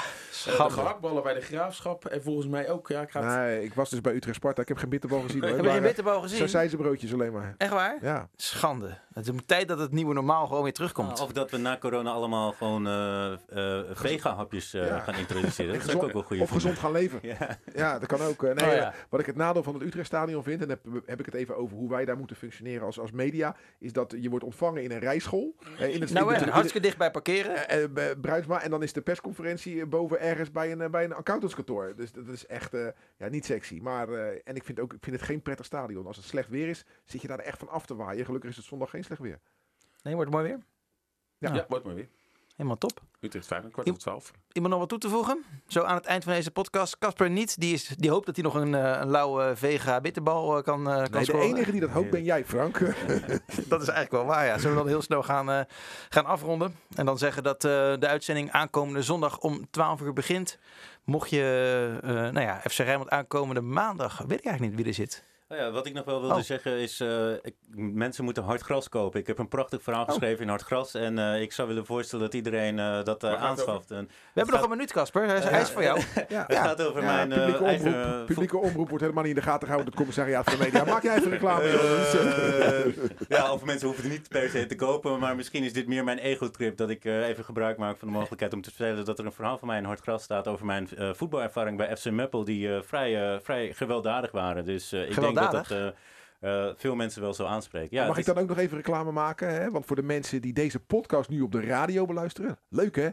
de 0.44 0.70
gehaktballen 0.70 1.22
bij 1.22 1.34
de 1.34 1.40
Graafschap. 1.40 2.04
En 2.06 2.22
volgens 2.22 2.46
mij 2.46 2.70
ook, 2.70 2.88
ja, 2.88 3.00
ik 3.00 3.10
ga 3.10 3.20
het- 3.22 3.36
Nee, 3.38 3.64
ik 3.64 3.74
was 3.74 3.90
dus 3.90 4.00
bij 4.00 4.14
Utrecht 4.14 4.36
Sparta. 4.36 4.62
Ik 4.62 4.68
heb 4.68 4.76
geen 4.76 4.88
bitterbal 4.88 5.20
gezien. 5.20 5.40
hoor. 5.44 5.50
Heb 5.56 5.64
je 5.64 5.70
geen 5.70 5.82
bitterbal 5.82 6.20
gezien? 6.20 6.38
sausijzenbroodjes 6.38 7.12
alleen 7.12 7.32
maar. 7.32 7.54
Echt 7.58 7.72
waar? 7.72 7.98
Ja. 8.02 8.28
Schande. 8.36 8.98
Het 9.14 9.26
is 9.28 9.32
tijd 9.46 9.68
dat 9.68 9.78
het 9.78 9.92
nieuwe 9.92 10.14
normaal 10.14 10.46
gewoon 10.46 10.62
weer 10.62 10.72
terugkomt. 10.72 11.20
Of 11.20 11.32
dat 11.32 11.50
we 11.50 11.56
na 11.56 11.78
corona 11.78 12.10
allemaal 12.10 12.52
gewoon 12.52 12.86
eh 12.86 13.32
eh 13.32 13.84
vega-hapjes 13.92 14.74
eh, 14.74 14.86
Ja. 14.86 14.98
gaan 14.98 15.14
introduceren. 15.14 15.72
Dat 15.78 15.88
is 15.88 15.94
ook 15.94 16.00
wel 16.00 16.14
een 16.14 16.22
goede 16.26 16.42
of 16.42 16.50
gezond 16.50 16.78
gaan 16.78 16.92
leven. 16.92 17.18
Ja. 17.28 17.58
Ja, 17.74 17.98
dat 17.98 18.08
kan 18.08 18.20
ook. 18.22 18.42
Nee, 18.42 18.52
Oh, 18.54 18.74
ja. 18.74 18.94
Wat 19.08 19.20
ik 19.20 19.26
het 19.26 19.36
nadeel 19.36 19.62
van 19.62 19.74
het 19.74 19.82
Utrechtstadion 19.82 20.42
vind, 20.42 20.62
en 20.62 20.68
heb, 20.68 20.84
heb 21.06 21.18
ik 21.20 21.26
het 21.26 21.34
even 21.34 21.56
over 21.56 21.76
hoe 21.76 21.88
wij 21.88 22.04
daar 22.04 22.16
moeten 22.16 22.36
functioneren 22.36 22.86
als, 22.86 22.98
als 23.00 23.10
media, 23.10 23.56
is 23.78 23.92
dat 23.92 24.14
je 24.20 24.28
wordt 24.30 24.44
ontvangen 24.44 24.82
in 24.82 24.90
een 24.90 24.98
rijschool. 24.98 25.54
eh, 25.78 25.94
in 25.94 26.00
het, 26.00 26.10
nou, 26.12 26.34
in 26.34 26.38
de- 26.44 26.50
hartstikke 26.50 26.80
dicht 26.86 26.98
bij 26.98 27.10
parkeren. 27.10 27.68
eh, 27.68 28.10
eh, 28.10 28.20
Bruinsma. 28.20 28.62
En 28.62 28.70
dan 28.70 28.82
is 28.82 28.92
de 28.92 29.00
persconferentie 29.00 29.80
eh, 29.80 29.86
boven 29.86 30.20
ergens 30.20 30.50
bij 30.50 30.72
een, 30.72 30.80
eh, 30.80 30.90
bij 30.90 31.04
een 31.04 31.12
accountantskantoor. 31.14 31.92
Dus 31.96 32.12
dat 32.12 32.28
is 32.28 32.46
echt 32.46 32.74
eh, 32.74 32.86
ja, 33.16 33.28
niet 33.28 33.44
sexy. 33.44 33.78
Maar, 33.82 34.08
eh, 34.12 34.40
en 34.44 34.56
ik 34.56 34.64
vind, 34.64 34.80
ook, 34.80 34.92
ik 34.92 35.04
vind 35.04 35.16
het 35.16 35.24
geen 35.24 35.42
prettig 35.42 35.66
stadion. 35.66 36.06
Als 36.06 36.16
het 36.16 36.24
slecht 36.26 36.48
weer 36.48 36.68
is, 36.68 36.84
zit 37.04 37.22
je 37.22 37.28
daar 37.28 37.38
echt 37.38 37.58
van 37.58 37.68
af 37.68 37.86
te 37.86 37.94
waaien. 37.96 38.24
Gelukkig 38.24 38.50
is 38.50 38.56
het 38.56 38.64
zondag 38.64 38.90
geen 38.90 39.04
slecht 39.04 39.20
weer. 39.20 39.38
Nee, 40.02 40.14
wordt 40.14 40.30
mooi 40.30 40.44
weer. 40.44 40.58
Ja. 41.38 41.54
Ja, 41.54 41.64
wordt 41.68 41.84
maar 41.84 41.94
weer. 41.94 42.08
Helemaal 42.58 42.78
top. 42.78 43.00
Utrecht 43.20 43.46
Feyenoord, 43.46 43.72
kwart 43.72 43.88
over 43.88 44.00
twaalf. 44.00 44.30
Iemand 44.52 44.72
nog 44.72 44.80
wat 44.82 44.88
toe 44.88 44.98
te 44.98 45.08
voegen? 45.08 45.44
Zo 45.66 45.82
aan 45.82 45.94
het 45.94 46.04
eind 46.04 46.24
van 46.24 46.32
deze 46.32 46.50
podcast. 46.50 46.98
Casper 46.98 47.30
niet. 47.30 47.60
Die, 47.60 47.72
is, 47.72 47.86
die 47.96 48.10
hoopt 48.10 48.26
dat 48.26 48.34
hij 48.36 48.44
nog 48.44 48.54
een, 48.54 48.74
eh, 48.74 48.98
een 49.00 49.10
lauwe 49.10 49.56
vega 49.56 50.00
bitterbal 50.00 50.56
eh, 50.56 50.62
kan, 50.62 50.88
eh, 50.88 50.94
kan 50.96 51.10
Nee, 51.10 51.20
de 51.20 51.24
scoren. 51.24 51.46
enige 51.46 51.70
die 51.70 51.80
dat 51.80 51.90
hoopt 51.90 52.10
ben 52.10 52.24
jij, 52.24 52.44
Frank. 52.44 52.78
Dat 53.68 53.82
is 53.82 53.88
eigenlijk 53.88 54.10
wel 54.10 54.24
waar, 54.24 54.46
ja. 54.46 54.58
Zullen 54.58 54.76
we 54.76 54.82
dan 54.82 54.88
heel 54.88 55.02
snel 55.02 55.22
gaan, 55.22 55.50
eh, 55.50 55.60
gaan 56.08 56.24
afronden? 56.26 56.74
En 56.94 57.06
dan 57.06 57.18
zeggen 57.18 57.42
dat 57.42 57.64
eh, 57.64 57.70
de 57.98 58.06
uitzending 58.06 58.50
aankomende 58.50 59.02
zondag 59.02 59.38
om 59.38 59.70
12 59.70 60.00
uur 60.00 60.12
begint. 60.12 60.58
Mocht 61.04 61.30
je, 61.30 61.98
eh, 62.02 62.10
nou 62.10 62.40
ja, 62.40 62.60
FC 62.70 62.78
Rijnmond 62.78 63.10
aankomende 63.10 63.60
maandag, 63.60 64.18
weet 64.18 64.38
ik 64.38 64.44
eigenlijk 64.44 64.76
niet 64.76 64.84
wie 64.84 64.84
er 64.86 64.94
zit. 65.08 65.22
Nou 65.48 65.60
ja, 65.62 65.70
wat 65.70 65.86
ik 65.86 65.92
nog 65.94 66.04
wel 66.04 66.20
wilde 66.20 66.34
Oh. 66.34 66.40
zeggen 66.40 66.72
is, 66.72 67.00
eh, 67.00 67.30
ik- 67.32 67.54
mensen 67.74 68.24
moeten 68.24 68.42
hard 68.42 68.60
gras 68.60 68.88
kopen. 68.88 69.20
Ik 69.20 69.26
heb 69.26 69.38
een 69.38 69.48
prachtig 69.48 69.82
verhaal 69.82 70.02
Oh. 70.02 70.08
geschreven 70.08 70.42
in 70.42 70.48
hard 70.48 70.62
gras. 70.62 70.94
En 70.94 71.18
eh, 71.18 71.40
ik 71.40 71.52
zou 71.52 71.68
willen 71.68 71.86
voorstellen 71.86 72.24
dat 72.24 72.34
iedereen 72.34 72.78
eh, 72.78 73.04
dat 73.04 73.24
aanschaft. 73.24 73.90
En 73.90 74.04
We 74.06 74.12
hebben 74.34 74.54
nog 74.54 74.62
een 74.64 74.70
minuut, 74.70 74.92
Casper. 74.92 75.26
Hij 75.26 75.36
is, 75.38 75.44
hij 75.44 75.60
is 75.60 75.70
voor 75.70 75.82
jou. 75.82 76.00
ja. 76.28 76.44
het 76.46 76.56
gaat 76.56 76.82
over 76.82 77.02
Ja, 77.02 77.14
mijn 77.14 77.32
eh, 77.32 77.38
publieke, 77.38 77.64
eigen... 77.64 77.94
omroep, 77.94 78.26
publieke 78.26 78.58
omroep 78.58 78.88
wordt 78.88 79.02
helemaal 79.02 79.24
niet 79.24 79.34
in 79.36 79.38
de 79.38 79.46
gaten 79.46 79.68
gehouden 79.68 79.92
door 79.92 80.00
het 80.00 80.14
commissariaat 80.16 80.44
van 80.50 80.58
de 80.58 80.64
media. 80.64 80.84
Maak 80.92 81.02
jij 81.02 81.16
even 81.16 81.30
reclame. 81.30 81.62
Eh, 81.68 83.08
ja, 83.38 83.52
of 83.52 83.64
mensen 83.64 83.86
hoeven 83.86 84.04
het 84.04 84.12
niet 84.12 84.28
per 84.28 84.48
se 84.50 84.66
te 84.66 84.74
kopen, 84.74 85.18
maar 85.18 85.36
misschien 85.36 85.62
is 85.64 85.72
dit 85.72 85.86
meer 85.86 86.04
mijn 86.04 86.18
ego-trip 86.18 86.76
dat 86.76 86.90
ik 86.90 87.04
eh, 87.04 87.28
even 87.28 87.44
gebruik 87.44 87.76
maak 87.76 87.98
van 87.98 88.08
de 88.08 88.14
mogelijkheid 88.14 88.52
om 88.52 88.62
te 88.62 88.70
vertellen 88.70 89.04
dat 89.04 89.18
er 89.18 89.24
een 89.26 89.32
verhaal 89.32 89.58
van 89.58 89.68
mij 89.68 89.78
in 89.78 89.84
hard 89.84 90.00
gras 90.00 90.22
staat 90.22 90.46
over 90.48 90.66
mijn 90.66 90.88
eh, 90.96 91.10
voetbalervaring 91.14 91.76
bij 91.76 91.96
FC 91.96 92.10
Meppel, 92.10 92.44
die 92.44 92.74
eh, 92.74 92.82
vrij, 92.82 93.40
vrij 93.42 93.72
gewelddadig 93.72 94.30
waren. 94.32 94.64
Dus 94.64 94.92
eh, 94.92 95.08
ik 95.08 95.20
denk 95.20 95.36
dat 95.40 95.52
dat 95.68 95.70
eh, 95.70 96.66
eh, 96.68 96.74
veel 96.76 96.94
mensen 96.94 97.22
wel 97.22 97.34
zou 97.34 97.48
aanspreken. 97.48 97.88
Ja, 97.96 98.06
Mag 98.06 98.16
het 98.16 98.18
ik 98.18 98.26
is- 98.28 98.34
dan 98.34 98.42
ook 98.42 98.48
nog 98.48 98.58
even 98.58 98.76
reclame 98.76 99.12
maken? 99.12 99.48
Hè? 99.54 99.70
Want 99.70 99.86
voor 99.86 99.96
de 99.96 100.02
mensen 100.02 100.40
die 100.40 100.52
deze 100.52 100.80
podcast 100.80 101.28
nu 101.30 101.40
op 101.40 101.52
de 101.52 101.60
radio 101.60 102.04
beluisteren. 102.06 102.58
Leuk 102.68 102.96
hè? 102.96 103.08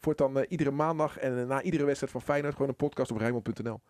Voortaan 0.00 0.38
eh, 0.38 0.44
iedere 0.48 0.70
maandag 0.70 1.18
en 1.18 1.46
na 1.46 1.62
iedere 1.62 1.84
wedstrijd 1.84 2.12
van 2.12 2.22
Feyenoord 2.22 2.52
gewoon 2.54 2.68
een 2.68 2.76
podcast 2.76 3.10
op 3.10 3.16
Rijnmond.nl. 3.18 3.80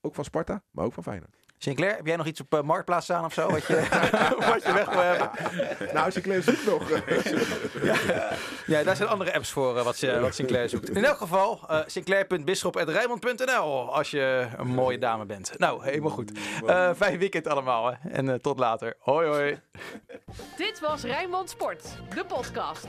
Ook 0.00 0.14
van 0.14 0.24
Sparta, 0.24 0.62
maar 0.70 0.84
ook 0.84 0.92
van 0.92 1.02
Feyenoord. 1.02 1.30
Sinclair, 1.58 1.96
heb 1.96 2.06
jij 2.06 2.16
nog 2.16 2.26
iets 2.26 2.40
op 2.40 2.54
uh, 2.54 2.60
Marktplaats 2.60 3.04
staan 3.04 3.24
of 3.24 3.32
zo? 3.32 3.50
Wat 3.50 3.66
je, 3.66 3.74
wat 4.52 4.62
je 4.62 4.72
weg 4.72 4.90
wil 4.90 5.00
hebben? 5.00 5.30
Nou, 5.94 6.10
Sinclair 6.10 6.42
zoekt 6.42 6.66
nog. 6.66 6.90
ja, 7.82 7.96
ja, 8.66 8.82
daar 8.82 8.96
zijn 8.96 9.08
andere 9.08 9.34
apps 9.34 9.50
voor 9.50 9.76
uh, 9.76 9.82
wat, 9.82 10.00
wat, 10.00 10.34
Sinclair 10.34 10.68
zoekt. 10.68 10.90
In 10.90 11.04
elk 11.04 11.16
geval, 11.16 11.60
uh, 11.70 11.80
sinclair.bisschop.rijmond.nl 11.86 13.94
als 13.94 14.10
je 14.10 14.48
een 14.56 14.66
mooie 14.66 14.98
dame 14.98 15.26
bent. 15.26 15.58
Nou, 15.58 15.84
helemaal 15.84 16.10
goed. 16.10 16.32
fijn 16.96 17.18
weekend 17.18 17.46
allemaal 17.46 17.86
hè. 17.86 18.10
en 18.10 18.40
tot 18.40 18.58
later. 18.58 18.94
Hoi 18.98 19.28
hoi. 19.28 19.60
Dit 20.56 20.80
was 20.80 21.02
Rijnmond 21.02 21.50
Sport, 21.50 21.88
de 22.14 22.24
podcast. 22.24 22.86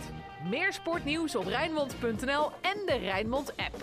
Meer 0.49 0.73
sportnieuws 0.73 1.35
op 1.35 1.45
Rijnmond.nl 1.45 2.51
en 2.61 2.85
de 2.85 2.97
Rijnmond 3.01 3.53
app. 3.57 3.75